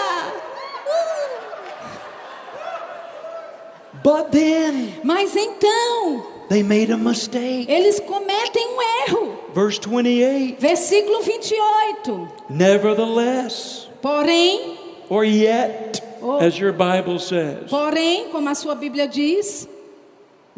But 4.03 4.31
then 4.31 4.93
Mas 5.03 5.35
então, 5.35 6.23
they 6.49 6.63
made 6.63 6.91
a 6.91 6.97
mistake. 6.97 7.65
eles 7.69 7.99
cometem 7.99 8.67
um 8.67 8.81
erro. 9.07 9.39
Verse 9.53 9.79
28. 9.79 10.57
Versículo 10.59 11.21
28. 11.21 12.27
Nevertheless, 12.49 13.87
Porém, 14.01 14.77
or 15.09 15.25
yet, 15.25 16.01
Oh. 16.21 16.37
as 16.39 16.57
your 16.57 16.71
Bible 16.73 17.19
says. 17.19 17.69
porém, 17.69 18.29
como 18.29 18.47
a 18.49 18.55
sua 18.55 18.75
Bíblia 18.75 19.07
diz, 19.07 19.67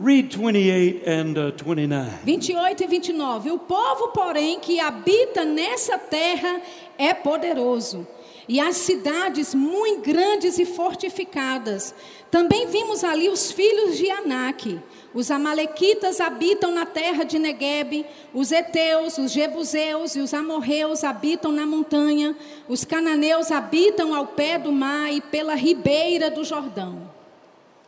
Read 0.01 0.37
28 0.37 1.03
and 1.05 1.37
uh, 1.37 1.51
29. 1.51 2.09
28 2.23 2.83
e 2.83 2.87
29. 2.87 3.51
O 3.51 3.59
povo, 3.59 4.13
porém, 4.13 4.57
que 4.57 4.79
habita 4.79 5.43
nessa 5.43 5.97
terra 5.97 6.61
é 6.97 7.13
poderoso, 7.13 8.07
e 8.47 8.61
as 8.61 8.77
cidades 8.77 9.53
muito 9.53 10.09
grandes 10.09 10.57
e 10.57 10.65
fortificadas. 10.65 11.93
Também 12.31 12.65
vimos 12.67 13.03
ali 13.03 13.27
os 13.27 13.51
filhos 13.51 13.97
de 13.97 14.09
Anak. 14.09 14.79
Os 15.13 15.29
amalequitas 15.29 16.21
habitam 16.21 16.71
na 16.71 16.85
terra 16.85 17.25
de 17.25 17.37
Negueb, 17.37 18.05
os 18.33 18.53
heteus, 18.53 19.17
os 19.17 19.33
jebuseus 19.33 20.15
e 20.15 20.21
os 20.21 20.33
amorreus 20.33 21.03
habitam 21.03 21.51
na 21.51 21.65
montanha, 21.65 22.37
os 22.69 22.85
cananeus 22.85 23.51
habitam 23.51 24.15
ao 24.15 24.27
pé 24.27 24.57
do 24.57 24.71
mar 24.71 25.11
e 25.11 25.19
pela 25.19 25.55
ribeira 25.55 26.31
do 26.31 26.45
Jordão. 26.45 27.08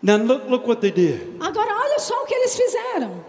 Now 0.02 0.18
look, 0.18 0.50
look 0.50 0.68
what 0.68 0.82
they 0.82 0.92
did. 0.92 1.38
Agora 1.40 1.74
olha 1.74 2.00
só 2.00 2.16
o 2.24 2.26
que 2.26 2.34
eles 2.34 2.56
fizeram. 2.56 3.24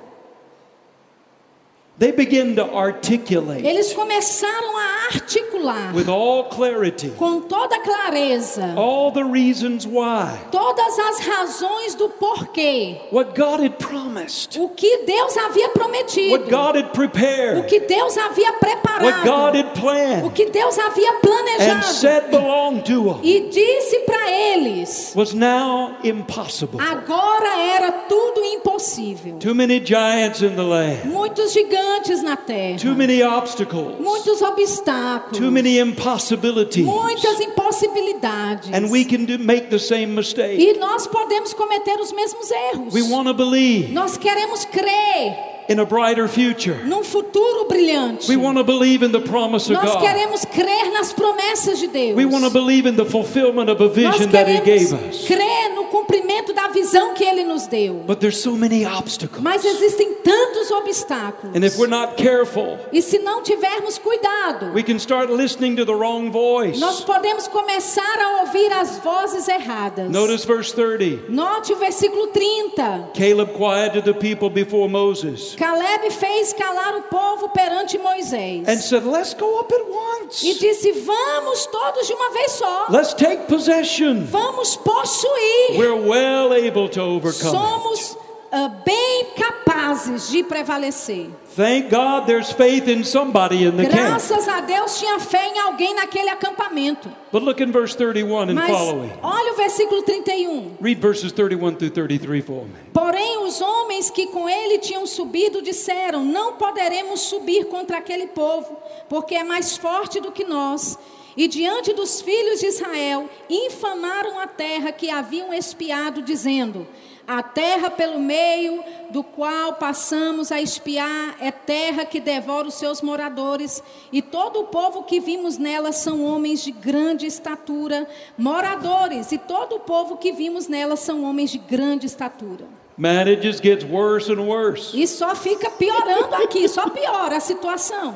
They 1.99 2.11
begin 2.11 2.57
to 2.57 2.64
articulate 2.74 3.64
Eles 3.66 3.93
começaram 3.93 4.76
a 4.76 5.05
articular 5.12 5.93
with 5.95 6.09
all 6.09 6.45
clarity 6.45 7.11
com 7.18 7.43
toda 7.43 7.78
clareza 7.80 8.74
all 8.76 9.12
the 9.12 9.22
reasons 9.22 9.86
why, 9.86 10.38
todas 10.51 10.99
as 10.99 11.20
razões 11.20 11.95
do 11.95 12.09
porquê, 12.09 12.99
what 13.12 13.34
God 13.34 13.61
had 13.61 13.76
promised, 13.78 14.59
o 14.59 14.70
que 14.70 15.05
Deus 15.05 15.36
havia 15.36 15.68
prometido, 15.68 16.32
what 16.32 16.51
God 16.51 16.76
had 16.76 16.86
o 16.86 16.93
prepared, 16.93 17.68
que 17.68 17.80
Deus 17.80 18.16
havia 18.16 18.53
what 18.53 18.61
God 18.61 19.53
preparado, 19.53 19.57
had 19.57 19.66
o 19.66 19.80
planned, 19.80 20.34
que 20.34 20.47
Deus 20.51 20.78
havia 20.78 21.11
and 21.11 21.20
planejado 21.20 21.84
said 21.84 22.30
belonged 22.30 22.86
to 22.86 23.05
them 23.05 23.20
e 23.22 23.51
disse 23.51 23.99
para 24.07 24.30
eles: 24.30 25.12
was 25.14 25.34
now 25.34 25.95
impossible. 26.03 26.80
agora 26.80 27.59
era 27.59 27.93
tudo 28.09 28.40
impossível. 28.45 29.38
Too 29.38 29.55
many 29.55 29.78
giants 29.78 30.40
in 30.40 30.57
the 30.57 30.62
land. 30.62 31.05
Muitos 31.05 31.53
gigantes 31.53 31.81
gigantes 31.82 32.22
na 32.22 32.36
terra. 32.36 32.78
too 32.78 32.94
many 32.94 33.22
obstacles, 33.22 33.98
Muitos 34.00 34.40
obstáculos. 34.42 35.38
too 35.38 35.50
many 35.50 35.78
impossibilities. 35.78 36.84
Muitas 36.84 37.40
impossibilidades. 37.40 38.70
And 38.72 38.90
we 38.90 39.04
can 39.04 39.24
do, 39.24 39.38
make 39.38 39.68
the 39.68 39.78
same 39.78 40.06
mistake. 40.14 40.60
E 40.60 40.78
nós 40.78 41.06
podemos 41.06 41.52
cometer 41.52 41.98
os 42.00 42.12
mesmos 42.12 42.50
erros. 42.50 42.94
We 42.94 43.02
want 43.02 43.28
to 43.28 43.34
believe 43.34 43.92
Nós 43.92 44.16
queremos 44.16 44.64
crer 44.64 45.51
in 45.72 45.80
a 45.80 45.84
brighter 45.84 46.28
future. 46.28 46.78
num 46.84 47.02
futuro 47.02 47.66
brilhante. 47.66 48.28
We 48.28 48.36
want 48.36 48.58
to 48.58 48.64
believe 48.64 49.02
in 49.04 49.10
the 49.12 49.20
promise 49.20 49.68
of 49.70 49.76
Nós 49.82 49.92
God. 49.94 50.00
queremos 50.02 50.44
crer 50.44 50.92
nas 50.92 51.12
promessas 51.12 51.78
de 51.80 51.88
Deus. 51.88 52.16
We 52.16 52.24
want 52.26 52.44
to 52.44 52.50
believe 52.50 52.86
in 52.88 52.96
the 52.96 53.04
fulfillment 53.04 53.70
of 53.70 53.80
a 53.80 53.88
vision 53.88 54.30
that 54.30 54.46
He 54.48 54.60
gave 54.60 54.88
queremos 54.90 54.92
us. 54.92 55.26
crer 55.26 55.74
no 55.74 55.84
cumprimento 55.86 56.52
da 56.52 56.68
visão 56.68 57.14
que 57.14 57.24
Ele 57.24 57.44
nos 57.44 57.66
deu. 57.66 58.04
But 58.06 58.20
there's 58.20 58.40
so 58.40 58.56
many 58.56 58.84
obstacles. 58.84 59.42
Mas 59.42 59.64
existem 59.64 60.14
tantos 60.22 60.70
obstáculos. 60.70 61.54
And 61.56 61.64
if 61.64 61.76
we're 61.78 61.88
not 61.90 62.16
careful, 62.16 62.78
E 62.92 63.00
se 63.02 63.18
não 63.18 63.42
tivermos 63.42 63.98
cuidado, 63.98 64.72
we 64.74 64.82
can 64.82 64.96
start 64.98 65.30
listening 65.30 65.76
to 65.76 65.84
the 65.84 65.94
wrong 65.94 66.30
voice. 66.30 66.78
nós 66.80 67.00
podemos 67.00 67.48
começar 67.48 68.02
a 68.20 68.40
ouvir 68.42 68.72
as 68.72 68.98
vozes 68.98 69.48
erradas. 69.48 70.10
Notice 70.10 70.44
verse 70.46 70.72
30. 70.74 71.30
Note 71.30 71.72
o 71.72 71.76
versículo 71.76 72.28
30. 72.28 73.10
Caleb 73.14 73.52
quieted 73.54 74.04
the 74.04 74.14
people 74.14 74.50
before 74.50 74.88
Moses 74.88 75.54
Caleb 75.62 76.10
fez 76.10 76.52
calar 76.52 76.96
o 76.96 77.02
povo 77.02 77.48
perante 77.50 77.96
Moisés. 77.96 78.66
and 78.66 78.78
said, 78.80 79.04
Let's 79.04 79.32
go 79.32 79.60
up 79.60 79.72
at 79.72 79.80
E 79.80 79.92
once. 79.92 80.40
disse: 80.58 80.90
Vamos 81.04 81.66
todos 81.66 82.04
de 82.08 82.12
uma 82.14 82.32
vez 82.32 82.50
só. 82.52 82.86
Let's 82.90 83.14
take 83.14 83.46
possession. 83.46 84.24
Vamos 84.24 84.74
possuir. 84.74 85.78
We're 85.78 85.94
well 85.94 86.52
able 86.52 86.88
to 86.88 87.00
overcome. 87.00 87.52
Somos 87.52 88.16
ah, 88.53 88.68
bem 88.68 89.32
capazes 89.34 90.28
de 90.28 90.44
prevalecer. 90.44 91.30
Thank 91.57 91.88
God 91.88 92.26
there's 92.26 92.53
faith 92.53 92.86
in 92.86 93.03
somebody 93.03 93.64
in 93.64 93.76
the 93.76 93.84
camp. 93.84 93.94
Graças 93.94 94.46
a 94.46 94.61
Deus 94.61 94.98
tinha 94.98 95.18
fé 95.18 95.48
em 95.48 95.59
alguém 95.59 95.94
naquele 95.94 96.28
acampamento. 96.28 97.11
But 97.32 97.42
look 97.42 97.62
in 97.62 97.72
verse 97.72 97.96
31 97.96 98.50
and 98.50 98.55
Mas 98.55 98.70
following. 98.70 99.11
olha 99.22 99.53
o 99.55 99.57
versículo 99.57 100.03
31. 100.03 100.76
Read 100.82 101.00
verses 101.00 101.32
31 101.32 101.76
through 101.76 101.92
33 101.92 102.44
for 102.44 102.64
me. 102.64 102.74
Porém, 102.92 103.38
os 103.38 103.61
homens 103.62 104.11
que 104.11 104.26
com 104.26 104.46
ele 104.46 104.78
tinham 104.78 105.07
subido 105.07 105.62
disseram: 105.62 106.22
Não 106.22 106.55
poderemos 106.55 107.20
subir 107.20 107.64
contra 107.66 107.98
aquele 107.98 108.26
povo, 108.26 108.76
porque 109.09 109.34
é 109.34 109.44
mais 109.44 109.78
forte 109.78 110.20
do 110.20 110.30
que 110.30 110.44
nós. 110.44 110.98
E 111.34 111.48
diante 111.48 111.94
dos 111.94 112.20
filhos 112.20 112.61
de 112.61 112.66
Israel, 112.66 113.28
infamaram 113.48 114.38
a 114.38 114.46
terra 114.46 114.92
que 114.92 115.09
haviam 115.11 115.53
espiado, 115.55 116.20
dizendo: 116.20 116.86
A 117.26 117.42
terra 117.42 117.90
pelo 117.90 118.18
meio 118.18 118.82
do 119.10 119.22
qual 119.22 119.74
passamos 119.74 120.50
a 120.50 120.60
espiar 120.60 121.36
é 121.40 121.50
terra 121.52 122.04
que 122.04 122.18
devora 122.18 122.66
os 122.66 122.74
seus 122.74 123.00
moradores, 123.00 123.82
e 124.12 124.20
todo 124.20 124.60
o 124.60 124.64
povo 124.64 125.04
que 125.04 125.20
vimos 125.20 125.56
nela 125.56 125.92
são 125.92 126.24
homens 126.24 126.62
de 126.62 126.72
grande 126.72 127.26
estatura, 127.26 128.08
moradores, 128.36 129.30
e 129.30 129.38
todo 129.38 129.76
o 129.76 129.80
povo 129.80 130.16
que 130.16 130.32
vimos 130.32 130.66
nela 130.66 130.96
são 130.96 131.22
homens 131.24 131.50
de 131.50 131.58
grande 131.58 132.06
estatura. 132.06 132.66
Gets 132.98 133.84
worse 133.84 134.30
and 134.30 134.40
worse. 134.42 135.00
E 135.00 135.06
só 135.06 135.34
fica 135.34 135.70
piorando 135.70 136.34
aqui, 136.36 136.68
só 136.68 136.88
piora 136.88 137.36
a 137.36 137.40
situação. 137.40 138.14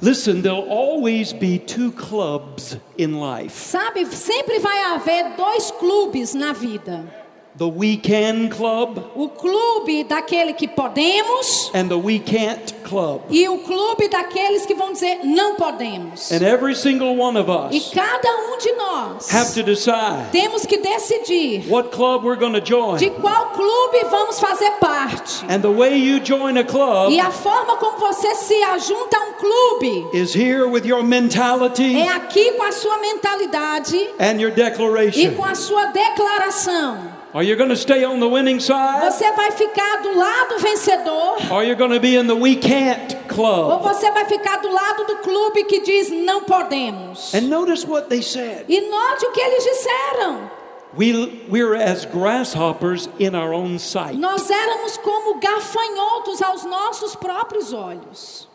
Listen, 0.00 0.42
there'll 0.42 0.68
always 0.68 1.32
be 1.32 1.58
two 1.58 1.92
clubs 1.92 2.76
in 2.98 3.20
life 3.20 3.54
Sabe, 3.54 4.04
sempre 4.06 4.58
vai 4.58 4.82
haver 4.92 5.36
dois 5.36 5.70
clubes 5.70 6.34
na 6.34 6.52
vida. 6.52 7.23
The 7.56 7.64
we 7.68 7.96
can 7.96 8.48
club 8.48 8.98
O 9.14 9.28
clube 9.28 10.04
daquele 10.04 10.52
que 10.54 10.66
podemos 10.66 11.70
and 11.74 11.88
the 11.88 11.96
we 11.96 12.18
can't 12.18 12.72
club. 12.82 13.22
e 13.30 13.48
o 13.48 13.58
clube 13.58 14.08
daqueles 14.08 14.66
que 14.66 14.74
vão 14.74 14.92
dizer 14.92 15.20
não 15.24 15.54
podemos. 15.54 16.30
And 16.32 16.42
every 16.42 16.74
single 16.74 17.16
one 17.16 17.36
of 17.38 17.48
E 17.72 17.78
us 17.78 17.90
cada 17.94 18.28
um 18.52 18.58
de 18.58 18.72
nós 18.72 19.32
have 19.32 19.54
to 19.54 19.62
decide 19.62 20.30
temos 20.32 20.66
que 20.66 20.78
decidir 20.78 21.64
what 21.70 21.90
club 21.90 22.24
we're 22.24 22.38
going 22.38 22.52
to 22.54 22.60
de 22.60 22.70
join. 22.70 22.98
qual 23.20 23.50
clube 23.50 24.04
vamos 24.10 24.40
fazer 24.40 24.70
parte. 24.80 25.44
And 25.48 25.60
the 25.60 25.70
way 25.70 25.96
you 25.96 26.18
join 26.20 26.58
a 26.58 26.64
club 26.64 27.12
E 27.12 27.20
a 27.20 27.30
forma 27.30 27.76
como 27.76 27.98
você 27.98 28.34
se 28.34 28.62
ajunta 28.64 29.16
a 29.16 29.20
um 29.20 29.32
clube 29.34 30.08
is 30.12 30.34
here 30.34 30.66
with 30.68 30.84
your 30.84 31.02
mentality 31.04 31.96
é 32.00 32.08
aqui 32.08 32.52
com 32.52 32.64
a 32.64 32.72
sua 32.72 32.98
mentalidade 32.98 33.96
and 34.18 34.40
your 34.40 34.50
e 34.50 34.54
declaration. 34.56 35.34
com 35.36 35.44
a 35.44 35.54
sua 35.54 35.86
declaração. 35.86 37.13
Are 37.34 37.42
you 37.42 37.56
going 37.56 37.70
to 37.70 37.76
stay 37.76 38.04
on 38.04 38.20
the 38.20 38.28
winning 38.28 38.60
side? 38.60 39.10
Você 39.10 39.28
vai 39.32 39.50
ficar 39.50 40.02
do 40.02 40.16
lado 40.16 40.56
vencedor 40.60 41.50
Or 41.50 41.54
are 41.54 41.64
you 41.64 41.74
going 41.74 41.90
to 41.90 41.98
be 41.98 42.14
in 42.14 42.28
the 42.28 42.36
we 42.36 42.54
can't 42.54 43.12
ou 43.12 43.28
club? 43.28 43.82
você 43.82 44.08
vai 44.12 44.24
ficar 44.26 44.58
do 44.58 44.70
lado 44.70 45.04
do 45.04 45.16
clube 45.16 45.64
que 45.64 45.80
diz 45.80 46.10
não 46.10 46.44
podemos. 46.44 47.34
And 47.34 47.48
notice 47.48 47.84
what 47.84 48.08
they 48.08 48.22
said. 48.22 48.66
E 48.68 48.80
note 48.88 49.26
o 49.26 49.32
que 49.32 49.40
eles 49.40 49.64
disseram. 49.64 50.50
We, 50.96 51.44
we're 51.48 51.74
as 51.74 52.04
grasshoppers 52.04 53.08
in 53.18 53.34
our 53.34 53.52
own 53.52 53.80
sight. 53.80 54.16
Nós 54.16 54.48
éramos 54.48 54.96
como 54.98 55.40
gafanhotos 55.40 56.40
aos 56.40 56.64
nossos 56.64 57.16
próprios 57.16 57.72
olhos. 57.72 58.46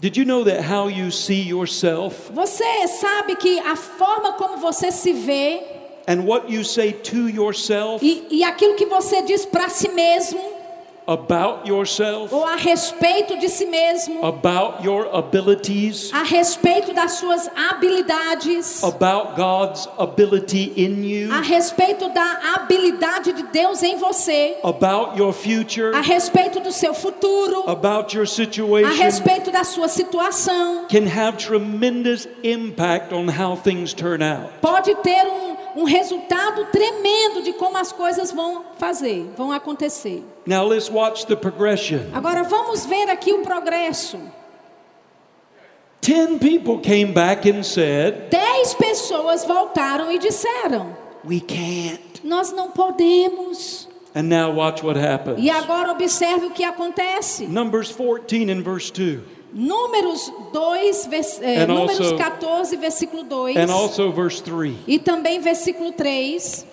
Did 0.00 0.16
you 0.16 0.24
know 0.24 0.44
that 0.44 0.60
how 0.60 0.88
you 0.88 1.10
see 1.10 1.40
yourself 1.42 2.30
Você 2.32 2.86
sabe 2.86 3.34
que 3.34 3.58
a 3.58 3.74
forma 3.74 4.34
como 4.34 4.58
você 4.58 4.92
se 4.92 5.12
vê 5.12 5.75
and 6.06 6.26
what 6.26 6.48
you 6.50 6.62
say 6.62 6.92
to 6.92 7.28
yourself 7.28 8.02
e, 8.02 8.26
e 8.30 8.44
aquilo 8.44 8.74
que 8.74 8.86
você 8.86 9.22
diz 9.22 9.44
para 9.44 9.68
si 9.68 9.88
mesmo 9.88 10.56
about 11.06 11.68
yourself, 11.68 12.32
ou 12.32 12.44
a 12.44 12.56
respeito 12.56 13.38
de 13.38 13.48
si 13.48 13.64
mesmo, 13.66 14.24
about 14.24 14.84
your 14.84 15.08
abilities, 15.14 16.10
a 16.12 16.24
respeito 16.24 16.92
das 16.92 17.12
suas 17.12 17.48
habilidades, 17.54 18.82
about 18.82 19.36
God's 19.36 19.88
ability 19.98 20.72
in 20.76 21.04
you, 21.04 21.32
a 21.32 21.40
respeito 21.40 22.08
da 22.08 22.54
habilidade 22.56 23.32
de 23.32 23.44
Deus 23.44 23.84
em 23.84 23.96
você, 23.96 24.56
about 24.64 25.16
your 25.16 25.32
future, 25.32 25.94
a 25.94 26.00
respeito 26.00 26.58
do 26.58 26.72
seu 26.72 26.92
futuro, 26.92 27.68
about 27.68 28.12
your 28.12 28.24
a 28.24 28.26
situation, 28.26 28.96
respeito 28.96 29.52
da 29.52 29.62
sua 29.62 29.86
situação, 29.86 30.86
can 30.88 31.06
have 31.06 31.38
tremendous 31.38 32.26
impact 32.42 33.14
on 33.14 33.28
how 33.28 33.54
things 33.54 33.94
turn 33.94 34.22
out. 34.22 34.50
pode 34.60 34.92
ter 35.04 35.24
um, 35.24 35.45
um 35.76 35.84
resultado 35.84 36.64
tremendo 36.72 37.42
de 37.42 37.52
como 37.52 37.76
as 37.76 37.92
coisas 37.92 38.32
vão 38.32 38.64
fazer, 38.78 39.30
vão 39.36 39.52
acontecer. 39.52 40.24
Now 40.46 40.66
let's 40.66 40.90
watch 40.90 41.26
the 41.26 41.36
progression. 41.36 42.00
Agora 42.14 42.42
vamos 42.42 42.86
ver 42.86 43.10
aqui 43.10 43.32
o 43.32 43.42
progresso. 43.42 44.18
Ten 46.00 46.38
people 46.38 46.78
came 46.78 47.12
back 47.12 47.50
and 47.50 47.62
said, 47.62 48.30
Dez 48.30 48.72
pessoas 48.74 49.44
voltaram 49.44 50.10
e 50.10 50.18
disseram: 50.18 50.96
We 51.24 51.40
can't. 51.40 52.24
Nós 52.24 52.52
não 52.52 52.70
podemos. 52.70 53.88
And 54.14 54.22
now 54.30 54.54
watch 54.54 54.82
what 54.82 54.98
happens. 54.98 55.38
E 55.38 55.50
agora 55.50 55.92
observe 55.92 56.46
o 56.46 56.50
que 56.50 56.64
acontece. 56.64 57.46
Numbers 57.46 57.90
14 57.90 58.50
and 58.50 58.62
verse 58.62 58.90
2. 58.90 59.35
Números 59.58 60.30
2, 60.52 61.06
vers, 61.06 61.40
eh, 61.40 61.62
And 61.62 61.68
números 61.68 61.98
also- 61.98 62.16
14, 62.18 62.76
versículo 62.76 63.22
2. 63.24 63.56
And 63.56 63.72
also 63.72 64.12
verse 64.12 64.42
3. 64.42 64.76
E 64.86 64.98
também 64.98 65.40
versículo 65.40 65.92
3. 65.92 66.66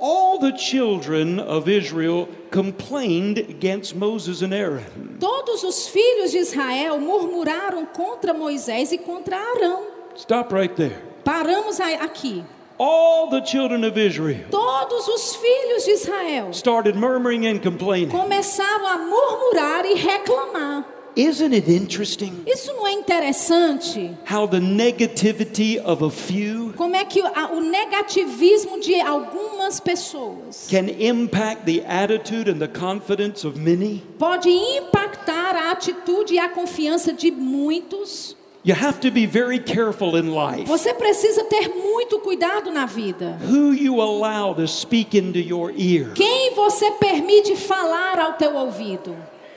All 0.00 0.38
the 0.38 0.52
children 0.56 1.38
of 1.40 1.66
Israel 1.66 2.28
complained 2.50 3.38
against 3.38 3.94
Moses 3.96 4.42
and 4.42 4.52
Aaron. 4.52 5.16
Todos 5.18 5.62
os 5.64 5.88
filhos 5.88 6.30
de 6.30 6.38
Israel 6.38 6.98
murmuraram 7.00 7.86
contra 7.86 8.34
Moisés 8.34 8.92
e 8.92 8.98
contra 8.98 9.36
Arão. 9.36 9.84
Stop 10.16 10.52
right 10.52 10.74
there. 10.76 10.98
Paramos 11.24 11.80
aqui. 11.80 12.44
All 12.78 13.30
the 13.30 13.40
children 13.46 13.84
of 13.84 13.96
Israel 13.98 14.44
Todos 14.50 15.08
os 15.08 15.36
filhos 15.36 15.84
de 15.84 15.92
Israel 15.92 16.50
started 16.52 16.96
murmuring 16.98 17.46
and 17.46 17.60
complaining. 17.60 18.08
começaram 18.10 18.86
a 18.86 18.98
murmurar 18.98 19.86
e 19.86 19.94
reclamar. 19.94 20.84
Isn't 21.16 21.54
it 21.54 21.70
interesting 21.70 22.32
Isso 22.46 22.72
não 22.72 22.86
é 22.86 22.92
interessante? 22.92 24.10
how 24.30 24.46
the 24.48 24.58
negativity 24.60 25.78
of 25.78 26.04
a 26.04 26.10
few 26.10 26.72
Como 26.76 26.96
é 26.96 27.04
que 27.04 27.20
o, 27.22 27.60
negativismo 27.60 28.80
de 28.80 29.00
algumas 29.00 29.78
pessoas 29.80 30.66
can 30.70 30.88
impact 30.98 31.64
the 31.66 31.84
attitude 31.86 32.50
and 32.50 32.58
the 32.58 32.66
confidence 32.68 33.46
of 33.46 33.58
many? 33.58 34.02
pode 34.18 34.48
impactar 34.48 35.54
a 35.56 35.70
atitude 35.70 36.34
e 36.34 36.38
a 36.38 36.48
confiança 36.48 37.12
de 37.12 37.30
muitos? 37.30 38.36
You 38.66 38.74
have 38.74 38.98
to 39.00 39.10
be 39.10 39.26
very 39.26 39.58
careful 39.60 40.16
in 40.16 40.30
life 40.34 40.64
Você 40.66 40.94
precisa 40.94 41.44
ter 41.44 41.68
muito 41.68 42.18
cuidado 42.20 42.70
na 42.70 42.86
vida. 42.86 43.38
who 43.46 43.72
you 43.72 44.00
allow 44.00 44.54
to 44.54 44.66
speak 44.66 45.16
into 45.16 45.38
your 45.38 45.70
ear. 45.76 46.12
Quem 46.14 46.54
você 46.54 46.90
permite 46.92 47.54
falar 47.56 48.18
ao 48.18 48.32
teu 48.32 48.56
ouvido? 48.56 49.14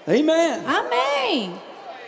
Amen. 0.08 0.64
Amém. 0.66 1.54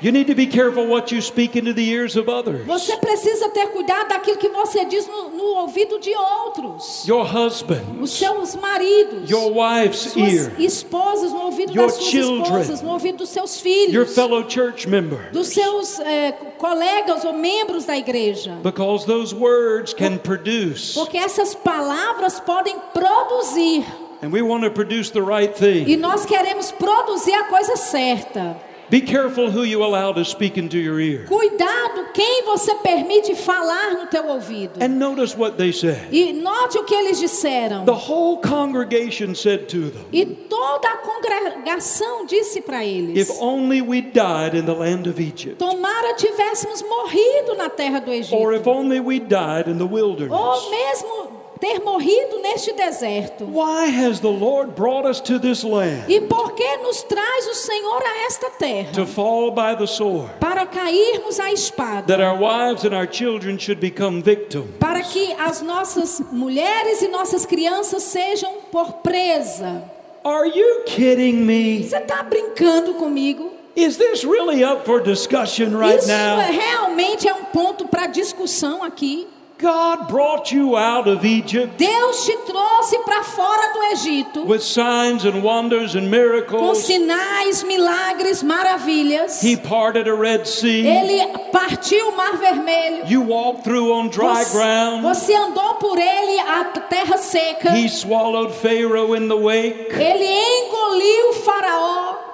You 0.01 0.13
need 0.13 0.27
to 0.27 0.33
be 0.33 0.47
careful 0.47 0.87
what 0.87 1.11
you 1.11 1.21
speak 1.21 1.57
into 1.57 1.73
the 1.73 1.83
ears 1.89 2.15
of 2.15 2.29
others. 2.29 2.65
Você 2.65 2.95
precisa 2.95 3.49
ter 3.49 3.67
cuidado 3.67 4.07
daquilo 4.07 4.37
que 4.37 4.47
você 4.47 4.85
diz 4.85 5.05
no, 5.05 5.27
no 5.31 5.43
ouvido 5.57 5.99
de 5.99 6.15
outros. 6.15 7.05
Your 7.05 7.25
husband, 7.25 7.81
Os 7.99 8.11
seus 8.11 8.55
maridos, 8.55 9.29
your 9.29 9.51
wife's 9.51 10.13
suas 10.13 10.33
ear, 10.33 10.53
esposas, 10.57 11.33
no 11.33 11.41
ouvido 11.47 11.73
Your 11.75 11.87
das 11.87 11.95
suas 11.95 12.07
children. 12.09 12.43
esposas, 12.43 12.81
no 12.81 12.91
ouvido 12.91 13.17
dos 13.17 13.27
seus 13.29 13.59
filhos, 13.59 13.93
your 13.93 14.05
fellow 14.05 14.47
church 14.49 14.87
member. 14.87 15.19
dos 15.33 15.47
seus 15.49 15.99
eh, 15.99 16.31
colegas 16.57 17.25
ou 17.25 17.33
membros 17.33 17.83
da 17.83 17.97
igreja. 17.97 18.57
Because 18.63 19.05
those 19.05 19.35
words 19.35 19.93
can 19.93 20.17
produce. 20.17 20.93
Porque 20.93 21.17
essas 21.17 21.53
palavras 21.55 22.39
podem 22.39 22.77
produzir. 22.93 23.85
And 24.21 24.31
we 24.33 24.41
want 24.41 24.63
to 24.63 24.69
produce 24.69 25.11
the 25.11 25.21
right 25.21 25.55
thing. 25.55 25.87
E 25.87 25.95
nós 25.95 26.25
queremos 26.25 26.71
produzir 26.71 27.33
a 27.33 27.45
coisa 27.45 27.75
certa. 27.77 28.57
Be 28.89 29.01
careful 29.01 29.51
who 29.51 29.63
you 29.63 29.83
allow 29.83 30.11
to 30.13 30.25
speak 30.25 30.57
into 30.57 30.77
your 30.79 30.99
ear. 30.99 31.25
Cuidado 31.27 32.11
quem 32.11 32.43
você 32.43 32.73
permite 32.75 33.35
falar 33.35 33.93
no 33.93 34.07
teu 34.07 34.27
ouvido. 34.27 34.81
And 34.81 34.97
notice 34.97 35.37
what 35.37 35.57
they 35.57 35.71
said. 35.71 36.07
E 36.11 36.33
note 36.33 36.79
o 36.79 36.83
que 36.83 36.95
eles 36.95 37.19
disseram. 37.19 37.85
The 37.85 37.93
whole 37.93 38.41
congregation 38.41 39.35
said 39.35 39.67
to 39.69 39.91
them, 39.91 40.05
E 40.11 40.25
toda 40.25 40.89
a 40.89 40.97
congregação 40.97 42.25
disse 42.25 42.61
para 42.61 42.83
eles: 42.83 43.29
If 43.29 43.39
only 43.39 43.79
we 43.79 44.01
died 44.01 44.55
in 44.57 44.65
the 44.65 44.73
land 44.73 45.07
of 45.07 45.21
Egypt, 45.21 45.59
Tomara 45.59 46.15
tivéssemos 46.15 46.81
morrido 46.81 47.55
na 47.55 47.69
terra 47.69 47.99
do 48.01 48.09
or 48.09 48.15
Egito, 48.15 48.53
if 48.53 48.67
only 48.67 48.99
we 48.99 49.19
died 49.19 49.69
in 49.69 49.77
the 49.77 49.85
ou 49.85 49.91
wilderness. 49.91 50.69
mesmo 50.71 51.38
ter 51.59 51.79
morrido 51.81 52.39
neste 52.41 52.71
deserto. 52.73 53.45
Why 53.45 53.87
has 53.89 54.19
the 54.19 54.29
Lord 54.29 54.75
brought 54.75 55.05
us 55.07 55.19
to 55.21 55.37
this 55.39 55.63
land 55.63 56.05
E 56.07 56.21
por 56.21 56.53
que 56.53 56.77
nos 56.77 57.03
traz 57.03 57.47
o 57.47 57.53
Senhor 57.55 58.01
a 58.01 58.25
esta 58.27 58.49
terra? 58.51 58.91
to 58.93 59.05
fall 59.05 59.51
by 59.51 59.75
the 59.77 59.87
sword? 59.87 60.31
Para 60.39 60.65
cairmos 60.65 61.39
à 61.39 61.51
espada. 61.51 62.07
That 62.07 62.21
our 62.21 62.37
wives 62.37 62.85
and 62.85 62.93
our 62.95 63.07
children 63.07 63.57
should 63.57 63.79
become 63.81 64.21
victims. 64.21 64.69
Para 64.79 65.01
que 65.01 65.33
as 65.33 65.61
nossas 65.61 66.21
mulheres 66.31 67.01
e 67.01 67.07
nossas 67.09 67.45
crianças 67.45 68.03
sejam 68.03 68.61
por 68.71 68.93
presa. 69.03 69.83
Are 70.23 70.47
you 70.47 70.83
kidding 70.85 71.45
me? 71.45 71.83
Você 71.83 71.97
está 71.97 72.23
brincando 72.23 72.93
comigo? 72.95 73.51
Is 73.75 73.97
this 73.97 74.25
really 74.25 74.63
up 74.63 74.85
for 74.85 75.01
discussion 75.01 75.77
right 75.77 75.99
Isso 75.99 76.11
é, 76.11 76.35
now? 76.35 76.51
realmente 76.51 77.27
é 77.27 77.33
um 77.33 77.45
ponto 77.45 77.87
para 77.87 78.07
discussão 78.07 78.83
aqui. 78.83 79.27
God 79.59 80.07
brought 80.07 80.53
you 80.53 80.77
out 80.77 81.05
of 81.09 81.25
Egypt 81.25 81.77
Deus 81.77 82.25
te 82.25 82.33
trouxe 82.45 82.97
para 83.03 83.23
fora 83.25 83.73
do 83.73 83.83
Egito 83.91 84.45
with 84.45 84.63
signs 84.63 85.25
and 85.25 85.43
wonders 85.43 85.95
and 85.95 86.03
com 86.03 86.11
miracles. 86.11 86.77
sinais, 86.77 87.61
milagres, 87.63 88.41
maravilhas. 88.41 89.41
He 89.41 89.57
parted 89.57 90.07
a 90.07 90.15
Red 90.15 90.45
Sea. 90.47 90.87
Ele 90.87 91.37
partiu 91.51 92.07
o 92.07 92.15
Mar 92.15 92.37
Vermelho. 92.37 93.05
You 93.05 93.21
walked 93.21 93.65
through 93.65 93.91
on 93.91 94.07
dry 94.07 94.45
Você, 94.45 94.53
ground. 94.53 95.01
você 95.03 95.33
andou 95.35 95.75
por 95.75 95.97
ele 95.97 96.39
a 96.39 96.63
terra 96.63 97.17
seca. 97.17 97.71
He 97.75 97.89
swallowed 97.89 98.53
Pharaoh 98.53 99.13
in 99.13 99.27
the 99.27 99.35
wake. 99.35 99.91
Ele 99.91 100.25
engoliu 100.25 101.33
Faraó. 101.43 102.28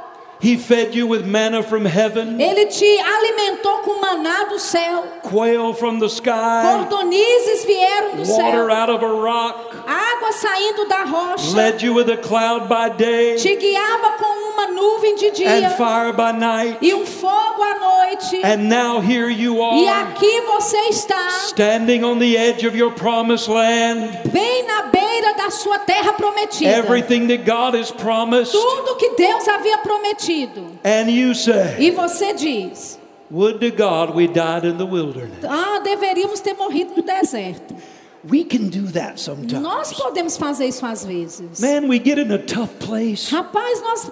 He 0.46 0.58
fed 0.58 0.94
you 0.94 1.08
with 1.08 1.26
manna 1.26 1.64
from 1.64 1.86
heaven, 1.86 2.40
Ele 2.40 2.66
te 2.70 3.00
alimentou 3.00 3.82
com 3.84 4.00
maná 4.00 4.48
do 4.48 4.60
céu. 4.60 5.04
quail 5.24 5.74
from 5.74 5.98
the 6.00 6.08
sky, 6.08 6.86
Cordonizes 6.88 7.66
vieram 7.66 8.12
do 8.18 8.32
water 8.32 8.68
céu. 8.68 8.72
out 8.72 8.90
of 8.92 9.02
a 9.02 9.08
rock, 9.12 9.74
Água 9.88 10.32
saindo 10.34 10.88
da 10.88 11.04
rocha. 11.06 11.56
led 11.56 11.82
you 11.82 11.94
with 11.96 12.10
a 12.12 12.18
cloud 12.18 12.70
by 12.70 12.90
day 12.90 13.38
Te 13.38 13.56
guiava 13.56 14.18
com 14.20 14.35
uma 14.56 14.68
nuvem 14.68 15.16
de 15.16 15.28
and 15.28 15.34
dia 15.34 15.70
fire 15.72 16.14
by 16.14 16.32
night. 16.32 16.78
e 16.82 16.94
um 16.94 17.06
fogo 17.06 17.62
à 17.62 17.80
noite. 17.80 18.42
And 18.44 18.70
now 18.70 19.00
here 19.02 19.30
you 19.30 19.58
E 19.58 19.88
are, 19.88 20.12
aqui 20.12 20.42
você 20.42 20.78
está, 20.90 21.30
standing 21.48 22.04
on 22.04 22.18
the 22.20 22.38
edge 22.38 22.66
of 22.66 22.76
your 22.78 22.92
promised 22.92 23.48
land. 23.50 24.10
bem 24.32 24.64
na 24.66 24.84
beira 24.84 25.34
da 25.36 25.50
sua 25.50 25.80
terra 25.80 26.14
prometida. 26.14 26.70
Everything 26.72 27.28
that 27.28 27.44
God 27.46 27.76
has 27.76 27.92
promised. 27.92 28.52
Tudo 28.54 28.96
que 28.96 29.10
Deus 29.16 29.46
havia 29.48 29.78
prometido. 29.80 30.72
And 30.84 31.10
you 31.12 31.34
say, 31.36 31.76
E 31.80 31.92
você 31.92 32.34
diz: 32.34 32.98
Would 33.32 33.60
to 33.60 33.72
God 33.76 34.16
we 34.16 34.28
died 34.28 34.66
in 34.66 34.78
the 34.78 34.86
wilderness. 34.86 35.44
Ah, 35.44 35.80
deveríamos 35.84 36.40
ter 36.40 36.54
morrido 36.54 36.94
no 36.96 37.04
deserto. 37.04 37.76
We 38.30 38.44
can 38.44 38.70
do 38.70 38.92
that 38.94 39.20
sometimes. 39.20 39.62
Nós 39.62 39.94
podemos 39.94 40.36
fazer 40.38 40.66
isso 40.68 40.86
às 40.86 41.06
vezes. 41.06 41.60
Man, 41.60 41.88
we 41.88 42.00
get 42.04 42.18
in 42.18 42.32
a 42.34 42.40
tough 42.40 42.70
place. 42.80 43.30
Rapaz, 43.34 43.82
nós 43.82 44.10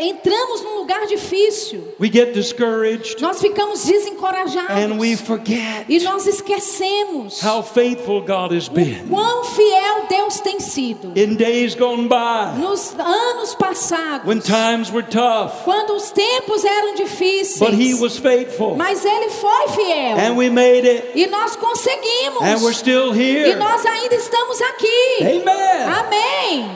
entramos 0.00 0.62
num 0.62 0.76
lugar 0.78 1.06
difícil. 1.06 1.82
We 1.98 2.10
get 2.10 2.32
discouraged 2.34 3.20
Nós 3.20 3.40
ficamos 3.40 3.84
desencorajados. 3.84 4.70
and 4.70 4.98
we 4.98 5.16
forget 5.16 5.86
E 5.88 6.00
nós 6.00 6.26
esquecemos 6.26 7.40
how 7.42 7.62
faithful 7.62 8.20
God 8.20 8.52
has 8.52 8.68
been. 8.68 9.04
o 9.06 9.08
quão 9.08 9.44
fiel 9.44 10.06
Deus 10.08 10.40
tem 10.40 10.60
sido. 10.60 11.12
In 11.16 11.34
days 11.36 11.74
gone 11.74 12.08
by, 12.08 12.58
Nos 12.60 12.94
anos 12.98 13.54
passados, 13.54 14.26
when 14.26 14.40
times 14.40 14.90
were 14.90 15.06
tough, 15.06 15.64
quando 15.64 15.94
os 15.94 16.10
tempos 16.10 16.64
eram 16.64 16.94
difíceis, 16.94 17.58
but 17.58 17.72
He 17.72 17.94
was 17.94 18.18
faithful. 18.18 18.76
mas 18.76 19.04
Ele 19.04 19.30
foi 19.30 19.68
fiel. 19.74 20.18
And 20.18 20.36
we 20.36 20.48
made 20.50 20.86
it. 20.86 21.12
E 21.14 21.26
nós 21.26 21.56
conseguimos. 21.56 22.42
And 22.42 22.62
we're 22.62 22.72
still 22.74 23.12
E 23.50 23.54
nós 23.56 23.84
ainda 23.86 24.14
estamos 24.14 24.60
aqui. 24.62 25.18
Amen. 25.20 25.84
Amém. 25.98 26.70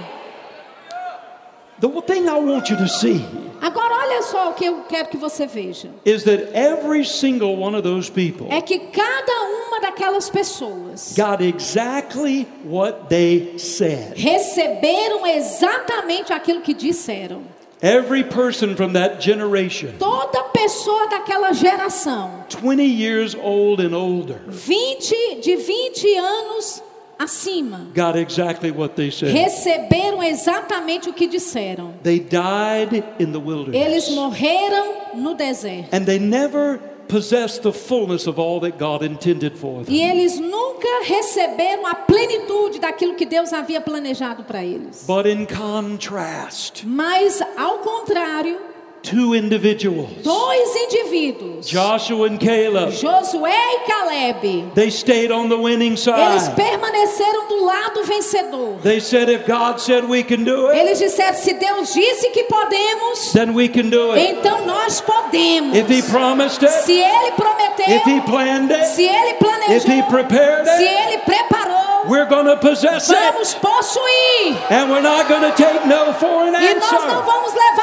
The 1.80 1.88
thing 2.02 2.28
I 2.28 2.38
want 2.38 2.70
you 2.70 2.76
to 2.76 2.86
see 2.88 3.24
Agora 3.60 3.92
olha 3.94 4.22
só 4.22 4.50
o 4.50 4.54
que 4.54 4.64
eu 4.64 4.82
quero 4.88 5.08
que 5.08 5.16
você 5.16 5.46
veja. 5.46 5.88
is 6.04 6.24
that 6.24 6.50
every 6.52 7.04
single 7.04 7.56
one 7.56 7.76
of 7.76 7.82
those 7.82 8.08
people 8.10 8.46
É 8.50 8.60
que 8.60 8.78
cada 8.78 9.42
uma 9.66 9.80
daquelas 9.80 10.28
pessoas 10.30 11.14
got 11.16 11.40
exactly 11.40 12.46
what 12.64 13.08
they 13.08 13.56
said. 13.58 14.14
receberam 14.16 15.26
exatamente 15.26 16.32
aquilo 16.32 16.60
que 16.60 16.72
disseram. 16.74 17.42
Every 17.82 18.22
person 18.22 18.76
from 18.76 18.92
that 18.92 19.20
generation, 19.20 19.96
Toda 19.98 20.44
pessoa 20.54 21.08
daquela 21.08 21.52
geração, 21.52 22.48
20 22.48 22.84
years 22.84 23.34
old 23.34 23.80
and 23.80 23.92
older, 23.92 24.38
20 24.38 25.40
de 25.40 25.56
20 25.56 26.16
anos 26.16 26.80
acima, 27.18 27.92
got 27.92 28.14
exactly 28.16 28.70
what 28.70 28.94
they 28.94 29.10
said. 29.10 29.34
receberam 29.34 30.22
exatamente 30.22 31.08
o 31.08 31.12
que 31.12 31.26
disseram. 31.26 31.92
They 32.04 32.20
died 32.20 33.04
in 33.18 33.32
the 33.32 33.40
wilderness. 33.40 33.84
Eles 33.84 34.08
morreram 34.10 35.16
no 35.16 35.34
deserto. 35.34 35.88
And 35.90 36.06
they 36.06 36.20
never 36.20 36.78
possessed 37.08 37.62
the 37.62 37.72
fullness 37.72 38.26
of 38.26 38.38
all 38.38 38.60
that 38.60 38.78
God 38.78 39.02
intended 39.02 39.56
for 39.56 39.84
them. 39.84 39.94
E 39.94 40.00
eles 40.00 40.38
nunca 40.38 40.88
receberam 41.06 41.86
a 41.86 41.94
plenitude 41.94 42.78
daquilo 42.78 43.14
que 43.14 43.26
Deus 43.26 43.52
havia 43.52 43.80
planejado 43.80 44.44
para 44.44 44.64
eles. 44.64 45.04
But 45.06 45.26
in 45.26 45.46
contrast, 45.46 46.84
Mas, 46.86 47.40
ao 47.56 47.78
contrário, 47.78 48.71
two 49.02 49.34
individuals, 49.34 50.08
dois 50.22 50.76
indivíduos, 50.76 51.66
Joshua 51.66 52.28
and 52.28 52.38
Caleb, 52.38 52.90
Josué 52.92 53.50
e 53.52 53.78
Caleb, 53.86 54.74
they 54.74 54.90
stayed 54.90 55.30
on 55.32 55.48
the 55.48 55.56
winning 55.58 55.92
eles 55.92 56.00
side. 56.04 56.54
permaneceram 56.56 57.48
do 57.48 57.64
lado 57.64 58.04
vencedor. 58.04 58.78
They 58.82 59.00
said, 59.00 59.28
if 59.28 59.46
God 59.46 59.80
said 59.80 60.04
we 60.08 60.22
can 60.22 60.44
do 60.44 60.70
it, 60.70 60.78
Eles 60.78 60.98
disseram: 60.98 61.34
se 61.34 61.52
Deus 61.54 61.92
disse 61.92 62.30
que 62.30 62.44
podemos, 62.44 63.32
then 63.32 63.54
we 63.54 63.68
can 63.68 63.90
do 63.90 64.12
it. 64.12 64.36
então 64.38 64.64
nós 64.66 65.00
podemos. 65.00 65.76
If 65.76 65.88
He 65.90 66.02
promised 66.02 66.62
it, 66.62 66.70
Se 66.72 66.92
Ele 67.00 67.32
prometeu, 67.32 67.88
if 67.96 68.04
He 68.06 68.20
planned 68.22 68.70
it, 68.70 68.86
se 68.86 69.02
Ele 69.08 69.30
if 69.30 69.84
He 69.84 70.02
planejou, 70.02 70.08
prepared 70.08 70.66
se 70.66 70.82
it, 70.84 71.08
Ele 71.08 71.18
preparou, 71.18 72.08
we're 72.08 72.26
to 72.46 72.56
possess 72.56 73.08
it. 73.10 73.16
vamos 73.16 73.54
possuir. 73.54 74.56
And 74.70 74.90
we're 74.90 75.02
not 75.02 75.26
to 75.42 75.52
take 75.56 75.86
no 75.86 76.12
for 76.14 76.46
an 76.46 76.54
E 76.54 76.74
nós 76.74 76.90
não 76.92 76.98
answer. 76.98 77.22
vamos 77.24 77.52
levar 77.54 77.81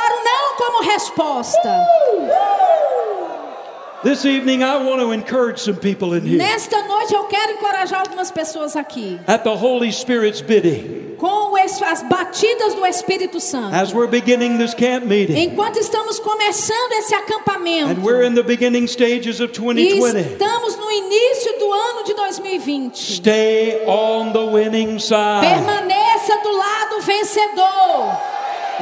como 0.69 0.83
resposta. 0.83 1.87
This 4.01 4.23
evening, 4.23 4.63
I 4.63 4.77
want 4.77 5.01
to 5.01 5.11
encourage 5.11 5.59
some 5.59 5.75
people 5.75 6.13
in 6.13 6.25
here. 6.25 6.37
Nesta 6.37 6.81
noite 6.87 7.13
eu 7.13 7.23
quero 7.25 7.51
encorajar 7.53 7.99
algumas 7.99 8.31
pessoas 8.31 8.77
aqui 8.77 9.19
At 9.27 9.43
the 9.43 9.53
Holy 9.53 9.91
Spirit's 9.91 10.41
bidding, 10.41 11.15
com 11.17 11.53
as 11.57 12.01
batidas 12.03 12.75
do 12.75 12.85
Espírito 12.85 13.41
Santo. 13.41 13.75
as 13.75 13.93
we're 13.93 14.07
beginning 14.07 14.57
this 14.57 14.73
camp 14.73 15.05
meeting, 15.05 15.35
Enquanto 15.35 15.77
estamos 15.77 16.17
começando 16.17 16.93
esse 16.93 17.13
acampamento 17.13 17.89
and 17.89 18.01
we're 18.01 18.23
in 18.25 18.35
the 18.35 18.43
beginning 18.43 18.87
stages 18.87 19.41
of 19.41 19.51
e 19.51 19.59
2020, 19.59 20.31
estamos 20.31 20.77
no 20.77 20.89
início 20.89 21.59
do 21.59 21.73
ano 21.73 22.03
de 22.05 22.13
2020, 22.13 22.95
stay 22.95 23.83
on 23.85 24.31
the 24.31 24.39
winning 24.39 24.97
side. 24.97 25.41
permaneça 25.41 26.37
do 26.41 26.55
lado 26.55 27.01
vencedor. 27.01 28.38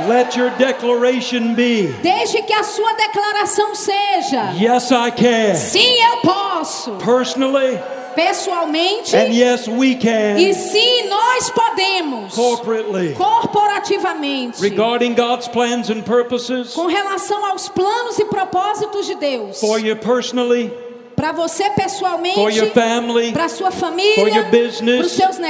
Let 0.08 0.36
your 0.38 0.52
declaration 0.58 1.56
be. 1.56 1.88
Deixe 2.04 2.42
que 2.44 2.54
a 2.54 2.64
sua 2.64 2.94
declaração 2.94 3.74
seja: 3.74 4.54
Yes, 4.60 4.92
I 4.92 5.12
can. 5.12 5.56
sim, 5.56 5.98
eu 6.04 6.18
posso. 6.18 6.92
Personally, 7.04 7.80
pessoalmente. 8.16 9.16
And 9.16 9.30
yes, 9.34 9.68
we 9.68 9.92
E 9.92 9.96
can 9.96 10.54
sim, 10.54 11.08
nós 11.08 11.50
podemos, 11.50 12.34
corporately. 12.36 13.14
corporativamente, 13.16 14.62
Regarding 14.62 15.14
God's 15.16 15.48
plans 15.48 15.90
and 15.90 16.02
purposes. 16.04 16.74
Com 16.74 16.86
relação 16.88 17.46
aos 17.46 17.68
planos 17.70 18.18
e 18.20 18.26
propósitos 18.26 19.06
de 19.06 19.16
Deus, 19.16 19.60
for 19.60 19.80
you 19.80 19.96
personally, 19.96 20.72
para 21.18 21.32
você 21.32 21.64
for 21.64 21.72
your 21.72 21.76
pessoalmente, 21.76 22.70
family, 22.76 23.32
para 23.34 23.50
sua 23.50 23.72
For 23.72 23.90
your 23.90 23.90
família, 23.90 24.44
business, 24.44 24.98
para 24.98 25.06
os 25.08 25.12
seus 25.14 25.36
for 25.38 25.42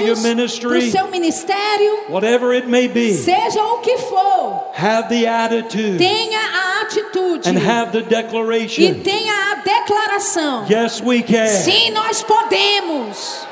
your 0.00 0.16
negócios, 0.16 0.22
ministry. 0.22 0.68
para 0.70 0.78
o 0.78 0.90
seu 0.90 1.08
ministério, 1.08 2.04
whatever 2.08 2.56
it 2.56 2.66
may 2.66 2.88
be, 2.88 3.12
seja 3.12 3.62
o 3.62 3.78
que 3.80 3.98
for, 3.98 4.70
have 4.74 5.10
the 5.10 5.26
attitude 5.28 5.98
tenha 5.98 6.40
a 6.40 6.80
atitude 6.80 7.46
and 7.46 7.58
have 7.58 7.92
the 7.92 7.98
e 7.98 8.02
declaration. 8.02 8.94
tenha 9.04 9.52
a 9.52 9.54
declaração. 9.56 10.64
Yes, 10.66 11.02
we 11.02 11.22
can. 11.22 11.46
Sim, 11.46 11.90
nós 11.90 12.22
podemos. 12.22 13.51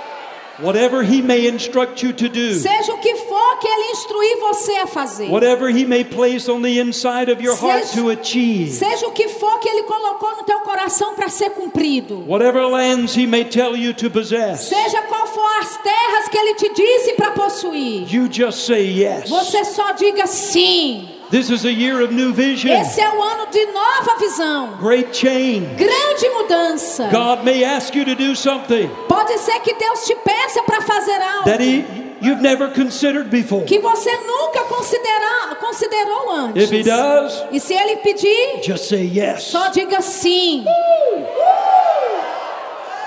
Whatever 0.62 1.02
He 1.02 1.22
may 1.22 1.46
instruct 1.46 2.02
you 2.02 2.12
to 2.12 2.28
do, 2.28 2.54
Seja 2.54 2.92
o 2.92 2.98
que 2.98 3.14
for 3.16 3.58
que 3.58 3.68
Ele 3.68 3.92
instruir 3.92 4.36
você 4.40 4.72
a 4.76 4.86
fazer. 4.86 5.28
whatever 5.30 5.68
He 5.70 5.84
may 5.84 6.04
place 6.04 6.48
on 6.48 6.62
the 6.62 6.78
inside 6.78 7.30
of 7.30 7.42
your 7.42 7.54
heart 7.56 7.84
Seja- 7.86 8.00
to 8.02 8.10
achieve, 8.10 8.70
Seja 8.72 9.06
o 9.06 9.12
que 9.12 9.28
for 9.28 9.58
que 9.60 9.68
Ele 9.68 9.82
colocou 9.84 10.36
no 10.36 10.42
teu 10.44 10.60
coração 10.60 11.14
para 11.14 11.28
ser 11.28 11.50
cumprido. 11.50 12.24
whatever 12.26 12.62
lands 12.66 13.16
He 13.16 13.26
may 13.26 13.44
tell 13.44 13.76
you 13.76 13.92
to 13.94 14.10
possess, 14.10 14.68
Seja 14.68 15.02
qual 15.02 15.26
for 15.26 15.48
as 15.60 15.76
terras 15.78 16.28
que 16.28 16.38
Ele 16.38 16.54
te 16.54 16.68
disse 16.74 17.12
para 17.14 17.30
possuir. 17.32 18.06
you 18.12 18.28
just 18.30 18.66
say 18.66 18.84
yes. 18.86 19.28
Você 19.28 19.64
só 19.64 19.92
diga 19.92 20.26
sim. 20.26 21.08
This 21.30 21.48
is 21.48 21.64
a 21.64 21.72
year 21.72 22.00
of 22.02 22.12
new 22.12 22.32
vision, 22.32 22.72
Esse 22.72 23.00
é 23.00 23.08
o 23.08 23.22
ano 23.22 23.46
de 23.52 23.64
nova 23.66 24.16
visão. 24.18 24.76
great 24.80 25.14
change. 25.16 25.64
Grande 25.76 26.28
mudança. 26.30 27.08
God 27.12 27.44
may 27.44 27.62
ask 27.62 27.94
you 27.94 28.04
to 28.04 28.16
do 28.16 28.34
something 28.34 28.90
Pode 29.08 29.38
ser 29.38 29.60
que 29.60 29.72
Deus 29.74 30.04
te 30.06 30.14
peça 30.16 30.60
para 30.64 30.80
fazer 30.82 31.20
algo 31.22 31.44
that 31.44 31.60
he, 31.62 31.84
you've 32.20 32.42
never 32.42 32.68
considered 32.68 33.30
before. 33.30 33.64
que 33.64 33.78
você 33.78 34.10
nunca 34.26 34.64
considera, 34.64 35.54
considerou 35.60 36.30
antes. 36.32 36.64
If 36.64 36.72
He 36.72 36.82
does, 36.82 37.44
E 37.52 37.60
se 37.60 37.74
Ele 37.74 37.96
pedir, 37.98 38.62
just 38.64 38.88
say 38.88 39.04
yes. 39.04 39.44
só 39.44 39.68
diga 39.70 40.00
sim. 40.02 40.64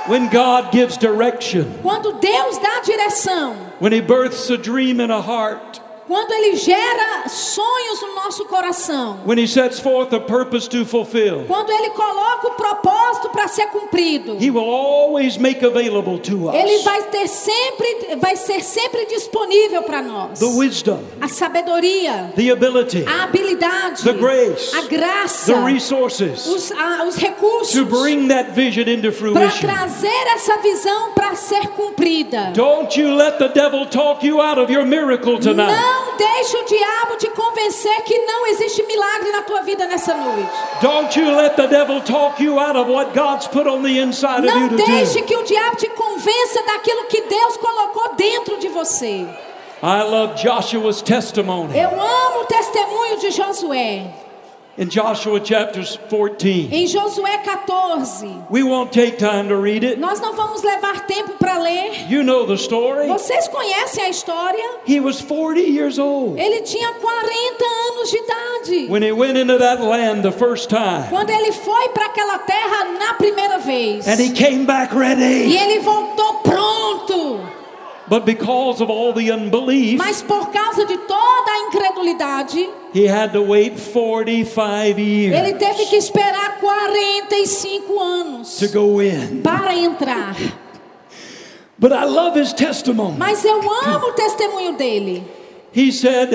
When 0.07 0.30
God 0.30 0.71
gives 0.71 0.97
direction, 0.97 1.65
Quando 1.82 2.13
Deus 2.21 2.57
dá 2.57 2.80
direção, 2.86 3.55
when 3.80 3.91
He 3.93 3.99
births 4.01 4.49
a 4.49 4.57
dream 4.57 5.01
in 5.01 5.11
a 5.11 5.21
heart, 5.21 5.82
quando 6.14 6.32
Ele 6.32 6.55
gera 6.55 7.28
sonhos 7.28 8.01
no 8.03 8.14
nosso 8.14 8.45
coração, 8.45 9.20
when 9.26 9.39
He 9.39 9.47
sets 9.47 9.80
forth 9.80 10.14
a 10.14 10.20
purpose 10.20 10.70
to 10.70 10.86
fulfill, 10.86 11.43
quando 11.47 11.72
Ele 11.72 11.89
coloca 11.89 12.49
o 12.49 12.51
propósito 12.51 13.30
para 13.30 13.47
ser 13.47 13.66
cumprido, 13.72 14.38
He 14.39 14.51
will 14.51 14.70
always 14.70 15.38
make 15.38 15.66
available 15.66 16.20
to 16.20 16.51
Ele 16.53 16.76
us 16.76 16.84
vai 16.84 17.01
ter 17.09 17.28
sempre, 17.28 18.16
vai 18.18 18.36
ser 18.36 18.61
sempre 18.61 19.07
disponível 19.07 19.82
para 19.82 20.03
nós. 20.03 20.38
the 20.38 20.45
wisdom, 20.45 20.99
A 21.20 21.28
sabedoria, 21.28 22.32
the 22.36 22.51
ability, 22.51 23.03
a 23.07 23.24
habilidade, 23.24 24.03
the 24.03 24.14
grace, 24.14 24.72
a 24.76 24.82
graça, 24.84 25.51
the 25.51 25.59
resources 25.74 26.45
os, 26.45 26.72
a- 26.74 27.05
os 27.07 27.16
recursos 27.16 27.72
to 27.74 27.86
bring 27.86 28.28
that 28.28 28.51
vision 28.51 28.88
into 28.88 29.11
para 29.11 29.49
fruition. 29.49 29.68
trazer 29.68 30.28
essa 30.36 30.57
visão 30.57 31.11
para 31.14 31.34
ser 31.36 31.70
cumprida. 31.70 32.51
Don't 32.53 32.99
you 33.01 33.16
let 33.16 33.39
the 33.39 33.47
devil 33.49 33.88
talk 33.88 34.24
you 34.24 34.39
out 34.39 34.59
of 34.59 34.72
your 34.72 34.86
miracle 34.86 35.39
tonight. 35.39 35.72
Não 35.74 36.03
deixe 36.18 36.58
o 36.58 36.66
diabo 36.66 37.16
te 37.18 37.30
convencer 37.30 38.01
que 38.04 38.18
não 38.20 38.47
existe 38.47 38.84
milagre 38.84 39.32
na 39.32 39.41
tua 39.41 39.62
vida 39.62 39.86
nessa 39.88 40.14
noite. 40.14 40.49
Don't 40.82 41.20
you 41.20 41.36
let 41.36 41.56
the 41.56 41.68
devil 41.68 42.01
talk 42.01 42.41
you 42.41 42.60
out 42.60 42.78
of 42.78 42.89
what 42.89 43.14
God's 43.14 43.47
put 43.47 43.68
on 43.68 43.82
the 43.82 43.99
inside 43.99 44.45
of 44.45 44.47
you 44.47 44.70
Não 44.70 44.76
deixe 44.76 45.22
que 45.22 45.36
o 45.36 45.43
diabo 45.43 45.76
te 45.78 45.89
convença 45.89 46.64
daquilo 46.64 47.06
que 47.06 47.22
Deus 47.22 47.58
colocou 47.58 48.16
dentro 48.16 48.58
de 48.58 48.68
você. 48.70 49.28
I 49.82 50.01
love 50.04 50.41
Joshua's 50.41 51.01
testimony 51.01 51.78
Eu 51.78 51.89
amo 51.89 52.41
o 52.41 52.45
testemunho 52.45 53.18
de 53.18 53.32
Josué. 53.32 54.22
In 54.78 54.89
Joshua 54.89 55.39
chapters 55.39 55.97
14. 56.09 56.69
Em 56.71 56.88
Josué 56.88 57.43
14, 57.43 58.45
We 58.49 58.63
won't 58.63 58.91
take 58.91 59.17
time 59.19 59.47
to 59.49 59.55
read 59.55 59.84
it. 59.84 59.99
nós 59.99 60.19
não 60.19 60.34
vamos 60.36 60.63
levar 60.63 61.05
tempo 61.05 61.34
para 61.38 61.59
ler. 61.59 62.09
You 62.09 62.24
know 62.24 62.45
the 62.47 62.55
story. 62.57 63.07
Vocês 63.07 63.47
conhecem 63.47 64.03
a 64.05 64.09
história? 64.09 64.63
He 64.86 64.99
was 64.99 65.21
40 65.21 65.61
years 65.61 65.99
old 65.99 66.39
Ele 66.39 66.61
tinha 66.61 66.91
40 66.93 67.65
anos 67.89 68.09
de 68.11 68.17
idade. 68.17 68.88
when 68.89 69.03
he 69.03 69.11
went 69.11 69.38
into 69.38 69.57
that 69.59 69.82
land 69.82 70.24
the 70.24 70.32
first 70.32 70.69
time. 70.69 71.07
Quando 71.09 71.30
ele 71.30 71.51
foi 71.51 71.89
para 71.89 72.05
aquela 72.07 72.39
terra 72.39 72.86
na 72.99 73.13
primeira 73.13 73.59
vez. 73.59 74.07
And 74.07 74.19
he 74.19 74.32
came 74.32 74.65
back 74.65 74.93
E 74.93 74.97
ready. 74.97 75.55
ele 75.57 75.80
voltou 75.82 76.36
pronto. 76.43 77.39
But 78.14 78.28
because 78.28 78.80
of 78.80 78.91
all 78.91 79.11
the 79.11 79.32
unbelief, 79.32 79.97
Mas 79.97 80.22
por 80.22 80.51
causa 80.51 80.86
de 80.86 80.97
toda 80.97 81.51
a 81.51 81.59
incredulidade, 81.66 82.70
he 82.93 83.07
had 83.07 83.34
to 83.34 83.41
wait 83.41 83.80
45 83.80 84.99
years 84.99 85.36
ele 85.36 85.53
teve 85.53 85.88
que 85.88 85.95
esperar 85.95 86.59
45 86.59 87.99
anos 87.99 88.59
to 88.59 88.68
go 88.68 89.01
in. 89.01 89.41
para 89.41 89.74
entrar. 89.74 90.36
But 91.80 91.91
I 91.91 92.05
love 92.05 92.39
his 92.39 92.53
testimony. 92.53 93.18
Mas 93.18 93.43
eu 93.43 93.59
amo 93.59 94.09
o 94.09 94.14
testemunho 94.14 94.74
dele. 94.74 95.24
He 95.72 95.91
said, 95.91 96.30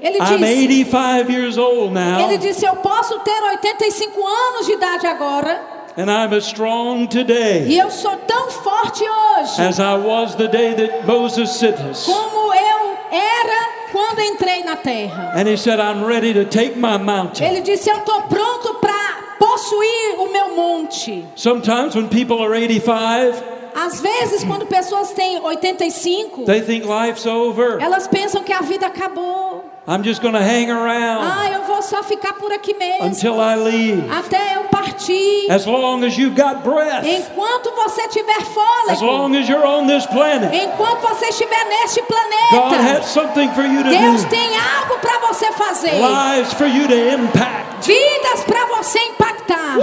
Ele 0.00 0.18
I'm 0.20 0.38
disse, 0.38 0.94
85 0.94 1.32
years 1.32 1.58
old 1.58 1.92
now, 1.92 2.20
ele 2.20 2.38
disse: 2.38 2.64
Eu 2.64 2.76
posso 2.76 3.18
ter 3.18 3.42
85 3.42 4.24
anos 4.24 4.66
de 4.66 4.74
idade 4.74 5.08
agora, 5.08 5.75
and 5.96 6.10
I'm 6.10 6.32
as 6.34 6.46
strong 6.46 7.06
today 7.08 7.66
e 7.66 7.78
eu 7.78 7.90
sou 7.90 8.16
tão 8.26 8.50
forte 8.50 9.02
hoje 9.02 9.60
as 9.62 9.78
I 9.78 9.94
was 9.96 10.34
the 10.34 10.48
day 10.48 10.74
that 10.74 11.06
Moses 11.06 11.58
como 12.04 12.52
eu 12.54 12.96
era 13.10 13.76
quando 13.92 14.20
entrei 14.20 14.62
na 14.62 14.76
terra. 14.76 15.32
And 15.34 15.48
he 15.48 15.56
said, 15.56 15.80
I'm 15.80 16.04
ready 16.04 16.34
to 16.34 16.44
take 16.44 16.76
my 16.76 16.98
mountain. 16.98 17.44
Ele 17.46 17.60
disse: 17.60 17.88
Eu 17.88 17.98
estou 17.98 18.22
pronto 18.22 18.74
para 18.74 19.36
possuir 19.38 20.18
o 20.18 20.30
meu 20.32 20.54
monte. 20.56 21.24
Sometimes 21.34 21.94
when 21.94 22.08
people 22.08 22.42
are 22.42 22.52
85, 22.52 23.56
Às 23.74 24.00
vezes, 24.00 24.42
quando 24.42 24.66
pessoas 24.66 25.12
têm 25.12 25.38
85, 25.38 26.44
they 26.44 26.62
think 26.62 26.86
life's 26.86 27.26
over. 27.26 27.78
elas 27.80 28.06
pensam 28.06 28.42
que 28.42 28.52
a 28.52 28.60
vida 28.62 28.86
acabou. 28.86 29.64
I'm 29.88 30.02
just 30.02 30.20
to 30.34 30.42
hang 30.42 30.68
around 30.68 31.22
Ah, 31.24 31.48
eu 31.52 31.62
vou 31.62 31.80
só 31.80 32.02
ficar 32.02 32.32
por 32.32 32.52
aqui 32.52 32.74
mesmo. 32.74 33.04
until 33.06 33.40
I 33.40 33.54
leave. 33.54 34.10
Até 34.10 34.56
eu 34.56 34.64
partir. 34.64 35.46
As 35.48 35.64
long 35.64 36.02
as 36.04 36.16
you've 36.18 36.34
got 36.34 36.64
breath, 36.64 37.04
Enquanto 37.06 37.70
você 37.76 38.08
tiver 38.08 38.36
as 38.36 38.48
fôlego. 38.48 39.04
long 39.04 39.36
as 39.36 39.48
you're 39.48 39.64
on 39.64 39.86
this 39.86 40.04
planet, 40.06 40.52
Enquanto 40.52 41.00
você 41.02 41.26
estiver 41.26 41.64
neste 41.68 42.00
God 42.00 42.08
planeta. 42.08 42.82
has 42.98 43.06
something 43.06 43.48
for 43.52 43.62
you 43.64 43.84
to 43.84 43.90
Deus 43.90 44.24
do. 44.24 44.28
tem 44.30 44.50
algo 44.58 44.98
para 44.98 45.18
você 45.28 45.52
fazer. 45.52 45.92
Lives 45.92 46.52
for 46.54 46.66
you 46.66 46.88
to 46.88 46.94
impact. 46.94 47.86
Vidas 47.86 48.42
para 48.44 48.66
você 48.66 48.98
impactar. 48.98 49.76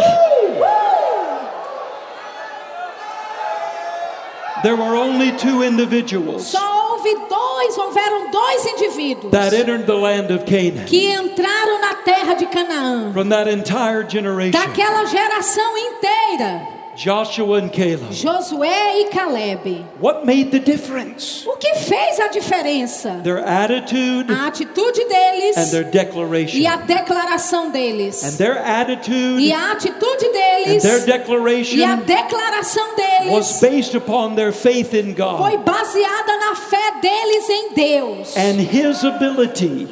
There 4.64 4.76
were 4.76 4.96
only 4.96 5.32
two 5.34 5.62
individuals 5.64 6.44
Só 6.48 6.83
houve 7.04 7.28
dois, 7.30 7.78
houveram 7.78 8.32
dois 8.32 8.66
indivíduos 8.66 9.32
that 9.32 9.54
entered 9.54 9.86
the 9.86 9.94
land 9.96 10.32
of 10.32 10.46
Canaan 10.46 10.86
que 10.86 11.12
entraram 11.12 11.82
na 11.82 11.96
terra 11.96 12.36
de 12.36 12.46
Canaã. 12.46 13.12
from 13.14 13.30
that 13.30 13.48
entire 13.48 14.04
generation 14.08 14.52
Daquela 14.52 15.06
geração 15.06 15.78
inteira. 15.78 16.73
Joshua 16.96 17.58
and 17.60 17.70
Caleb. 17.70 18.12
Josué 18.12 19.02
e 19.02 19.10
Caleb. 19.10 19.86
What 20.00 20.26
made 20.26 20.52
the 20.52 20.60
difference? 20.60 21.46
O 21.48 21.58
que 21.58 21.74
fez 21.76 22.20
a 22.20 22.28
diferença? 22.30 23.22
Their 23.24 23.40
attitude 23.40 24.30
A 24.32 24.48
atitude 24.48 25.06
deles 25.10 25.58
and 25.58 25.72
their 25.72 25.84
declaration. 25.84 26.60
e 26.60 26.68
a 26.68 26.78
declaração 26.78 27.72
deles. 27.72 28.24
And 28.24 28.38
their 28.38 28.58
attitude 28.58 29.40
E 29.42 29.52
a 29.52 29.72
atitude 29.72 30.26
and 30.26 30.34
deles 30.34 30.82
their 30.84 31.00
e 31.00 31.04
a 31.04 31.18
declaration 31.18 32.06
declaração 32.06 32.84
was 33.32 33.60
based 33.60 33.96
upon 33.96 34.36
their 34.36 34.52
faith 34.52 34.94
in 34.94 35.14
God. 35.14 35.38
foi 35.40 35.58
baseada 35.58 36.38
na 36.38 36.56
fé 36.56 37.00
deles 37.02 37.50
em 37.50 37.74
Deus 37.74 38.38
and 38.38 38.60
His 38.62 39.04
ability 39.04 39.88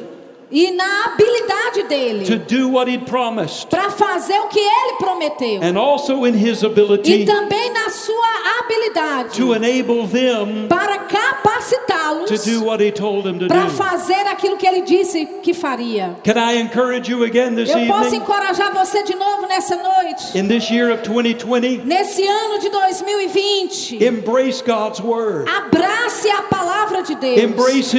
e 0.52 0.70
na 0.72 1.04
habilidade 1.06 1.82
to 1.82 1.88
dele 1.88 2.36
do 2.46 2.68
what 2.68 2.90
He'd 2.90 3.06
promised, 3.06 3.68
para 3.68 3.90
fazer 3.90 4.38
o 4.40 4.48
que 4.48 4.60
ele 4.60 4.96
prometeu. 4.98 5.60
and 5.62 5.78
also 5.78 6.24
in 6.26 6.34
His 6.34 6.62
E 6.62 6.66
ability 6.66 7.24
também 7.24 7.70
na 7.72 7.88
sua 7.88 8.60
habilidade 8.60 9.30
to 9.36 9.54
enable 9.54 10.06
them 10.06 10.68
para 10.68 10.98
capacitá-los 10.98 12.28
to 12.30 12.50
do 12.50 12.64
what 12.64 12.80
He 12.84 12.90
told 12.92 13.24
them 13.24 13.38
to 13.38 13.46
para 13.48 13.64
do. 13.64 13.70
fazer 13.70 14.26
aquilo 14.28 14.56
que 14.56 14.66
ele 14.66 14.82
disse 14.82 15.26
que 15.42 15.54
faria. 15.54 16.16
Can 16.24 16.36
I 16.38 16.58
encourage 16.60 17.10
you 17.10 17.24
again 17.24 17.54
this 17.54 17.70
Eu 17.70 17.86
posso 17.86 18.14
encorajar 18.14 18.72
você 18.72 19.02
de 19.04 19.14
novo 19.14 19.46
nessa 19.46 19.76
noite, 19.76 20.36
In 20.38 20.48
this 20.48 20.70
year 20.70 20.90
of 20.92 21.02
2020, 21.02 21.84
nesse 21.86 22.22
ano 22.26 22.58
de 22.58 22.68
2020. 22.68 24.04
embrace 24.04 24.62
God's 24.62 25.00
Word, 25.00 25.48
Abrace 25.50 26.28
a 26.30 26.42
palavra 26.42 27.02
de 27.02 27.14
Deus. 27.14 27.42
Abrace 27.42 27.96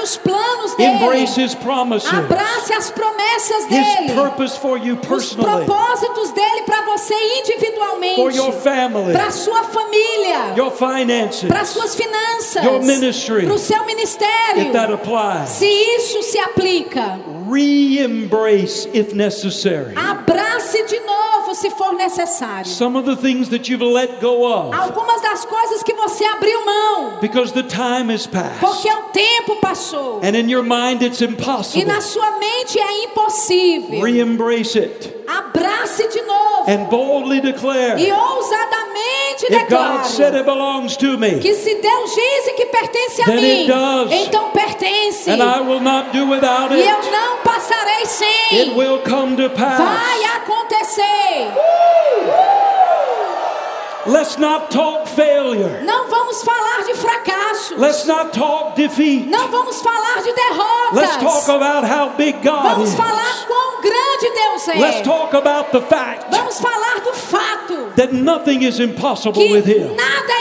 os 0.00 0.16
planos 0.16 0.74
dele. 0.76 1.03
Embrace 1.04 1.36
His 1.36 1.54
promises, 1.54 2.08
Abrace 2.12 2.72
as 2.72 2.90
promessas 2.90 3.64
His 3.64 3.70
dele. 3.70 4.12
purpose 4.14 4.56
for 4.58 4.78
you 4.78 4.98
Os 5.10 5.34
propósitos 5.34 6.30
dele 6.32 6.62
para 6.66 6.82
você 6.82 7.14
individualmente. 7.40 8.16
for 8.16 8.30
your 8.32 8.52
family, 8.52 9.12
Para 9.12 9.30
sua 9.30 9.62
família. 9.64 10.54
your 10.56 10.70
finances, 10.70 11.48
Para 11.48 11.64
suas 11.64 11.94
finanças. 11.94 12.62
Your 12.64 12.80
ministry. 12.82 13.44
Para 13.46 13.54
o 13.54 13.58
seu 13.58 13.84
ministério. 13.84 14.62
if 14.66 14.72
that 14.72 14.92
applies. 14.92 15.48
Se 15.50 15.66
isso 15.66 16.22
se 16.22 16.38
aplica, 16.38 17.18
Re-embrace 17.50 18.88
if 18.92 19.12
necessary. 19.14 19.94
abrace 19.96 20.84
de 20.86 21.00
novo 21.00 21.54
se 21.54 21.70
for 21.70 21.92
necessário. 21.94 22.66
Some 22.66 22.96
of 22.96 23.04
the 23.06 23.16
things 23.16 23.48
that 23.50 23.68
you've 23.68 23.82
let 23.84 24.20
go 24.20 24.44
of 24.44 24.74
Algumas 24.74 25.20
das 25.20 25.44
coisas 25.44 25.82
que 25.82 25.94
você 25.94 26.24
abriu 26.24 26.64
mão, 26.64 27.18
because 27.20 27.52
the 27.52 27.62
time 27.62 28.10
has 28.12 28.26
passed. 28.26 28.60
porque 28.60 28.88
o 28.90 29.02
tempo 29.12 29.56
passou. 29.60 30.20
And 30.22 30.34
in 30.36 30.48
your 30.50 30.62
mind 30.62 30.93
it's 31.02 31.20
E 31.20 31.24
impossible. 31.24 31.84
na 31.86 32.00
sua 32.00 32.30
mente 32.38 32.78
é 32.78 33.04
impossível. 33.04 34.00
Re-embrace 34.02 34.78
it 34.78 35.14
Abrace 35.26 36.06
de 36.08 36.20
novo. 36.22 36.64
and 36.70 36.84
boldly 36.90 37.40
declare, 37.40 37.98
E 37.98 38.10
ousadamente 38.12 39.46
if 39.50 39.68
God 39.68 40.04
said 40.04 40.32
declare 40.32 40.40
it 40.40 40.44
belongs 40.44 40.96
to 40.98 41.16
me, 41.18 41.38
que 41.40 41.54
se 41.54 41.74
Deus 41.74 42.14
diz 42.14 42.52
que 42.56 42.66
pertence 42.66 43.22
a 43.22 43.26
mim, 43.34 43.62
it 43.62 43.66
does. 43.68 44.12
então 44.12 44.50
pertence. 44.50 45.28
and 45.28 45.42
I 45.42 45.60
will 45.60 45.80
not 45.80 46.12
do 46.12 46.26
without 46.26 46.70
E 46.72 46.80
eu 46.80 46.98
it, 46.98 47.10
não 47.10 47.38
passarei 47.42 48.04
sem. 48.06 48.60
it 48.60 48.74
will 48.76 48.98
come 49.02 49.36
to 49.36 49.48
pass. 49.50 49.78
Vai 49.78 50.24
acontecer. 50.36 51.52
Let's 54.06 54.36
not 54.38 54.70
talk 54.70 55.08
failure. 55.08 55.82
Não 55.84 56.08
vamos 56.08 56.42
falar 56.42 56.84
de 56.86 56.94
fracassos. 56.94 57.78
Let's 57.78 58.04
not 58.06 58.32
talk 58.32 58.76
defeat. 58.76 59.26
Não 59.28 59.48
vamos 59.48 59.80
falar 59.80 60.22
de 60.22 60.30
Let's 60.94 61.16
talk 61.16 61.44
derrotas. 61.46 61.48
about 61.48 61.84
how 61.84 62.08
big 62.16 62.34
God 62.42 62.62
Vamos 62.62 62.90
is. 62.90 62.94
falar 62.94 63.46
quão 63.46 63.80
grande 63.80 64.30
Deus 64.34 64.66
Let's 64.78 64.98
é. 64.98 65.02
talk 65.02 65.34
about 65.34 65.70
the 65.72 65.80
fact 65.82 66.26
Vamos 66.30 66.58
falar 66.60 67.00
do 67.02 67.12
fato 67.14 67.92
that 67.96 68.12
nothing 68.12 68.62
is 68.62 68.78
impossible 68.80 69.40
que 69.42 69.52
with 69.52 69.66
Him. 69.66 69.94
nada 69.96 70.33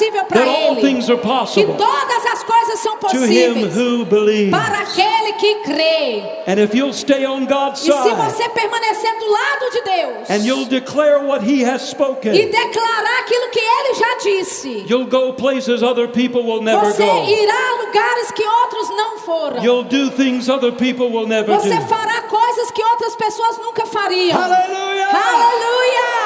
impossível 0.00 0.24
para 0.24 0.46
Ele. 0.46 0.80
things 0.80 1.10
are 1.10 1.18
Que 1.18 1.64
todas 1.64 2.26
as 2.32 2.42
coisas 2.42 2.80
são 2.80 2.96
possíveis 2.98 3.76
who 3.76 4.04
believes. 4.06 4.50
para 4.50 4.80
aquele 4.80 5.32
que 5.34 5.54
crê. 5.56 6.22
And 6.46 6.58
if 6.58 6.74
you'll 6.74 6.92
stay 6.92 7.26
on 7.26 7.46
God's 7.46 7.82
E 7.86 7.92
se 7.92 7.92
side 7.92 8.14
você 8.14 8.48
permanecer 8.48 9.18
do 9.18 9.30
lado 9.30 9.70
de 9.72 9.80
Deus 9.82 10.30
and 10.30 10.44
you'll 10.44 10.66
declare 10.66 11.18
what 11.24 11.44
He 11.44 11.64
has 11.64 11.82
e 11.82 11.86
spoken, 11.90 12.32
declarar 12.32 13.18
aquilo 13.20 13.50
que 13.50 13.60
Ele 13.60 13.94
já 13.94 14.18
disse, 14.22 14.84
you'll 14.88 15.06
go 15.06 15.32
places 15.34 15.82
other 15.82 16.08
people 16.08 16.42
will 16.42 16.62
never 16.62 16.84
você 16.92 17.04
go. 17.04 17.24
irá 17.28 17.54
a 17.54 17.86
lugares 17.86 18.30
que 18.32 18.44
outros 18.44 18.88
não 18.90 19.18
foram. 19.18 19.62
You'll 19.62 19.84
do 19.84 20.10
things 20.10 20.48
other 20.48 20.72
people 20.72 21.10
will 21.10 21.26
never 21.26 21.54
Você 21.54 21.74
do. 21.76 21.86
fará 21.86 22.22
coisas 22.22 22.70
que 22.70 22.82
outras 22.82 23.14
pessoas 23.16 23.58
nunca 23.58 23.86
fariam. 23.86 24.38
Hallelujah! 24.40 25.08
Aleluia! 25.10 26.19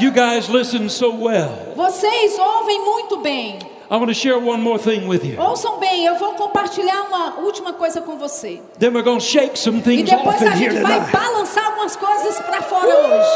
You 0.00 0.10
guys 0.12 0.48
listen 0.48 0.88
so 0.88 1.10
well. 1.10 1.50
Vocês 1.74 2.38
ouvem 2.38 2.80
muito 2.84 3.16
bem. 3.18 3.58
I 3.90 3.96
want 3.96 4.08
to 4.08 4.14
share 4.14 4.38
one 4.38 4.60
more 4.62 4.78
thing 4.78 5.08
with 5.08 5.24
you. 5.24 5.40
Ouçam 5.40 5.78
bem, 5.78 6.04
eu 6.04 6.14
vou 6.16 6.34
compartilhar 6.34 7.02
uma 7.08 7.40
última 7.40 7.72
coisa 7.72 8.00
com 8.02 8.16
você. 8.18 8.60
Then 8.78 8.90
we're 8.92 9.02
going 9.02 9.18
to 9.18 9.24
shake 9.24 9.58
some 9.58 9.78
E 9.78 9.82
things 9.82 10.10
depois 10.10 10.36
off 10.36 10.44
a 10.46 10.50
here 10.50 10.70
gente 10.72 10.82
vai 10.82 11.00
tonight. 11.00 11.12
balançar 11.16 11.64
algumas 11.66 11.96
coisas 11.96 12.38
para 12.40 12.62
fora 12.62 12.86
hoje. 12.86 13.28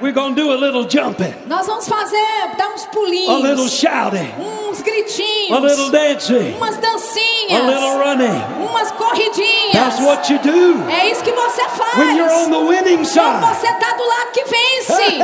We're 0.00 0.12
to 0.12 0.34
do 0.34 0.50
a 0.52 0.56
little 0.56 0.84
jumping, 0.88 1.32
Nós 1.46 1.66
vamos 1.66 1.86
fazer, 1.86 2.16
dar 2.58 2.68
uns 2.70 2.82
a 2.82 2.88
little 2.88 2.90
pulinhos, 2.92 3.72
shouting, 3.72 4.28
uns 4.40 4.80
a 4.80 5.60
little 5.60 5.88
gritinhos, 5.88 5.90
dancing, 5.90 6.54
umas 6.56 6.76
a 6.76 6.80
little 6.80 6.92
dancinhas, 6.92 7.96
running. 7.98 8.42
umas 8.68 8.90
corridinhas. 8.90 9.72
That's 9.72 10.00
what 10.00 10.32
you 10.32 10.38
do 10.40 10.90
É 10.90 11.10
isso 11.10 11.22
que 11.22 11.30
você 11.32 11.62
faz. 11.68 11.96
when 11.98 12.16
you're 12.16 12.32
on 12.32 12.50
the 12.50 12.58
winning 12.58 13.04
Quando 13.04 13.06
side. 13.06 13.56
você 13.56 13.68
está 13.68 13.92
do 13.92 14.04
lado 14.04 14.30
que 14.32 14.44
vence. 14.44 14.92
Hey! 15.00 15.18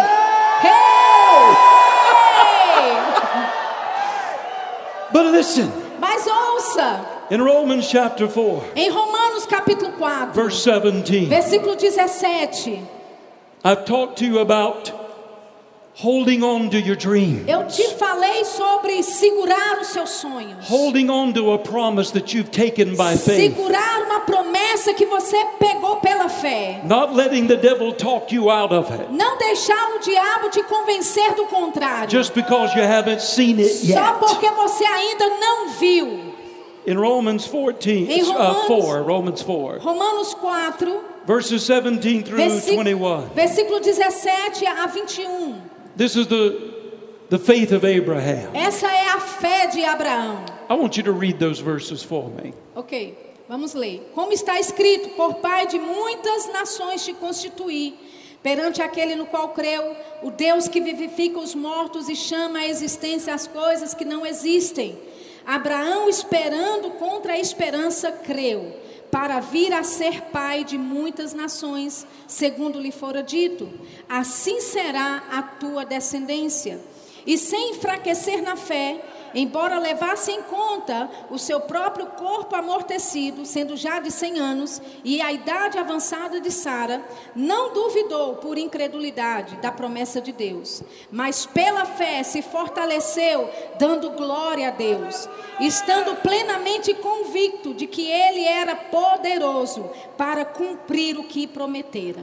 Hey! 0.62 1.56
But 5.12 5.26
listen, 5.32 5.68
Mas 5.98 6.24
ouça, 6.28 7.00
in 7.30 7.40
Romans 7.40 7.86
chapter 7.88 8.28
4, 8.28 8.62
em 8.76 8.88
Romanos 8.88 9.46
capítulo 9.46 9.90
4, 9.98 10.32
verse 10.32 10.64
17, 10.64 11.26
versículo 11.26 11.74
17, 11.74 12.80
I've 13.64 13.84
talked 13.84 14.18
to 14.18 14.24
you 14.24 14.38
about 14.40 14.90
holding 15.94 16.42
on 16.42 16.70
to 16.70 16.78
your 16.80 16.96
dream, 16.96 17.44
eu 17.46 17.66
te 17.66 17.82
falei 17.98 18.42
sobre 18.44 19.02
segurar 19.02 19.78
os 19.82 19.88
seus 19.88 20.08
sonhos. 20.10 20.66
holding 20.66 21.10
on 21.10 21.32
to 21.34 21.52
a 21.52 21.58
promise 21.58 22.10
that 22.12 22.32
you've 22.34 22.50
taken 22.50 22.94
by 22.96 23.14
faith, 23.16 23.36
Segurar 23.54 24.02
uma 24.06 24.20
promessa 24.20 24.94
que 24.94 25.04
você 25.04 25.36
pegou 25.58 25.96
pela 25.96 26.28
fé. 26.30 26.80
not 26.84 27.12
letting 27.14 27.46
the 27.48 27.56
devil 27.56 27.92
talk 27.92 28.32
you 28.34 28.48
out 28.50 28.72
of 28.72 28.90
it 28.90 29.10
Não 29.12 29.36
deixar 29.36 29.94
o 29.96 29.98
diabo 29.98 30.48
te 30.48 30.62
convencer 30.62 31.34
do 31.34 31.44
contrário. 31.46 32.08
just 32.08 32.32
because 32.34 32.74
you 32.74 32.82
haven't 32.82 33.20
seen 33.20 33.58
it 33.58 33.68
Só 33.68 33.92
yet. 33.92 34.18
porque 34.20 34.48
você 34.52 34.84
ainda 34.84 35.26
não 35.38 35.68
viu. 35.78 36.30
In 36.86 36.94
Romans 36.96 37.46
14, 37.46 38.10
Em 38.10 38.22
uh, 38.22 38.32
Romanos- 38.32 38.66
4, 38.66 39.04
Romans 39.04 39.42
4, 39.42 39.80
Romanos 39.82 40.34
4, 40.34 41.09
verses 41.26 41.66
17 41.66 42.22
through 42.24 42.38
versículo, 42.38 42.84
21. 42.84 43.34
versículo 43.34 43.80
17 43.80 44.66
a 44.66 44.86
21. 44.86 45.60
This 45.96 46.16
is 46.16 46.26
the, 46.26 46.72
the 47.28 47.38
faith 47.38 47.72
of 47.72 47.84
Abraham. 47.84 48.54
Essa 48.54 48.86
é 48.86 49.08
a 49.10 49.20
fé 49.20 49.66
de 49.66 49.84
Abraão. 49.84 50.44
I 50.68 50.74
want 50.74 50.96
you 50.96 51.02
to 51.04 51.12
read 51.12 51.38
those 51.38 51.60
verses 51.60 52.02
for 52.02 52.30
me. 52.30 52.54
Ok, 52.74 53.16
vamos 53.48 53.74
ler. 53.74 54.00
Como 54.14 54.32
está 54.32 54.58
escrito: 54.58 55.10
Por 55.10 55.34
pai 55.34 55.66
de 55.66 55.78
muitas 55.78 56.52
nações 56.52 57.04
te 57.04 57.12
constituí, 57.12 57.94
perante 58.42 58.80
aquele 58.80 59.16
no 59.16 59.26
qual 59.26 59.48
creu, 59.50 59.96
o 60.22 60.30
Deus 60.30 60.68
que 60.68 60.80
vivifica 60.80 61.38
os 61.38 61.54
mortos 61.54 62.08
e 62.08 62.16
chama 62.16 62.60
à 62.60 62.66
existência 62.66 63.34
as 63.34 63.46
coisas 63.46 63.94
que 63.94 64.04
não 64.04 64.24
existem. 64.24 64.98
Abraão, 65.46 66.08
esperando 66.08 66.90
contra 66.92 67.32
a 67.32 67.38
esperança, 67.38 68.12
creu, 68.12 68.76
para 69.10 69.40
vir 69.40 69.72
a 69.72 69.82
ser 69.82 70.22
pai 70.24 70.64
de 70.64 70.78
muitas 70.78 71.34
nações, 71.34 72.06
segundo 72.26 72.80
lhe 72.80 72.92
fora 72.92 73.22
dito: 73.22 73.68
Assim 74.08 74.60
será 74.60 75.24
a 75.30 75.42
tua 75.42 75.84
descendência. 75.84 76.80
E 77.26 77.36
sem 77.36 77.72
enfraquecer 77.72 78.42
na 78.42 78.56
fé, 78.56 79.04
embora 79.34 79.78
levasse 79.78 80.30
em 80.30 80.42
conta 80.42 81.10
o 81.30 81.38
seu 81.38 81.60
próprio 81.60 82.06
corpo 82.06 82.54
amortecido, 82.56 83.44
sendo 83.44 83.76
já 83.76 84.00
de 84.00 84.10
100 84.10 84.38
anos, 84.38 84.82
e 85.04 85.20
a 85.20 85.32
idade 85.32 85.78
avançada 85.78 86.40
de 86.40 86.50
Sara, 86.50 87.02
não 87.34 87.72
duvidou 87.72 88.36
por 88.36 88.58
incredulidade 88.58 89.56
da 89.56 89.70
promessa 89.70 90.20
de 90.20 90.32
Deus, 90.32 90.82
mas 91.10 91.46
pela 91.46 91.84
fé 91.84 92.22
se 92.22 92.42
fortaleceu, 92.42 93.48
dando 93.78 94.10
glória 94.10 94.68
a 94.68 94.70
Deus, 94.70 95.28
estando 95.60 96.16
plenamente 96.16 96.94
convicto 96.94 97.74
de 97.74 97.86
que 97.86 98.08
ele 98.08 98.44
era 98.44 98.74
poderoso 98.74 99.90
para 100.16 100.44
cumprir 100.44 101.18
o 101.18 101.24
que 101.24 101.46
prometera. 101.46 102.22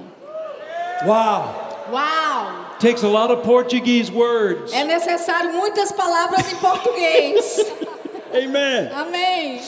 Wow. 1.05 1.67
Uau! 1.91 2.66
Takes 2.79 3.03
a 3.03 3.07
lot 3.07 3.31
of 3.31 3.43
Portuguese 3.43 4.11
words. 4.11 4.71
É 4.73 4.83
necessário 4.83 5.51
muitas 5.53 5.91
palavras 5.91 6.51
em 6.51 6.55
português. 6.57 7.65
Amen. 8.33 8.89
Amém. 8.93 9.61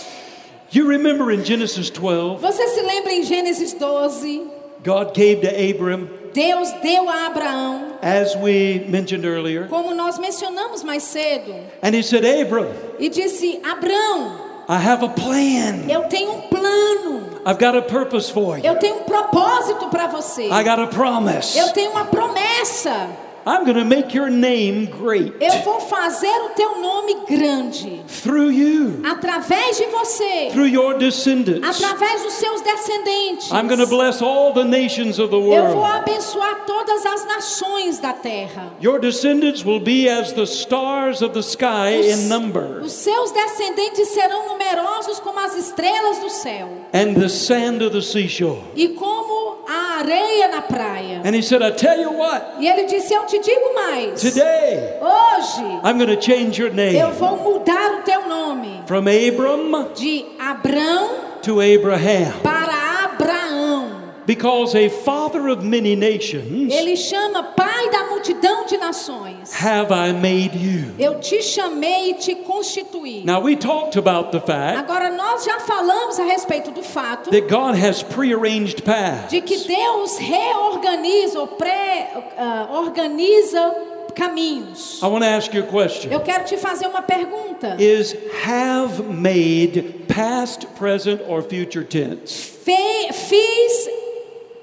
You 0.72 0.88
remember 0.88 1.32
in 1.32 1.43
Genesis 1.43 1.89
12, 1.89 2.39
Você 2.41 2.68
se 2.68 2.82
lembra 2.82 3.12
em 3.12 3.24
Gênesis 3.24 3.74
12? 3.74 4.43
God 4.84 5.14
gave 5.16 5.41
to 5.41 5.47
Abram, 5.49 6.07
Deus 6.34 6.72
deu 6.84 7.10
a 7.10 7.26
Abraão, 7.26 7.97
as 8.01 8.36
we 8.36 8.86
mentioned 8.88 9.26
earlier, 9.26 9.68
como 9.68 9.93
nós 9.95 10.18
mencionamos 10.20 10.84
mais 10.84 11.03
cedo, 11.03 11.53
and 11.82 11.95
He 11.95 12.03
said, 12.03 12.24
Abram, 12.24 12.68
e 12.99 13.10
disse: 13.10 13.60
Abraão, 13.64 14.39
I 14.70 14.76
have 14.78 15.03
a 15.03 15.10
plan. 15.10 15.89
eu 15.89 16.03
tenho 16.03 16.32
um 16.32 16.41
plano, 16.41 17.28
I've 17.46 17.58
got 17.60 17.76
a 17.76 17.82
purpose 17.82 18.30
for 18.32 18.58
you. 18.58 18.66
eu 18.66 18.76
tenho 18.78 18.96
um 18.98 19.04
propósito 19.04 19.88
para 19.90 20.08
você, 20.08 20.44
I 20.48 20.64
got 20.64 20.80
a 20.80 20.88
promise. 20.88 21.58
eu 21.58 21.72
tenho 21.72 21.92
uma 21.92 22.06
promessa. 22.06 23.08
I'm 23.50 23.64
going 23.66 23.78
to 23.78 23.84
make 23.86 24.14
your 24.16 24.30
name 24.30 24.86
great 24.86 25.34
Eu 25.41 25.52
vou 25.64 25.80
fazer 25.80 26.28
o 26.45 26.50
teu 26.50 26.80
nome 26.80 27.16
grande 27.28 28.00
through 28.22 28.52
you, 28.52 29.02
através 29.04 29.76
de 29.78 29.86
você, 29.88 30.50
through 30.52 30.68
your 30.68 30.93
descendants. 31.00 31.68
através 31.68 32.22
dos 32.22 32.34
seus 32.34 32.62
descendentes. 32.62 33.50
I'm 33.52 33.68
going 33.68 33.80
to 33.80 33.88
bless 33.88 34.22
all 34.22 34.54
the 34.54 34.64
nations 34.66 35.18
of 35.18 35.32
the 35.32 35.38
Eu 35.38 35.66
vou 35.68 35.78
world. 35.78 35.97
abençoar 35.97 36.64
todas 36.68 37.04
as 37.08 37.26
nações 37.26 37.97
da 37.97 38.14
terra. 38.14 38.72
Your 38.84 39.00
descendants 39.00 39.66
will 39.66 39.80
be 39.80 40.08
as 40.08 40.32
the 40.34 40.43
stars 40.45 41.24
of 41.24 41.34
the 41.34 41.41
sky 41.41 42.12
in 42.12 42.28
number 42.30 42.82
Os 42.84 42.91
seus 42.91 43.32
descendentes 43.32 44.10
serão 44.10 44.47
numerosos 44.50 45.20
como 45.20 45.39
as 45.39 45.56
estrelas 45.56 46.20
do 46.20 46.30
céu 46.30 46.70
and 46.93 47.16
the 47.20 47.28
sand 47.30 47.82
of 47.84 47.91
the 47.95 48.02
seashore. 48.02 48.62
e 48.76 48.89
como 48.89 49.58
a 49.68 50.00
areia 50.00 50.47
na 50.50 50.62
praia. 50.62 51.22
And 51.26 51.34
he 51.36 51.41
said, 51.41 51.62
I 51.64 51.72
tell 51.72 52.00
you 52.00 52.12
what, 52.12 52.43
E 52.60 52.68
ele 52.68 52.84
disse: 52.84 53.14
Eu 53.14 53.26
te 53.26 53.39
digo 53.42 53.74
mais. 53.76 54.22
today 54.22 54.98
Hoje 55.02 55.64
I'm 55.84 55.98
going 55.98 56.16
to 56.16 56.22
change 56.22 56.60
your 56.62 56.70
eu 56.72 56.76
name 56.76 57.12
vou 57.14 57.38
mudar 57.38 58.00
o 58.00 58.04
teu 58.04 58.28
nome 58.28 58.82
from 58.86 59.06
Abram 59.08 59.90
de 59.96 60.26
Abrão 60.40 61.10
to 61.42 61.62
Abraham. 61.62 62.34
para 62.44 63.06
Abraão. 63.06 64.00
Because 64.26 64.76
a 64.76 64.90
father 64.90 65.48
of 65.48 65.64
many 65.66 65.96
nations 65.96 66.72
Ele 66.72 66.96
chama 66.96 67.44
pai 67.56 67.90
da 67.90 68.04
multidão 68.20 68.65
de 68.65 68.78
nações. 68.78 69.53
have 69.63 69.91
I 69.93 70.11
made 70.13 70.57
you. 70.57 70.93
Eu 70.99 71.20
te 71.20 71.41
chamei 71.41 72.11
e 72.11 72.13
te 72.15 72.36
constituí. 72.36 73.24
Now, 73.26 73.41
we 73.41 73.55
talked 73.55 73.97
about 73.97 74.32
the 74.32 74.39
fact 74.41 74.78
Agora 74.80 75.09
nós 75.09 75.43
já 75.45 75.59
falamos 75.61 76.20
a 76.20 76.24
respeito 76.24 76.70
do 76.72 76.84
fato 76.84 77.30
that 77.32 77.47
God 77.47 77.76
has 77.76 78.03
prearranged 78.03 78.84
paths. 78.84 79.30
de 79.30 79.41
que 79.41 79.57
Deus 79.67 80.17
reorganiza 80.17 81.39
ou 81.39 81.47
pré-organiza 81.47 83.74
caminhos. 84.15 84.99
I 85.01 85.05
want 85.07 85.24
to 85.24 85.30
ask 85.30 85.53
you 85.53 85.63
a 85.63 85.67
question. 85.67 86.11
Eu 86.11 86.20
quero 86.22 86.43
te 86.43 86.57
fazer 86.57 86.88
uma 86.88 87.01
pergunta. 87.01 87.76
Is 87.80 88.15
have 88.43 89.01
made 89.03 89.82
past, 90.07 90.65
present, 90.78 91.22
or 91.28 91.41
future 91.41 91.86
tense? 91.86 92.57
Fe- 92.65 93.13
fiz 93.13 93.89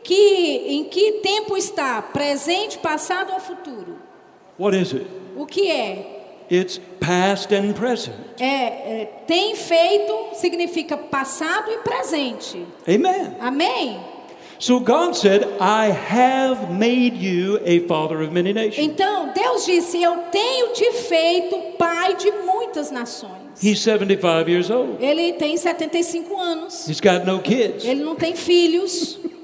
que 0.06 0.62
em 0.68 0.84
que 0.84 1.12
tempo 1.14 1.56
está? 1.56 2.00
Presente, 2.00 2.78
passado 2.78 3.32
ou 3.32 3.40
futuro? 3.40 3.96
What 4.56 4.80
is 4.80 4.92
it? 4.92 5.06
O 5.36 5.44
que 5.44 5.68
é? 5.68 6.44
It's 6.48 6.80
past 7.00 7.52
and 7.52 7.72
present. 7.72 8.14
É, 8.38 8.44
é, 9.02 9.12
tem 9.26 9.56
feito 9.56 10.28
significa 10.34 10.96
passado 10.96 11.72
e 11.72 11.78
presente. 11.78 12.64
Amen. 12.86 13.36
Amém? 13.40 14.00
So 14.60 14.78
God 14.78 15.14
said, 15.14 15.42
I 15.60 15.90
have 15.90 16.72
made 16.72 17.16
you 17.16 17.58
a 17.66 17.80
father 17.88 18.22
of 18.22 18.32
many 18.32 18.54
nations. 18.54 18.78
Então, 18.78 19.32
Deus 19.34 19.66
disse: 19.66 20.00
Eu 20.00 20.16
tenho 20.30 20.72
te 20.72 20.92
feito 20.92 21.58
pai 21.76 22.14
de 22.14 22.30
muitas 22.30 22.92
nações. 22.92 23.60
He's 23.60 23.80
75 23.80 24.48
years 24.48 24.70
old. 24.70 25.04
Ele 25.04 25.32
tem 25.32 25.56
75 25.56 26.40
anos. 26.40 26.88
He's 26.88 27.00
got 27.00 27.26
no 27.26 27.40
kids. 27.40 27.84
Ele 27.84 28.04
não 28.04 28.14
tem 28.14 28.36
filhos. 28.36 29.18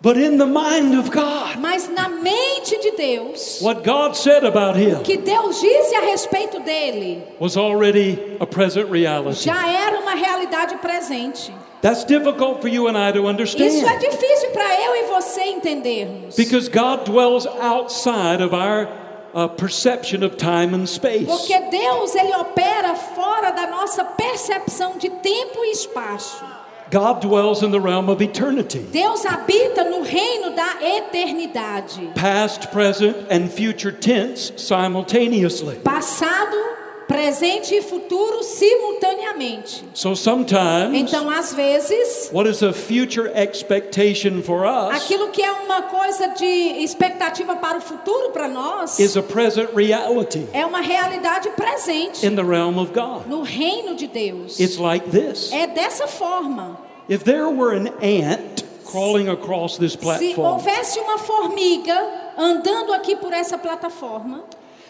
But 0.00 0.16
in 0.16 0.38
the 0.38 0.46
mind 0.46 0.94
of 0.96 1.10
God, 1.10 1.58
Mas 1.58 1.88
na 1.88 2.08
mente 2.08 2.78
de 2.80 2.92
Deus, 2.96 3.60
what 3.60 3.82
God 3.82 4.16
said 4.16 4.44
about 4.44 4.76
him 4.76 4.94
o 4.94 5.02
que 5.02 5.16
Deus 5.16 5.60
disse 5.60 5.94
a 5.96 6.00
respeito 6.02 6.60
dele 6.60 7.22
was 7.40 7.56
already 7.56 8.36
a 8.40 8.46
present 8.46 8.88
reality. 8.90 9.44
já 9.44 9.68
era 9.68 9.98
uma 9.98 10.14
realidade 10.14 10.76
presente. 10.76 11.52
That's 11.80 12.04
difficult 12.04 12.60
for 12.60 12.68
you 12.68 12.86
and 12.88 12.96
I 12.96 13.10
to 13.12 13.18
Isso 13.18 13.26
é 13.26 13.30
understand 13.30 13.98
difícil 13.98 14.50
para 14.50 14.80
eu 14.82 14.96
e 14.96 15.02
você 15.08 15.42
entendermos. 15.44 16.36
because 16.36 16.68
God 16.68 17.04
dwells 17.04 17.46
outside 17.60 18.40
of 18.40 18.54
our 18.54 18.88
uh, 19.34 19.48
perception 19.48 20.22
of 20.24 20.36
time 20.36 20.74
and 20.74 20.86
space. 20.86 21.26
Porque 21.26 21.58
Deus 21.70 22.14
ele 22.14 22.34
opera 22.36 22.94
fora 22.94 23.50
da 23.50 23.66
nossa 23.66 24.04
percepção 24.04 24.96
de 24.96 25.08
tempo 25.10 25.64
e 25.64 25.72
espaço. 25.72 26.44
God 26.90 27.20
dwells 27.20 27.62
in 27.62 27.70
the 27.70 27.80
realm 27.80 28.08
of 28.08 28.22
eternity. 28.22 28.86
Deus 28.90 29.24
habita 29.24 29.84
no 29.90 30.02
reino 30.02 30.54
da 30.56 30.74
eternidade. 30.80 32.14
Past, 32.14 32.70
present, 32.72 33.16
and 33.30 33.50
future 33.50 33.92
tense 33.92 34.52
simultaneously. 34.56 35.76
Passado, 35.84 36.77
presente 37.08 37.74
e 37.74 37.80
futuro 37.82 38.42
simultaneamente. 38.44 39.84
So 39.94 40.14
sometimes, 40.14 40.92
Então, 40.94 41.28
às 41.30 41.52
vezes, 41.54 42.30
what 42.32 42.48
is 42.48 42.62
a 42.62 42.72
future 42.72 43.30
expectation 43.34 44.42
for 44.42 44.64
us 44.66 44.94
aquilo 44.94 45.28
que 45.30 45.42
é 45.42 45.50
uma 45.50 45.82
coisa 45.82 46.28
de 46.28 46.44
expectativa 46.84 47.56
para 47.56 47.78
o 47.78 47.80
futuro 47.80 48.30
para 48.30 48.46
nós 48.46 48.98
is 48.98 49.16
a 49.16 49.22
present 49.22 49.70
reality 49.74 50.46
é 50.52 50.64
uma 50.66 50.80
realidade 50.80 51.48
presente 51.50 52.26
in 52.26 52.36
the 52.36 52.42
realm 52.44 52.78
of 52.78 52.92
God. 52.92 53.26
no 53.26 53.42
reino 53.42 53.94
de 53.96 54.06
Deus. 54.06 54.60
It's 54.60 54.76
like 54.76 55.08
this 55.10 55.50
É 55.52 55.66
dessa 55.66 56.06
forma. 56.06 56.78
if 57.08 57.24
there 57.24 57.48
were 57.48 57.74
an 57.74 57.88
ant 58.02 58.64
crawling 58.84 59.28
across 59.28 59.78
this 59.78 59.92
Se 59.92 59.98
platform, 59.98 60.46
houvesse 60.46 60.98
uma 60.98 61.18
formiga 61.18 61.94
andando 62.36 62.92
aqui 62.92 63.16
por 63.16 63.32
essa 63.32 63.56
plataforma, 63.58 64.44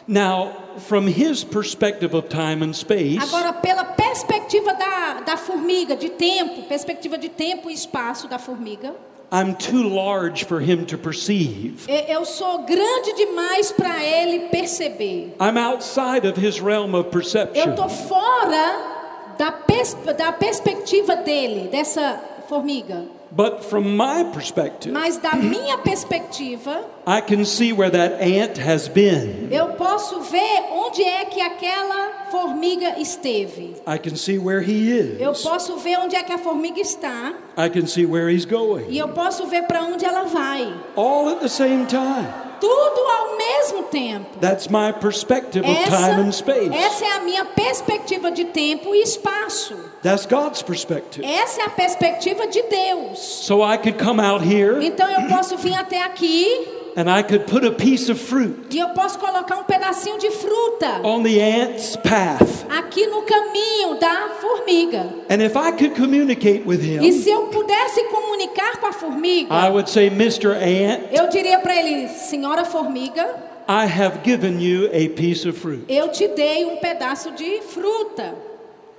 now, 0.08 0.52
from 0.78 1.06
his 1.06 1.44
perspective 1.44 2.14
of 2.14 2.28
time 2.28 2.62
and 2.62 2.74
space, 2.74 3.22
agora 3.22 3.52
pela 3.52 3.84
perspectiva 3.84 4.72
da, 4.74 5.20
da 5.20 5.36
formiga, 5.36 5.94
de 5.94 6.08
tempo, 6.08 6.62
perspectiva 6.62 7.18
de 7.18 7.28
tempo 7.28 7.68
e 7.70 7.74
espaço 7.74 8.26
da 8.26 8.38
formiga, 8.38 8.94
I'm 9.30 9.54
too 9.54 9.82
large 9.86 10.46
for 10.46 10.58
him 10.58 10.86
to 10.86 10.96
perceive. 10.96 11.86
eu 11.86 12.24
sou 12.24 12.62
grande 12.62 13.12
demais 13.14 13.70
para 13.70 14.02
ele 14.02 14.48
perceber. 14.48 15.34
I'm 15.38 15.58
outside 15.58 16.26
of 16.26 16.40
his 16.40 16.58
realm 16.58 16.94
of 16.94 17.08
Eu 17.08 17.10
perception. 17.10 17.70
estou 17.70 17.88
fora 17.90 19.34
da, 19.36 19.52
pers 19.52 19.94
da 20.16 20.32
perspectiva 20.32 21.14
dele, 21.16 21.68
dessa 21.68 22.18
formiga. 22.48 23.04
But 23.30 23.64
from 23.64 23.94
my 23.96 24.24
perspective, 24.32 24.90
Mas 24.92 25.18
da 25.18 25.34
minha 25.36 25.76
perspectiva, 25.78 26.82
I 27.06 27.20
can 27.20 27.44
see 27.44 27.72
where 27.72 27.90
that 27.90 28.20
ant 28.22 28.56
has 28.58 28.88
been. 28.88 29.48
eu 29.50 29.68
posso 29.74 30.20
ver 30.22 30.62
onde 30.72 31.02
é 31.02 31.24
que 31.26 31.40
aquela 31.40 32.27
formiga 32.30 32.98
esteve. 33.00 33.76
I 33.86 33.98
can 33.98 34.16
see 34.16 34.38
where 34.38 34.60
he 34.60 34.90
Eu 35.20 35.32
is. 35.32 35.42
posso 35.42 35.76
ver 35.78 35.98
onde 35.98 36.16
é 36.16 36.22
que 36.22 36.32
a 36.32 36.38
formiga 36.38 36.80
está. 36.80 37.32
I 37.56 37.68
can 37.68 37.86
see 37.86 38.06
where 38.06 38.28
he's 38.32 38.44
E 38.44 38.46
going. 38.46 38.96
eu 38.96 39.08
posso 39.08 39.46
ver 39.46 39.62
para 39.64 39.82
onde 39.82 40.04
ela 40.04 40.24
vai. 40.24 40.72
All 40.96 41.28
at 41.28 41.40
the 41.40 41.48
same 41.48 41.86
time. 41.86 42.26
Tudo 42.60 43.00
ao 43.00 43.36
mesmo 43.36 43.84
tempo. 43.84 44.36
That's 44.40 44.66
my 44.68 44.92
perspective 44.92 45.64
of 45.64 45.84
time 45.84 46.22
and 46.22 46.28
Essa, 46.30 46.38
space. 46.38 46.74
essa 46.74 47.04
é 47.04 47.12
a 47.12 47.20
minha 47.20 47.44
perspectiva 47.44 48.32
de 48.32 48.46
tempo 48.46 48.92
e 48.92 49.00
espaço. 49.00 49.76
That's 50.02 50.26
God's 50.26 50.62
perspective. 50.62 51.24
Essa 51.24 51.62
é 51.62 51.64
a 51.66 51.70
perspectiva 51.70 52.48
de 52.48 52.60
Deus. 52.62 53.20
So 53.20 53.62
I 53.62 53.78
could 53.78 54.02
come 54.04 54.20
out 54.20 54.44
here 54.44 54.84
Então 54.84 55.08
eu 55.08 55.28
posso 55.28 55.56
vir 55.56 55.74
até 55.74 56.02
aqui 56.02 56.66
and 56.98 57.08
I 57.08 57.22
could 57.22 57.46
put 57.46 57.64
a 57.64 57.70
piece 57.70 58.10
of 58.10 58.18
fruit 58.20 58.74
e 58.74 58.78
eu 58.80 58.88
posso 58.88 59.20
colocar 59.20 59.56
um 59.56 59.62
pedacinho 59.62 60.18
de 60.18 60.30
fruta 60.32 61.00
on 61.04 61.22
the 61.22 61.40
ant's 61.40 61.94
path. 61.96 62.66
aqui 62.68 63.06
no 63.06 63.22
caminho 63.22 64.00
da 64.00 64.30
formiga. 64.40 65.06
And 65.30 65.40
if 65.40 65.54
I 65.56 65.70
could 65.72 65.94
communicate 65.94 66.64
with 66.66 66.82
E 66.82 66.96
him, 66.96 67.12
se 67.12 67.30
eu 67.30 67.46
pudesse 67.46 68.02
comunicar 68.10 68.78
com 68.80 68.86
a 68.88 68.92
formiga, 68.92 69.54
I 69.54 69.70
would 69.70 69.88
say, 69.88 70.08
Mr. 70.10 70.48
Ant, 70.56 71.04
eu 71.12 71.28
diria 71.28 71.60
para 71.60 71.76
ele: 71.76 72.08
Senhora 72.08 72.64
formiga, 72.64 73.24
I 73.68 73.84
have 73.86 74.24
given 74.24 74.60
you 74.60 74.86
a 74.88 75.08
piece 75.10 75.48
of 75.48 75.56
fruit. 75.56 75.84
eu 75.88 76.08
te 76.08 76.26
dei 76.26 76.64
um 76.64 76.78
pedaço 76.78 77.30
de 77.32 77.60
fruta. 77.62 78.34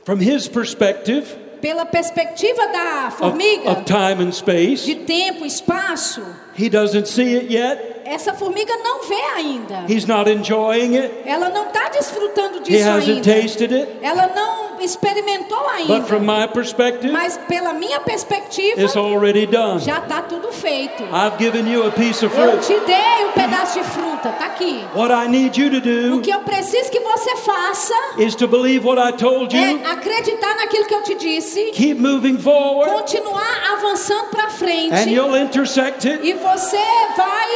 From 0.06 0.20
his 0.22 0.48
perspective 0.48 1.36
Pela 1.62 1.86
perspectiva 1.86 2.68
da 2.72 3.08
of, 3.08 3.18
formiga, 3.18 3.72
of 3.72 3.84
time 3.86 4.24
and 4.24 4.32
space, 4.32 4.86
de 4.86 4.96
tempo, 4.96 5.46
espaço, 5.46 6.26
he 6.56 6.70
doesn't 6.70 7.08
see 7.08 7.36
it 7.36 7.52
yet. 7.52 7.99
Essa 8.10 8.34
formiga 8.34 8.76
não 8.78 9.04
vê 9.08 9.22
ainda. 9.36 9.86
He's 9.88 10.06
not 10.06 10.30
enjoying 10.30 10.98
it. 10.98 11.14
Ela 11.26 11.50
não 11.50 11.68
está 11.68 11.90
desfrutando 11.90 12.58
He 12.60 12.62
disso 12.64 12.90
hasn't 12.90 13.12
ainda. 13.30 13.42
tasted 13.42 13.74
it. 13.74 13.98
Ela 14.02 14.28
não 14.36 14.80
experimentou 14.82 15.60
But 15.88 16.08
from 16.08 16.20
ainda. 16.30 16.42
my 16.42 16.48
perspective, 16.48 17.12
Mas 17.12 17.38
pela 17.48 17.74
minha 17.74 18.00
perspectiva, 18.00 18.82
it's 18.82 18.96
already 18.96 19.46
done. 19.46 19.80
já 19.80 20.00
está 20.00 20.22
tudo 20.22 20.52
feito. 20.52 21.04
I've 21.04 21.38
given 21.38 21.68
you 21.72 21.86
a 21.88 21.92
piece 21.92 22.26
of 22.26 22.36
Eu 22.36 22.52
fruit. 22.60 22.66
te 22.66 22.80
dei 22.86 23.26
um 23.28 23.32
pedaço 23.34 23.80
de 23.80 23.86
fruta, 23.86 24.30
tá 24.30 24.46
aqui. 24.46 24.84
What 24.96 25.12
I 25.14 25.28
need 25.28 25.60
you 25.62 25.70
to 25.70 25.78
O 25.78 26.16
do 26.18 26.22
que 26.22 26.32
eu 26.32 26.40
preciso 26.42 26.90
que 26.90 27.00
você 27.00 27.36
faça 27.38 27.94
is 28.18 28.36
to 28.36 28.48
believe 28.48 28.86
what 28.86 29.00
I 29.02 29.12
told 29.12 29.56
you, 29.56 29.62
é 29.86 29.92
acreditar 29.92 30.56
naquilo 30.56 30.86
que 30.86 30.94
eu 30.96 31.04
te 31.04 31.16
disse, 31.16 31.72
keep 31.72 32.00
moving 32.00 32.38
forward, 32.38 32.92
continuar 32.94 33.74
avançando 33.74 34.30
para 34.30 34.50
frente 34.50 34.94
and 34.94 35.10
you'll 35.12 35.36
intersect 35.38 36.08
it. 36.08 36.26
e 36.26 36.34
você 36.34 36.78
vai 37.18 37.50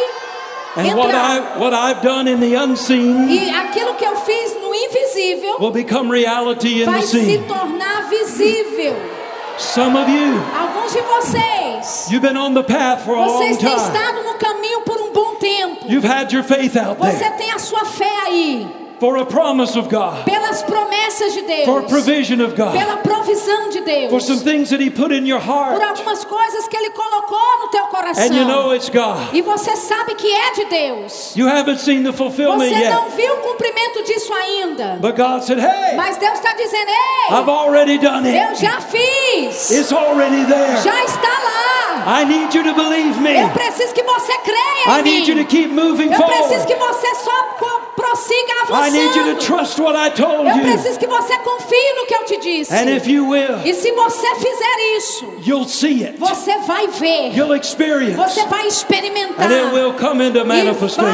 And 0.76 0.98
what. 0.98 1.14
I 1.14 1.58
what 1.60 1.74
I've 1.74 2.02
done 2.02 2.28
in 2.28 2.40
the 2.40 2.56
unseen 2.56 3.30
E 3.30 3.50
aquilo 3.52 3.94
que 3.96 4.06
eu 4.06 4.16
fiz 4.16 4.56
no 4.60 4.74
invisível 4.74 5.60
will 5.60 5.72
become 5.72 6.10
reality 6.12 6.82
in 6.82 6.86
vai 6.86 7.02
the 7.02 7.08
se 7.08 7.26
seen. 7.26 7.44
tornar 7.48 8.10
visível. 8.10 8.96
Some 9.58 9.96
of 9.96 10.10
you, 10.10 10.34
Alguns 10.58 10.94
de 10.94 11.02
vocês, 11.02 12.10
you've 12.10 12.24
been 12.24 12.38
on 12.38 12.56
the 12.56 12.64
path 12.64 13.06
for 13.06 13.14
a 13.16 13.20
long 13.28 13.38
vocês 13.40 13.58
têm 13.58 13.70
time. 13.70 13.76
estado 13.76 14.24
no 14.24 14.34
caminho 14.40 14.82
por 14.82 14.98
um 15.00 15.12
bom 15.14 15.36
tempo. 15.36 15.86
You've 15.88 16.04
had 16.08 16.32
your 16.34 16.44
faith 16.44 16.76
out 16.76 16.98
Você 16.98 17.20
there. 17.20 17.38
tem 17.38 17.52
a 17.52 17.60
sua 17.60 17.86
fé 17.86 18.10
aí. 18.26 18.68
For 19.04 19.18
a 19.18 19.26
promise 19.26 19.76
of 19.76 19.90
God, 19.90 20.24
pelas 20.24 20.64
promessas 20.64 21.34
de 21.34 21.42
Deus, 21.42 21.66
for 21.66 21.80
a 21.80 21.84
provision 21.84 22.40
of 22.40 22.56
God, 22.56 22.72
pela 22.72 22.96
provisão 22.96 23.70
de 23.70 23.82
Deus, 23.82 24.10
for 24.10 24.22
some 24.22 24.40
things 24.40 24.70
that 24.70 24.82
He 24.82 24.90
put 24.90 25.12
in 25.12 25.26
your 25.26 25.42
por 25.42 25.52
heart. 25.52 25.82
algumas 25.82 26.24
coisas 26.24 26.70
que 26.70 26.78
Ele 26.78 26.90
colocou 26.92 27.60
no 27.60 27.68
teu 27.68 27.84
coração. 27.88 28.24
And 28.24 28.34
you 28.34 28.46
know 28.46 28.74
it's 28.74 28.88
God. 28.88 29.34
E 29.34 29.42
você 29.42 29.76
sabe 29.76 30.16
que 30.16 30.34
é 30.34 30.52
de 30.54 30.66
Deus. 30.66 31.36
You 31.36 31.50
haven't 31.50 31.82
seen 31.82 32.04
the 32.06 32.14
fulfillment 32.14 32.70
Você 32.70 32.90
não 32.90 33.10
viu 33.10 33.34
o 33.34 33.38
cumprimento 33.40 34.04
disso 34.06 34.34
ainda. 34.34 34.98
But 35.02 35.18
God 35.18 35.44
said, 35.44 35.60
Hey, 35.60 35.98
Mas 35.98 36.16
Deus 36.16 36.36
está 36.36 36.54
dizendo: 36.54 36.88
Ei, 36.90 37.36
I've 37.36 37.50
already 37.50 37.98
done 37.98 38.26
eu 38.26 38.52
it. 38.52 38.62
já 38.62 38.80
fiz. 38.80 39.70
It's 39.70 39.92
already 39.92 40.46
there. 40.46 40.78
Já 40.82 41.04
está 41.04 41.28
lá. 41.28 42.22
I 42.22 42.26
need 42.26 42.56
you 42.56 42.64
to 42.64 42.74
believe 42.74 43.20
me. 43.20 43.38
Eu 43.38 43.50
preciso 43.50 43.94
que 43.94 44.04
você 44.04 44.32
creia 44.40 44.98
I 44.98 45.00
em 45.02 45.04
need 45.04 45.30
you 45.30 45.36
to 45.36 45.42
mim. 45.42 45.46
keep 45.46 45.68
moving 45.74 46.12
Eu 46.12 46.22
preciso 46.24 46.66
que 46.68 46.76
forward. 46.76 46.98
você 47.02 47.16
só 47.16 47.44
prossiga 47.96 48.54
avançando. 48.64 48.93
Eu 50.48 50.60
preciso 50.60 51.00
que 51.00 51.08
você 51.08 51.38
confie 51.40 51.94
no 52.00 52.06
que 52.06 52.16
eu 52.16 52.26
te 52.26 52.38
disse. 52.38 52.74
And 52.74 52.90
if 52.96 53.08
you 53.08 53.28
will, 53.28 53.60
E 53.66 53.74
se 53.74 53.92
você 53.92 54.36
fizer 54.36 54.98
isso, 54.98 55.34
você 56.18 56.58
vai 56.60 56.88
ver. 56.88 57.36
You'll 57.36 57.56
experience. 57.56 58.16
Você 58.16 58.46
vai 58.46 58.68
experimentar. 58.68 59.50
E 59.52 59.54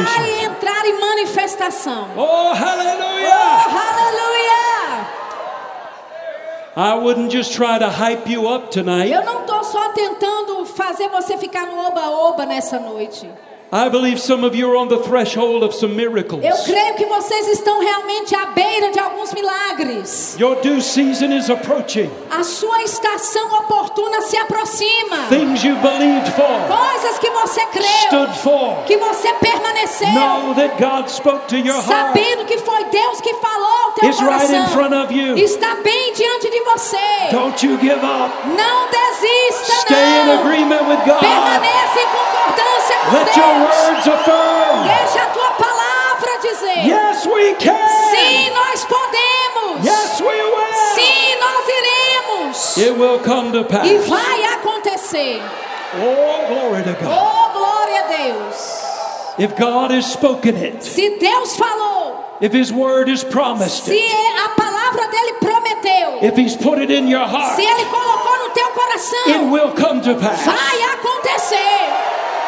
vai 0.04 0.44
entrar 0.44 0.86
em 0.86 1.00
manifestação. 1.00 2.08
Oh, 2.16 2.20
Oh, 2.22 2.52
hallelujah! 2.52 3.64
aleluia! 3.66 5.06
I 6.76 6.94
wouldn't 6.94 7.30
just 7.30 7.52
try 7.52 7.78
to 7.78 7.88
hype 7.88 8.28
you 8.30 8.46
up 8.48 8.70
tonight. 8.70 9.10
Eu 9.12 9.24
não 9.24 9.40
estou 9.40 9.62
só 9.64 9.88
tentando 9.90 10.64
fazer 10.64 11.08
você 11.08 11.36
ficar 11.36 11.66
no 11.66 11.78
oba-oba 11.86 12.46
nessa 12.46 12.78
noite. 12.78 13.28
I 13.72 13.88
believe 13.88 14.18
some 14.18 14.42
of 14.42 14.52
you 14.56 14.68
are 14.72 14.76
on 14.76 14.88
the 14.88 14.98
threshold 14.98 15.62
of 15.62 15.72
some 15.72 15.94
miracles. 15.94 16.42
Eu 16.42 16.56
creio 16.64 16.94
que 16.96 17.06
vocês 17.06 17.46
estão 17.46 17.78
realmente 17.78 18.34
à 18.34 18.46
beira 18.46 18.90
de 18.90 18.98
alguns 18.98 19.32
milagres. 19.32 20.36
Your 20.40 20.56
due 20.56 20.82
season 20.82 21.32
is 21.32 21.48
approaching. 21.48 22.10
A 22.32 22.42
sua 22.42 22.82
estação 22.82 23.46
oportuna 23.60 24.22
se 24.22 24.36
aproxima. 24.36 25.18
Things 25.28 25.62
you 25.62 25.76
believed 25.76 26.28
for, 26.32 26.48
Coisas 26.66 27.16
que 27.20 27.30
você 27.30 27.64
creu, 27.66 27.84
stood 28.08 28.38
for. 28.40 28.82
que 28.86 28.96
você 28.96 29.32
permaneceu, 29.34 30.08
Know 30.08 30.52
that 30.56 30.74
God 30.76 31.08
spoke 31.08 31.46
to 31.46 31.56
your 31.56 31.76
heart. 31.76 31.86
sabendo 31.86 32.44
que 32.46 32.58
foi 32.58 32.82
Deus 32.86 33.20
que 33.20 33.32
falou 33.34 33.70
ao 33.84 33.92
teu 33.92 34.08
It's 34.08 34.20
right 34.20 34.52
in 34.52 34.66
front 34.72 34.90
coração. 34.90 35.04
of 35.04 35.14
you. 35.14 35.36
Está 35.38 35.76
bem 35.76 36.12
diante 36.14 36.50
de 36.50 36.60
você. 36.64 36.98
Don't 37.30 37.64
you 37.64 37.78
give 37.78 37.94
up. 38.04 38.32
Não 38.48 38.88
desista, 38.90 39.72
Stay 39.82 39.96
in 39.96 40.26
não. 40.26 40.40
agreement 40.40 40.88
with 40.88 40.98
God. 41.06 41.20
Permaneça 41.20 42.00
em 42.00 42.39
concordância 42.54 42.96
com 43.04 43.16
Let 43.16 43.36
your 43.36 43.46
Deus. 43.46 43.86
words 43.86 44.08
affirm. 44.08 44.84
Deixa 44.86 45.22
a 45.22 45.26
tua 45.26 45.50
palavra 45.52 46.38
dizer. 46.42 46.86
Yes, 46.86 47.26
we 47.26 47.54
can. 47.54 47.88
Sim, 48.10 48.50
nós 48.50 48.84
podemos. 48.84 49.84
Yes, 49.84 50.20
we 50.20 50.26
will. 50.26 50.74
Sim, 50.94 51.36
nós 51.40 51.68
iremos. 51.68 52.76
It 52.78 52.90
will 52.98 53.18
come 53.20 53.52
to 53.52 53.64
pass. 53.64 53.86
E 53.86 53.98
vai 53.98 54.44
acontecer. 54.54 55.40
Oh, 55.94 56.46
glory 56.48 56.82
to 56.84 56.92
God. 56.92 57.12
Oh, 57.12 57.50
glória 57.52 58.00
a 58.00 58.08
Deus. 58.08 58.80
If 59.38 59.56
God 59.56 59.90
has 59.90 60.06
spoken 60.12 60.56
it, 60.56 60.84
Se 60.84 61.16
Deus 61.18 61.56
falou, 61.56 62.36
if 62.42 62.52
His 62.52 62.70
word 62.70 63.08
has 63.08 63.24
promised 63.24 63.84
se 63.84 63.94
it, 63.94 64.34
a 64.44 64.48
palavra 64.50 65.08
dele 65.08 65.32
prometeu, 65.40 66.18
if 66.22 66.36
He's 66.36 66.56
put 66.56 66.78
it 66.78 66.90
in 66.90 67.08
your 67.08 67.26
heart, 67.26 67.56
se 67.56 67.62
ele 67.62 67.84
colocou 67.86 68.38
no 68.38 68.50
teu 68.50 68.66
it 68.66 68.74
coração, 68.74 69.50
will 69.50 69.72
come 69.72 70.00
to 70.02 70.14
pass. 70.16 70.44
vai 70.44 70.82
acontecer. 70.92 71.56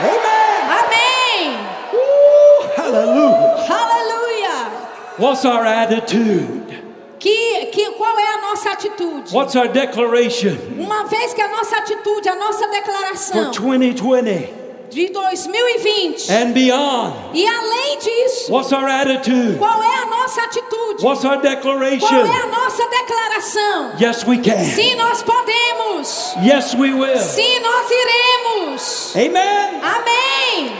Amen. 0.03 0.71
Amém. 0.81 1.59
Ooh, 1.95 2.69
hallelujah. 2.77 3.67
Aleluia. 3.69 4.71
What's 5.19 5.45
our 5.45 5.65
attitude? 5.67 6.83
Que, 7.19 7.67
que, 7.67 7.91
qual 7.93 8.19
é 8.19 8.35
a 8.35 8.41
nossa 8.41 8.71
atitude? 8.73 9.33
What's 9.33 9.55
our 9.55 9.69
declaration 9.69 10.57
Uma 10.77 11.05
vez 11.05 11.33
que 11.33 11.41
a 11.41 11.49
nossa 11.49 11.77
atitude, 11.77 12.29
a 12.29 12.35
nossa 12.35 12.67
for 12.67 12.73
declaração 12.73 13.51
2020 13.53 14.62
de 14.93 15.09
2020 15.09 16.31
and 16.31 16.53
beyond? 16.53 17.15
e 17.35 17.47
além 17.47 17.99
disso, 17.99 18.53
What's 18.53 18.73
our 18.73 18.87
attitude? 18.89 19.59
qual 19.59 19.83
é 19.83 20.03
a 20.03 20.07
nossa 20.07 20.43
atitude? 20.43 21.03
What's 21.03 21.25
our 21.25 21.41
Qual 21.41 21.47
é 21.53 21.57
declaration? 21.57 22.07
a 22.21 22.47
nossa 22.47 22.89
declaração? 22.89 23.93
Yes, 24.01 24.25
we 24.27 24.39
can. 24.39 24.63
Sim, 24.65 24.95
nós 24.97 25.23
podemos. 25.23 26.35
Yes, 26.45 26.75
we 26.75 26.93
will. 26.93 27.19
Sim, 27.19 27.59
nós 27.61 27.87
iremos. 27.91 29.17
Amen. 29.17 29.81
Amém. 29.83 30.73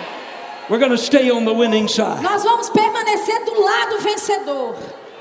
We're 0.69 0.79
to 0.89 0.97
stay 0.99 1.31
on 1.31 1.45
the 1.45 1.53
winning 1.53 1.89
side. 1.89 2.23
Nós 2.23 2.45
vamos 2.45 2.69
permanecer 2.71 3.45
do 3.45 3.61
lado 3.61 3.99
vencedor. 3.99 4.75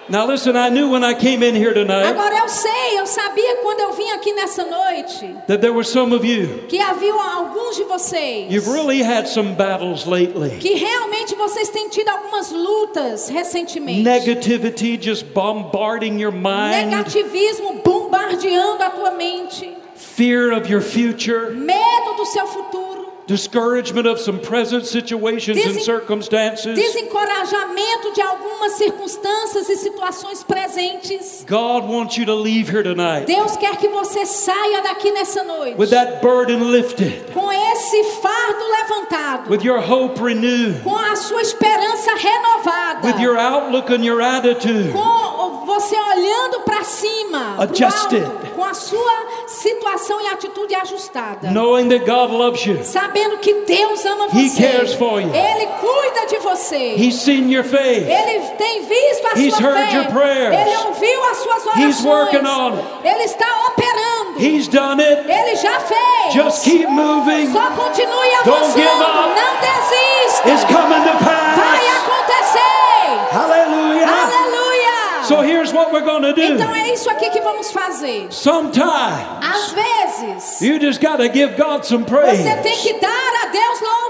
Now, 0.09 0.25
listen, 0.27 0.57
I 0.57 0.69
knew 0.69 0.89
when 0.89 1.03
I 1.03 1.13
came 1.13 1.41
in 1.43 1.55
here 1.55 1.73
tonight 1.73 2.05
Agora 2.05 2.35
eu 2.39 2.49
sei, 2.49 2.99
eu 2.99 3.05
sabia 3.05 3.57
quando 3.61 3.79
eu 3.81 3.93
vim 3.93 4.09
aqui 4.11 4.33
nessa 4.33 4.63
noite 4.65 5.35
that 5.47 5.61
there 5.61 5.71
were 5.71 5.85
some 5.85 6.13
of 6.13 6.25
you, 6.25 6.65
que 6.67 6.79
havia 6.79 7.13
alguns 7.13 7.77
de 7.77 7.83
vocês 7.85 8.51
you've 8.51 8.67
really 8.67 9.01
had 9.01 9.27
some 9.27 9.53
battles 9.53 10.05
lately. 10.05 10.57
que 10.59 10.73
realmente 10.73 11.35
vocês 11.35 11.69
têm 11.69 11.87
tido 11.89 12.09
algumas 12.09 12.51
lutas 12.51 13.29
recentemente. 13.29 14.01
Negativity 14.01 14.97
just 15.01 15.23
bombarding 15.33 16.19
your 16.19 16.31
mind, 16.33 16.89
Negativismo 16.89 17.81
bombardeando 17.83 18.83
a 18.83 18.89
tua 18.89 19.11
mente, 19.11 19.77
fear 19.95 20.51
of 20.51 20.69
your 20.69 20.81
future, 20.81 21.51
medo 21.51 22.15
do 22.17 22.25
seu 22.25 22.47
futuro, 22.47 22.90
discouragement 23.31 24.07
of 24.07 24.19
some 24.19 24.39
present 24.39 24.85
situations 24.85 25.57
and 25.57 25.71
Desen- 25.75 25.83
circumstances. 25.85 26.75
desencorajamento 26.75 28.13
de 28.13 28.21
algumas 28.21 28.73
circunstâncias 28.73 29.69
e 29.69 29.77
situações 29.77 30.43
presentes. 30.43 31.45
God 31.47 31.89
wants 31.89 32.17
you 32.17 32.25
to 32.25 32.35
leave 32.35 32.69
here 32.69 32.83
tonight 32.83 33.25
Deus 33.25 33.55
quer 33.57 33.77
que 33.77 33.87
você 33.87 34.25
saia 34.25 34.81
daqui 34.81 35.11
nessa 35.11 35.43
noite 35.43 35.77
with 35.77 35.89
that 35.89 36.21
burden 36.21 36.71
lifted, 36.71 37.31
com 37.33 37.51
esse 37.51 38.03
fardo 38.21 38.63
levantado, 38.69 39.49
with 39.49 39.63
your 39.63 39.79
hope 39.79 40.19
renewed, 40.21 40.81
com 40.83 40.95
a 40.97 41.15
sua 41.15 41.41
esperança 41.41 42.11
renovada, 42.15 43.07
with 43.07 43.21
your 43.21 43.37
outlook 43.37 43.91
and 43.93 44.03
your 44.03 44.21
attitude. 44.21 44.91
com 44.91 45.60
você 45.73 45.95
olhando 45.95 46.61
para 46.61 46.83
cima, 46.83 47.55
Adjusted. 47.59 48.23
alto, 48.23 48.47
com 48.55 48.63
a 48.65 48.73
sua 48.73 49.13
situação 49.47 50.19
e 50.21 50.27
atitude 50.27 50.75
ajustada. 50.75 51.47
Knowing 51.49 51.89
that 51.89 52.05
God 52.05 52.31
loves 52.31 52.65
you, 52.65 52.83
Sabendo 52.83 53.37
que 53.37 53.53
Deus 53.65 54.05
ama 54.05 54.27
He 54.33 54.49
você. 54.49 54.61
cares 54.67 54.93
for 54.93 55.21
you. 55.21 55.29
Ele 55.33 55.67
cuida 55.79 56.25
de 56.27 56.37
você. 56.39 56.95
He's 56.97 57.15
seen 57.21 57.49
your 57.51 57.63
faith. 57.63 58.07
Ele 58.07 58.39
tem 58.57 58.83
visto 58.83 59.27
a 59.27 59.39
He's 59.39 59.55
sua 59.55 59.69
heard 59.69 59.89
fé. 59.89 59.95
your 59.97 60.05
prayers. 60.07 60.55
Ele 60.59 60.77
ouviu 60.87 61.23
as 61.31 61.37
suas 61.37 61.65
orações. 61.67 61.85
He's 61.97 62.05
working 62.05 62.45
on 62.45 62.73
it. 62.77 62.85
Ele 63.07 63.23
está 63.23 63.45
operando. 63.67 64.39
He's 64.39 64.67
done 64.67 65.01
it. 65.01 65.23
Ele 65.29 65.55
já 65.55 65.79
fez. 65.79 66.33
Just 66.33 66.63
keep 66.63 66.87
moving. 66.87 67.51
Só 67.51 67.71
continue 67.71 68.29
Don't 68.45 68.57
avançando. 68.57 68.73
give 68.73 69.01
up. 69.01 69.29
Não 69.35 69.53
desista. 69.61 70.49
It's 70.49 70.63
coming 70.65 71.01
to 71.03 71.23
pass. 71.23 71.50
Here's 75.61 75.73
what 75.73 75.93
we're 75.93 76.03
going 76.05 76.23
to 76.23 76.33
do. 76.33 76.41
Então 76.41 76.73
é 76.75 76.91
isso 76.93 77.09
aqui 77.09 77.29
que 77.29 77.41
vamos 77.41 77.71
fazer. 77.71 78.27
Sometimes 78.31 78.81
Às 79.41 79.71
vezes, 79.71 80.61
you 80.61 80.79
just 80.79 81.01
got 81.01 81.17
to 81.17 81.29
give 81.29 81.55
God 81.55 81.83
some 81.85 82.03
você 82.03 82.43
tem 82.43 82.61
praise. 82.61 82.81
que 82.81 82.93
dar 82.99 83.33
a 83.43 83.47
Deus 83.47 83.81
louvor. 83.81 84.00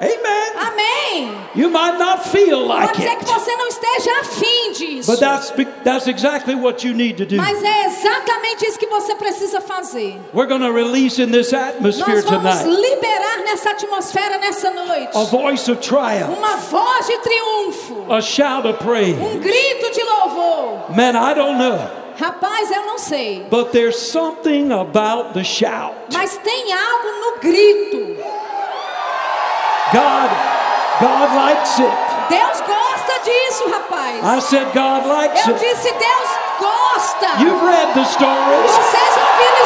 Amen. 0.00 0.52
Amém. 0.56 1.38
You 1.54 1.70
might 1.70 1.98
not 1.98 2.28
feel 2.28 2.66
Pode 2.66 2.68
like 2.68 3.02
ser 3.02 3.16
que 3.16 3.24
você 3.24 3.56
não 3.56 3.68
esteja 3.68 4.20
afim 4.20 4.72
disso. 4.72 5.10
but 5.10 5.20
that's 5.20 5.52
that's 5.84 6.06
exactly 6.06 6.54
what 6.54 6.86
you 6.86 6.94
need 6.94 7.16
to 7.16 7.26
do. 7.26 7.36
Mas 7.36 7.62
é 7.62 7.86
exatamente 7.86 8.66
isso 8.66 8.78
que 8.78 8.86
você 8.86 9.14
precisa 9.14 9.60
fazer. 9.60 10.18
We're 10.32 10.48
going 10.48 10.62
to 10.62 10.72
release 10.72 11.20
in 11.20 11.30
this 11.30 11.52
atmosphere 11.52 12.22
Nós 12.22 12.24
vamos 12.24 12.58
tonight 12.62 12.80
liberar 12.80 13.38
nessa 13.44 13.70
atmosfera 13.70 14.38
nessa 14.38 14.70
noite 14.70 15.16
a 15.16 15.24
voice 15.24 15.70
of 15.70 15.80
triumph, 15.80 16.36
uma 16.36 16.56
voz 16.56 17.06
de 17.06 17.18
triunfo, 17.18 18.12
a 18.12 18.20
shout 18.20 18.66
of 18.66 18.78
praise. 18.84 19.18
um 19.20 19.38
grito 19.38 19.90
de 19.92 20.02
louvor. 20.02 20.94
Man, 20.94 21.10
I 21.16 21.34
don't 21.34 21.58
know, 21.58 21.78
Rapaz, 22.18 22.70
eu 22.70 22.84
não 22.84 22.98
sei, 22.98 23.46
but 23.48 23.70
there's 23.70 23.96
something 23.96 24.72
about 24.72 25.34
the 25.34 25.44
shout. 25.44 25.94
mas 26.12 26.36
tem 26.38 26.72
algo 26.72 27.08
no 27.20 27.40
grito. 27.40 28.16
God, 29.92 30.30
God 31.00 31.28
likes 31.34 31.78
it. 31.78 31.92
Deus 32.28 32.60
gosta 32.60 33.14
disso, 33.24 33.64
rapaz. 33.70 34.22
I 34.22 34.40
said 34.40 34.66
God 34.74 35.06
likes 35.06 35.46
Eu 35.46 35.54
it. 35.54 35.60
disse 35.60 35.90
Deus 35.92 36.30
gosta. 36.60 37.40
You've 37.40 37.62
read 37.64 37.94
the 37.94 38.04
stories. 38.04 38.70
Vocês 38.70 39.16
ouviram 39.16 39.57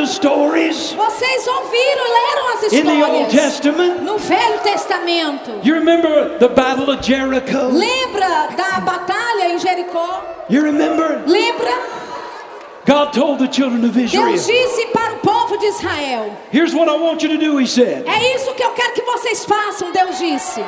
the 0.00 0.06
stories. 0.06 0.92
Vocês 0.94 1.46
ouviram 1.46 2.04
leram 2.04 2.48
as 2.54 2.72
in 2.72 2.84
the 2.84 3.04
Old 3.04 3.28
histórias 3.28 3.32
Testament? 3.32 4.02
no 4.02 4.18
Velho 4.18 4.58
Testamento. 4.62 5.60
You 5.62 5.74
remember 5.74 6.38
the 6.38 6.48
Battle 6.48 6.90
of 6.90 7.02
Jericho? 7.02 7.68
Lembra 7.68 8.48
da 8.56 8.80
batalha 8.80 9.50
em 9.50 9.58
Jericó? 9.58 10.22
You 10.48 10.62
remember? 10.62 11.22
Lembra? 11.26 12.00
God 12.86 13.12
told 13.12 13.38
the 13.38 13.46
children 13.48 13.84
of 13.84 13.96
Israel, 13.96 14.26
Deus 14.32 14.46
disse 14.46 14.86
para 14.86 15.14
o 15.14 15.18
povo 15.18 15.56
de 15.58 15.66
Israel: 15.66 16.30
Here's 16.50 16.74
what 16.74 16.88
I 16.88 16.96
want 16.96 17.22
you 17.22 17.28
to 17.28 17.38
do, 17.38 17.60
He 17.60 17.66
said. 17.66 18.04
É 18.06 18.34
isso 18.34 18.52
que 18.54 18.64
eu 18.64 18.70
quero 18.70 18.94
que 18.94 19.02
vocês 19.02 19.44
façam, 19.44 19.92
Deus 19.92 20.18
disse. 20.18 20.64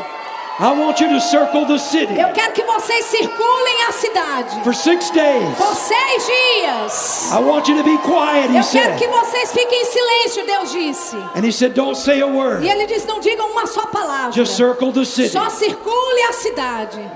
I 0.60 0.70
want 0.72 1.00
you 1.00 1.08
to 1.08 1.20
circle 1.20 1.64
the 1.66 1.78
city 1.78 2.14
Eu 2.18 2.28
quero 2.32 2.52
que 2.52 2.62
vocês 2.62 3.06
circulem 3.06 3.82
a 3.88 3.92
cidade 3.92 4.62
for 4.62 4.74
six 4.74 5.10
days. 5.10 5.56
por 5.56 5.74
seis 5.74 6.26
dias. 6.26 7.32
I 7.32 7.38
want 7.40 7.68
you 7.68 7.76
to 7.76 7.82
be 7.82 7.96
quiet, 7.98 8.50
He 8.50 8.58
Eu 8.58 8.64
quero 8.64 8.96
que 8.96 9.04
said. 9.06 9.10
vocês 9.10 9.52
fiquem 9.52 9.80
em 9.82 9.84
silêncio, 9.84 10.46
Deus 10.46 10.72
disse. 10.72 11.16
And 11.34 11.44
He 11.44 11.52
said, 11.52 11.72
Don't 11.74 11.96
say 11.96 12.20
a 12.22 12.26
E 12.26 12.30
word, 12.30 12.66
ele 12.68 12.86
disse: 12.86 13.06
Não 13.06 13.18
digam 13.20 13.50
uma 13.50 13.66
só 13.66 13.86
palavra. 13.86 14.32
just 14.32 14.54
circle 14.56 14.92
the 14.92 15.04
city. 15.04 15.30
Só 15.30 15.48
circule 15.48 16.22
a 16.28 16.32
cidade. 16.32 17.10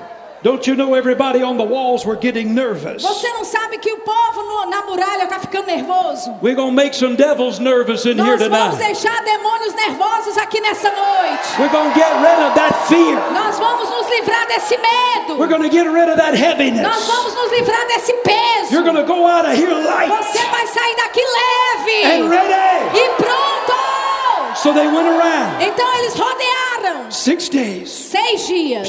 Don't 0.47 0.65
you 0.65 0.77
know 0.77 0.95
everybody 0.95 1.43
on 1.43 1.57
the 1.57 1.65
walls 1.65 2.07
were 2.07 2.15
getting 2.15 2.55
nervous? 2.55 3.03
Você 3.03 3.29
não 3.33 3.43
sabe 3.45 3.79
que 3.79 3.91
o 3.93 3.97
povo 3.99 4.43
no- 4.45 4.67
na 4.71 4.81
muralha 4.83 5.25
está 5.25 5.41
ficando 5.41 5.67
nervoso? 5.67 6.39
We're 6.41 6.55
to 6.55 6.71
make 6.71 6.95
some 6.95 7.17
devils 7.17 7.59
nervous 7.59 8.07
in 8.07 8.17
here 8.17 8.37
Nós 8.39 8.47
vamos 8.47 8.77
tonight. 8.77 8.95
deixar 8.95 9.25
demônios 9.25 9.75
nervosos 9.75 10.39
aqui 10.39 10.61
nessa 10.61 10.89
noite. 10.93 11.49
We're 11.59 11.69
to 11.93 11.99
get 11.99 12.13
rid 12.23 12.39
of 12.47 12.55
that 12.55 12.73
fear. 12.87 13.19
Nós 13.33 13.59
vamos 13.59 13.91
nos 13.91 14.07
livrar 14.09 14.47
desse 14.47 14.77
medo. 14.79 15.37
We're 15.37 15.49
to 15.65 15.69
get 15.69 15.89
rid 15.91 16.09
of 16.11 16.17
that 16.17 16.31
Nós 16.31 16.41
heaviness. 16.41 17.07
vamos 17.09 17.35
nos 17.35 17.51
livrar 17.51 17.85
desse 17.89 18.13
peso. 18.23 18.71
You're 18.73 18.85
to 19.05 19.13
go 19.13 19.27
out 19.27 19.47
of 19.47 19.53
here 19.59 19.75
light 19.75 20.09
Você 20.09 20.39
vai 20.47 20.65
sair 20.69 20.95
daqui 20.95 21.23
and 22.05 22.29
leve 22.29 22.29
ready. 22.29 22.99
e 23.01 23.09
pronto. 23.17 24.57
So 24.63 24.73
they 24.73 24.87
went 24.87 25.09
around 25.09 25.61
Então 25.61 25.93
eles 25.97 26.15
rodearam 26.15 27.11
six 27.11 27.49
days, 27.49 27.91
seis 27.91 28.47
dias, 28.47 28.87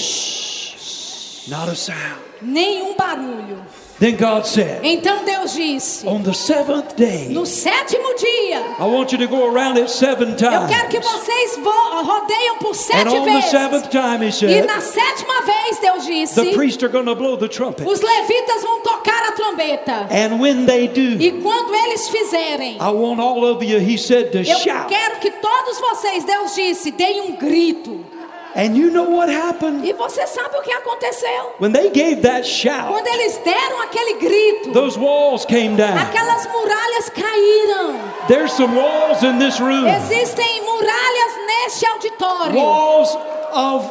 not 1.50 1.70
a 1.70 1.76
sound. 1.76 2.22
nenhum 2.42 2.96
barulho. 2.96 3.58
Then 4.00 4.16
God 4.16 4.46
said, 4.46 4.82
Então 4.86 5.26
Deus 5.26 5.56
disse: 5.56 6.06
On 6.08 6.22
the 6.22 6.32
seventh 6.32 6.96
day, 6.96 7.30
No 7.30 7.48
sétimo 7.48 8.14
dia, 8.16 8.60
I 8.78 8.84
want 8.84 9.12
you 9.12 9.18
to 9.18 9.28
go 9.28 9.48
around 9.48 9.76
it 9.80 9.90
seven 9.90 10.30
eu 10.30 10.36
quero 10.38 10.88
que 10.88 11.00
times. 11.00 11.08
vocês 11.14 11.58
vo- 11.58 12.04
rodeiam 12.04 12.58
por 12.60 12.70
And 12.70 12.74
sete 12.76 13.08
on 13.08 13.26
the 13.26 13.32
vezes. 13.32 13.50
seventh 13.50 13.90
time, 13.90 14.22
He 14.24 14.28
E 14.28 14.32
said, 14.32 14.66
na 14.68 14.80
sétima 14.82 15.42
vez, 15.42 15.80
Deus 15.82 16.06
disse: 16.06 16.36
the 16.36 16.54
priests 16.54 16.84
are 16.84 16.92
going 16.92 17.06
to 17.08 17.16
blow 17.16 17.36
the 17.38 17.48
trumpet. 17.48 17.88
Os 17.90 18.00
levitas 18.00 18.62
vão 18.62 18.82
tocar 18.84 19.30
a 19.30 19.32
trombeta. 19.32 20.08
And 20.12 20.40
when 20.40 20.68
they 20.68 20.88
do, 20.88 21.20
E 21.20 21.32
quando 21.42 21.74
eles 21.74 22.08
fizerem, 22.08 22.76
I 22.80 22.92
want 22.92 23.20
all 23.20 23.44
of 23.46 23.66
you, 23.66 23.80
He 23.80 23.98
said, 23.98 24.32
to 24.32 24.38
eu 24.38 24.60
shout. 24.60 24.90
quero 24.90 25.20
que 25.20 25.32
todos 25.32 25.80
vocês, 25.80 26.24
Deus 26.24 26.54
disse, 26.54 26.92
deem 26.92 27.22
um 27.22 27.36
grito. 27.36 28.06
And 28.58 28.76
you 28.76 28.90
know 28.90 29.04
what 29.04 29.30
happened? 29.30 29.86
E 29.86 29.94
você 29.94 30.26
sabe 30.26 30.58
o 30.58 30.62
que 30.64 30.72
aconteceu? 30.74 31.54
When 31.60 31.72
they 31.72 31.92
gave 31.92 32.24
that 32.24 32.44
shout, 32.44 32.88
Quando 32.92 33.06
eles 33.08 33.38
deram 33.46 33.82
aquele 33.84 34.16
grito, 34.16 34.72
those 34.74 34.98
walls 34.98 35.46
came 35.46 35.76
down. 35.76 35.96
aquelas 35.96 36.48
muralhas 36.48 37.10
caíram. 37.10 38.00
There's 38.28 38.52
some 38.54 38.76
walls 38.76 39.22
in 39.22 39.38
this 39.38 39.60
room. 39.60 39.86
Existem 39.88 40.62
muralhas 40.64 41.34
neste 41.46 41.86
auditório. 41.86 42.56
Walls 42.56 43.16
of 43.54 43.86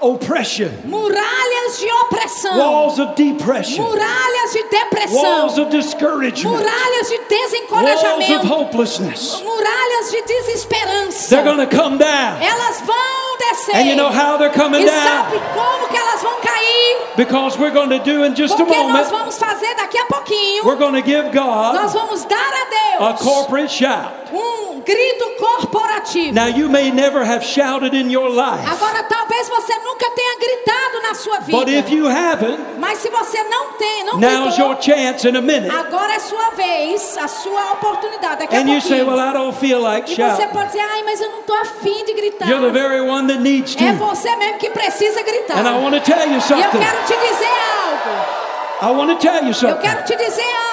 oppression. 0.00 0.70
Muralhas 0.84 1.78
de 1.78 1.90
opressão. 2.04 2.58
Walls 2.58 2.98
of 2.98 3.14
depression. 3.14 3.82
Muralhas 3.84 4.52
de 4.52 4.62
Walls 4.62 4.70
depressão. 4.70 5.62
of 5.62 5.70
discouragement. 5.70 6.56
Muralhas 6.56 7.08
de 7.08 7.16
Walls 7.16 7.22
of 7.22 7.28
desencorajamento. 7.28 8.46
hopelessness. 8.46 9.42
Muralhas 9.42 10.10
de 10.10 10.22
desesperança. 10.22 11.28
They're 11.30 11.44
going 11.44 11.66
to 11.66 11.76
come 11.76 11.98
down. 11.98 12.40
Elas 12.42 12.80
vão 12.82 13.38
descer. 13.38 13.76
And 13.76 13.86
you 13.88 13.96
know 13.96 14.10
how 14.10 14.36
they're 14.38 14.50
coming 14.52 14.82
E 14.82 14.86
down? 14.86 15.02
sabe 15.04 15.38
como 15.54 15.88
que 15.88 15.96
elas 15.96 16.22
vão 16.22 16.40
cair? 16.40 16.96
Because 17.16 17.58
we're 17.58 17.70
going 17.72 17.90
to 17.90 17.98
do 17.98 18.24
in 18.24 18.34
just 18.34 18.54
a 18.54 18.56
Porque 18.58 18.74
nós 18.74 18.86
moment, 18.92 19.10
vamos 19.10 19.38
fazer 19.38 19.74
daqui 19.76 19.98
a 19.98 20.04
pouquinho. 20.06 20.64
we're 20.64 20.76
going 20.76 20.94
to 20.94 21.02
give 21.02 21.24
Nós 21.32 21.92
God 21.92 21.92
vamos 21.92 22.24
dar 22.24 22.36
a 22.36 23.06
a 23.06 23.12
Deus 23.12 23.22
corporate 23.22 23.70
shout. 23.72 24.12
um 24.32 24.80
grito 24.80 25.24
corporativo. 25.38 26.32
Now, 26.34 26.46
you 26.46 26.68
may 26.68 26.90
never 26.90 27.24
have 27.24 27.42
shouted 27.44 27.94
in 27.94 28.10
your 28.10 28.28
life, 28.30 28.66
Agora, 28.68 29.02
talvez 29.04 29.48
você 29.48 29.78
nunca 29.86 30.10
tenha 30.10 30.38
gritado 30.38 31.02
na 31.02 31.14
sua 31.14 31.38
vida. 31.40 31.58
but 31.58 31.68
if 31.68 31.88
you 31.90 32.06
haven't, 32.08 32.58
Mas 32.78 32.98
se 32.98 33.08
você 33.08 33.42
não 33.44 33.72
tem, 33.74 34.04
não 34.04 34.18
now's 34.18 34.54
gritou, 34.54 34.66
your 34.72 34.82
chance 34.82 35.28
in 35.28 35.36
a 35.36 35.40
minute. 35.40 35.70
agora 35.70 36.14
é 36.14 36.18
sua 36.18 36.50
vez, 36.50 37.16
a 37.16 37.28
sua 37.28 37.72
oportunidade. 37.72 38.40
Daqui 38.40 38.54
a 38.56 38.58
And 38.60 38.68
you 38.68 38.80
say, 38.80 38.98
pouquinho. 39.04 39.16
Well, 39.16 39.28
I 39.30 39.32
don't 39.32 39.56
feel 39.58 39.80
like 39.80 40.10
e 40.12 40.16
você 40.16 40.22
shouting. 40.22 40.48
pode 40.52 40.66
dizer, 40.66 40.80
ai, 40.80 41.02
mas 41.04 41.20
eu 41.20 41.30
não 41.30 41.40
estou 41.40 41.56
afim 41.56 42.04
de 42.04 42.12
gritar. 42.14 42.48
You're 42.48 42.66
the 42.66 42.72
very 42.72 43.00
one 43.00 43.26
that 43.28 43.40
needs 43.40 43.76
É 43.76 43.92
to. 43.92 43.98
você 43.98 44.34
mesmo 44.36 44.58
que 44.58 44.70
precisa 44.70 45.22
gritar. 45.22 45.58
And 45.58 45.68
I 45.68 45.78
want 45.82 45.94
to 45.94 46.00
tell 46.00 46.26
you 46.26 46.32
E 46.32 46.36
eu 46.36 46.40
something. 46.40 46.78
quero 46.78 47.04
te 47.06 47.16
dizer 47.16 47.54
algo. 47.84 48.46
I 48.82 48.90
want 48.98 49.10
to 49.10 49.16
tell 49.26 49.42
you 49.42 49.48
Eu 49.48 49.54
something. 49.54 49.80
quero 49.80 50.02
te 50.04 50.16
dizer 50.16 50.42
algo. 50.42 50.65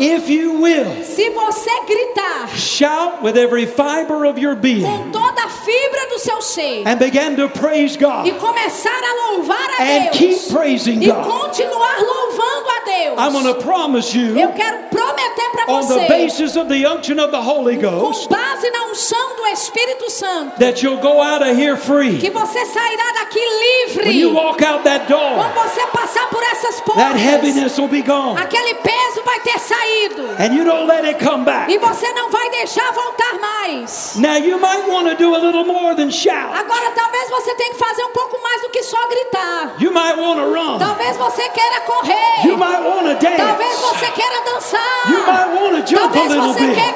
If 0.00 0.30
you 0.30 0.54
will, 0.60 1.04
Se 1.04 1.28
você 1.30 1.70
gritar 1.86 2.48
shout 2.56 3.22
with 3.22 3.36
every 3.36 3.66
fiber 3.66 4.24
of 4.24 4.38
your 4.38 4.54
being 4.56 4.82
com 4.82 5.10
toda 5.10 5.42
a 5.44 5.48
fibra 5.48 6.08
do 6.08 6.18
seu 6.18 6.40
ser 6.40 6.82
and 6.86 6.96
begin 6.98 7.36
to 7.36 7.48
praise 7.50 7.94
e 7.94 7.98
God 7.98 8.30
começar 8.40 8.90
a 8.90 9.32
louvar 9.32 9.70
a 9.78 9.82
and 9.82 10.02
Deus 10.10 10.16
keep 10.16 10.52
praising 10.52 11.02
e 11.02 11.06
God. 11.06 11.24
continuar 11.26 12.00
louvando 12.00 12.68
a 12.70 12.84
Deus, 12.86 13.18
I'm 13.18 13.32
going 13.32 13.44
to 13.54 13.62
promise 13.62 14.14
eu 14.16 14.34
you, 14.38 14.52
quero 14.54 14.88
prometer 14.88 15.19
para 15.52 15.72
on 15.72 15.80
the 15.86 15.94
você, 15.94 16.08
basis 16.08 16.56
of 16.56 16.68
the 16.68 16.84
unction 16.86 17.18
of 17.20 17.30
the 17.30 17.40
Holy 17.40 17.76
com 17.76 17.82
Ghost, 17.82 18.28
base 18.28 18.70
na 18.70 18.84
unção 18.90 19.36
do 19.36 19.46
Espírito 19.48 20.10
Santo, 20.10 20.58
that 20.58 20.82
you'll 20.84 21.00
go 21.00 21.20
out 21.20 21.42
of 21.42 21.50
here 21.60 21.76
que 21.76 21.82
free. 21.86 22.30
você 22.30 22.64
sairá 22.66 23.12
daqui 23.20 23.40
When 23.96 24.10
you 24.12 24.28
livre. 24.30 24.34
walk 24.34 24.62
out 24.64 24.84
that 24.84 25.06
door, 25.06 25.34
Quando 25.36 25.54
você 25.54 25.86
passar 25.86 26.28
por 26.28 26.42
essas 26.42 26.76
that 26.76 26.84
portas, 26.84 27.20
heaviness 27.20 27.78
will 27.78 27.88
be 27.88 28.02
gone. 28.02 28.36
aquele 28.40 28.74
peso 28.74 29.22
vai 29.24 29.40
ter 29.40 29.58
saído 29.58 30.28
And 30.38 30.54
you 30.54 30.64
don't 30.64 30.86
let 30.86 31.04
it 31.04 31.24
come 31.24 31.44
back. 31.44 31.70
e 31.72 31.78
você 31.78 32.12
não 32.12 32.30
vai 32.30 32.50
deixar 32.50 32.90
voltar 32.92 33.38
mais. 33.40 34.14
Now, 34.16 34.36
you 34.36 34.58
might 34.58 34.88
want 34.88 35.08
to 35.08 35.16
do 35.16 35.34
a 35.34 35.38
little 35.38 35.64
more 35.64 35.94
than 35.94 36.10
shout. 36.10 36.52
Agora 36.54 36.90
talvez 36.94 37.30
você 37.30 37.54
tenha 37.54 37.70
que 37.72 37.78
fazer 37.78 38.04
um 38.04 38.12
pouco 38.12 38.40
mais 38.42 38.62
do 38.62 38.68
que 38.70 38.82
só 38.82 38.98
gritar. 39.08 39.74
You 39.78 39.92
might 39.92 40.18
want 40.18 40.38
to 40.40 40.46
run. 40.52 40.78
Talvez 40.78 41.16
você 41.16 41.48
queira 41.50 41.80
correr. 41.82 42.46
You 42.46 42.56
might 42.56 42.82
want 42.82 43.06
to 43.18 43.26
Talvez 43.36 43.70
dance. 43.80 43.82
você 43.94 44.10
queira 44.12 44.40
dançar. 44.44 45.10
You 45.10 45.19
might 45.26 45.60
want 45.60 45.76
to 45.76 45.82
jump 45.94 46.14
a 46.14 46.18
Talvez 46.18 46.30
little 46.32 46.52
você 46.54 46.66
bit. 46.66 46.74
quer 46.74 46.94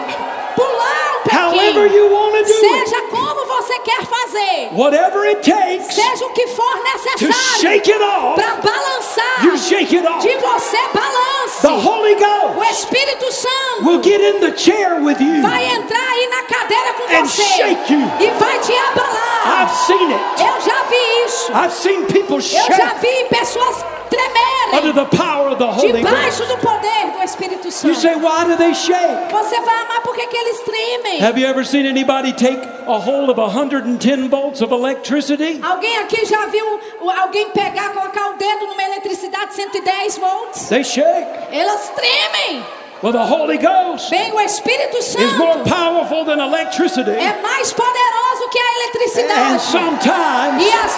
pular 0.55 1.10
um 1.24 1.30
However 1.30 1.86
you 1.86 2.06
want 2.12 2.32
to 2.36 2.44
do 2.44 2.52
it. 2.52 2.88
Seja 2.88 3.01
como 3.10 3.46
você 3.46 3.78
quer 3.80 4.05
fazer. 4.06 4.68
Whatever 4.72 5.24
it 5.26 5.42
takes 5.42 5.94
Seja 5.94 6.24
o 6.26 6.30
que 6.30 6.46
for 6.48 6.64
to 6.76 6.82
necessário 6.82 7.60
shake 7.60 7.90
it 7.90 8.02
off, 8.02 8.34
para 8.40 8.55
balançar. 8.56 9.44
you 9.44 9.56
shake 9.59 9.96
it 9.96 10.06
off. 10.06 10.20
De 10.26 10.34
você 10.36 10.78
balance. 10.92 11.60
The 11.62 11.68
Holy 11.68 12.14
O 12.14 12.18
Ghost 12.55 12.70
Espírito 12.70 13.32
Santo 13.32 13.84
will 13.86 14.01
get 14.02 14.20
in 14.20 14.40
the 14.40 14.56
chair 14.56 15.01
with 15.01 15.20
you. 15.20 15.40
vai 15.42 15.64
entrar 15.64 16.10
aí 16.10 16.26
na 16.28 16.42
cadeira 16.42 16.92
com 16.94 17.05
And 17.16 17.24
você 17.26 17.42
shake 17.42 17.92
you. 17.92 18.01
e 18.20 18.30
vai 18.38 18.59
te 18.59 18.72
abalar. 18.72 19.62
I've 19.62 19.74
seen 19.86 20.10
it. 20.12 20.20
Eu 20.38 20.60
já 20.60 20.82
vi 20.84 21.24
isso. 21.26 21.52
I've 21.52 21.72
seen 21.72 22.05
people 22.06 22.36
Eu 22.36 22.76
já 22.76 22.94
vi 23.01 23.24
pessoas 23.30 23.84
tremerem 24.16 24.95
the 24.95 25.16
power 25.16 25.49
of 25.51 25.59
the 25.59 25.66
Holy 25.66 26.03
Ghost. 26.03 26.05
debaixo 26.05 26.47
do 26.47 26.57
poder 26.59 27.12
do 27.12 27.23
Espírito 27.23 27.66
You 27.66 27.73
Santo. 27.73 27.95
say, 28.01 28.15
why 28.16 28.45
do 28.45 28.57
they 28.57 28.74
shake? 28.74 29.32
Você 29.32 29.61
vai 29.61 29.74
amar 29.82 30.01
porque 30.03 30.27
que 30.27 30.36
eles 30.36 30.61
tremem. 30.61 31.20
Have 31.20 31.39
you 31.41 31.47
ever 31.47 31.65
seen 31.65 31.86
anybody 31.86 32.32
take 32.32 32.61
a 32.86 32.99
hold 32.99 33.31
of 33.31 33.39
110 33.39 34.28
volts 34.28 34.61
of 34.62 34.73
electricity? 34.73 35.61
Alguém 35.62 35.99
aqui 35.99 36.24
já 36.27 36.47
viu 36.47 36.81
alguém 37.23 37.51
pegar, 37.51 37.91
colocar 37.93 38.31
o 38.31 38.36
dedo 38.36 38.66
numa 38.66 38.82
eletricidade 38.82 39.51
de 39.51 39.55
110 39.57 40.19
volts? 40.19 40.69
They 40.69 40.85
shake. 40.85 41.27
Elas 41.53 41.91
tremem. 41.95 42.65
Well, 43.05 43.12
the 43.12 43.20
Holy 43.20 43.59
Ghost 43.59 44.09
Bem, 44.09 44.32
o 44.32 44.40
Espírito 44.40 44.97
is 44.97 45.14
more 45.36 45.52
Santo 45.60 45.68
powerful 45.68 46.24
than 46.24 46.40
electricity. 46.40 47.10
é 47.10 47.36
mais 47.43 47.70
poderoso 47.70 48.48
que 48.51 48.59
a 48.59 48.62
And 48.62 48.76
eletricidade. 48.81 49.60
sometimes 49.60 50.64
E 50.64 50.72
às 50.72 50.97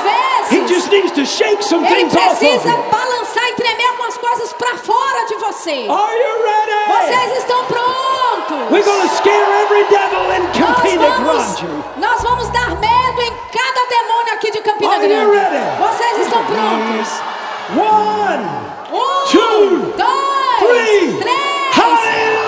He 0.53 0.61
vezes 0.61 0.71
just 0.71 0.89
needs 0.93 1.11
to 1.19 1.27
shake 1.27 1.65
some 1.65 1.85
ele 1.85 1.97
things 1.97 2.15
off 2.15 2.29
of 2.31 2.37
precisa 2.39 2.69
you. 2.69 2.83
balançar 2.93 3.43
e 3.49 3.53
tremer 3.55 3.89
algumas 3.89 4.17
coisas 4.19 4.53
para 4.53 4.77
fora 4.79 5.27
de 5.27 5.35
você. 5.35 5.87
Are 5.91 6.17
you 6.17 6.43
ready? 6.45 6.87
Vocês 6.87 7.39
estão 7.39 7.65
prontos? 7.65 8.71
We're 8.71 8.85
to 8.85 9.09
scare 9.17 9.51
every 9.65 9.83
devil 9.91 10.31
in 10.31 10.43
Nós 10.61 10.77
Campina 10.77 11.09
vamos, 11.09 11.61
Grande. 11.61 11.85
nós 11.97 12.23
vamos 12.23 12.49
dar 12.51 12.69
medo 12.77 13.21
em 13.21 13.33
cada 13.51 13.87
demônio 13.91 14.33
aqui 14.35 14.53
de 14.53 14.61
Campina 14.61 14.93
Are 14.95 15.03
you 15.03 15.09
Grande. 15.09 15.37
ready? 15.37 15.77
Vocês 15.81 16.21
estão 16.21 16.45
prontos? 16.45 17.21
One, 17.75 18.67
Um, 18.93 19.27
Two, 19.27 19.93
dois, 19.99 21.25
Hallelujah. 21.77 22.46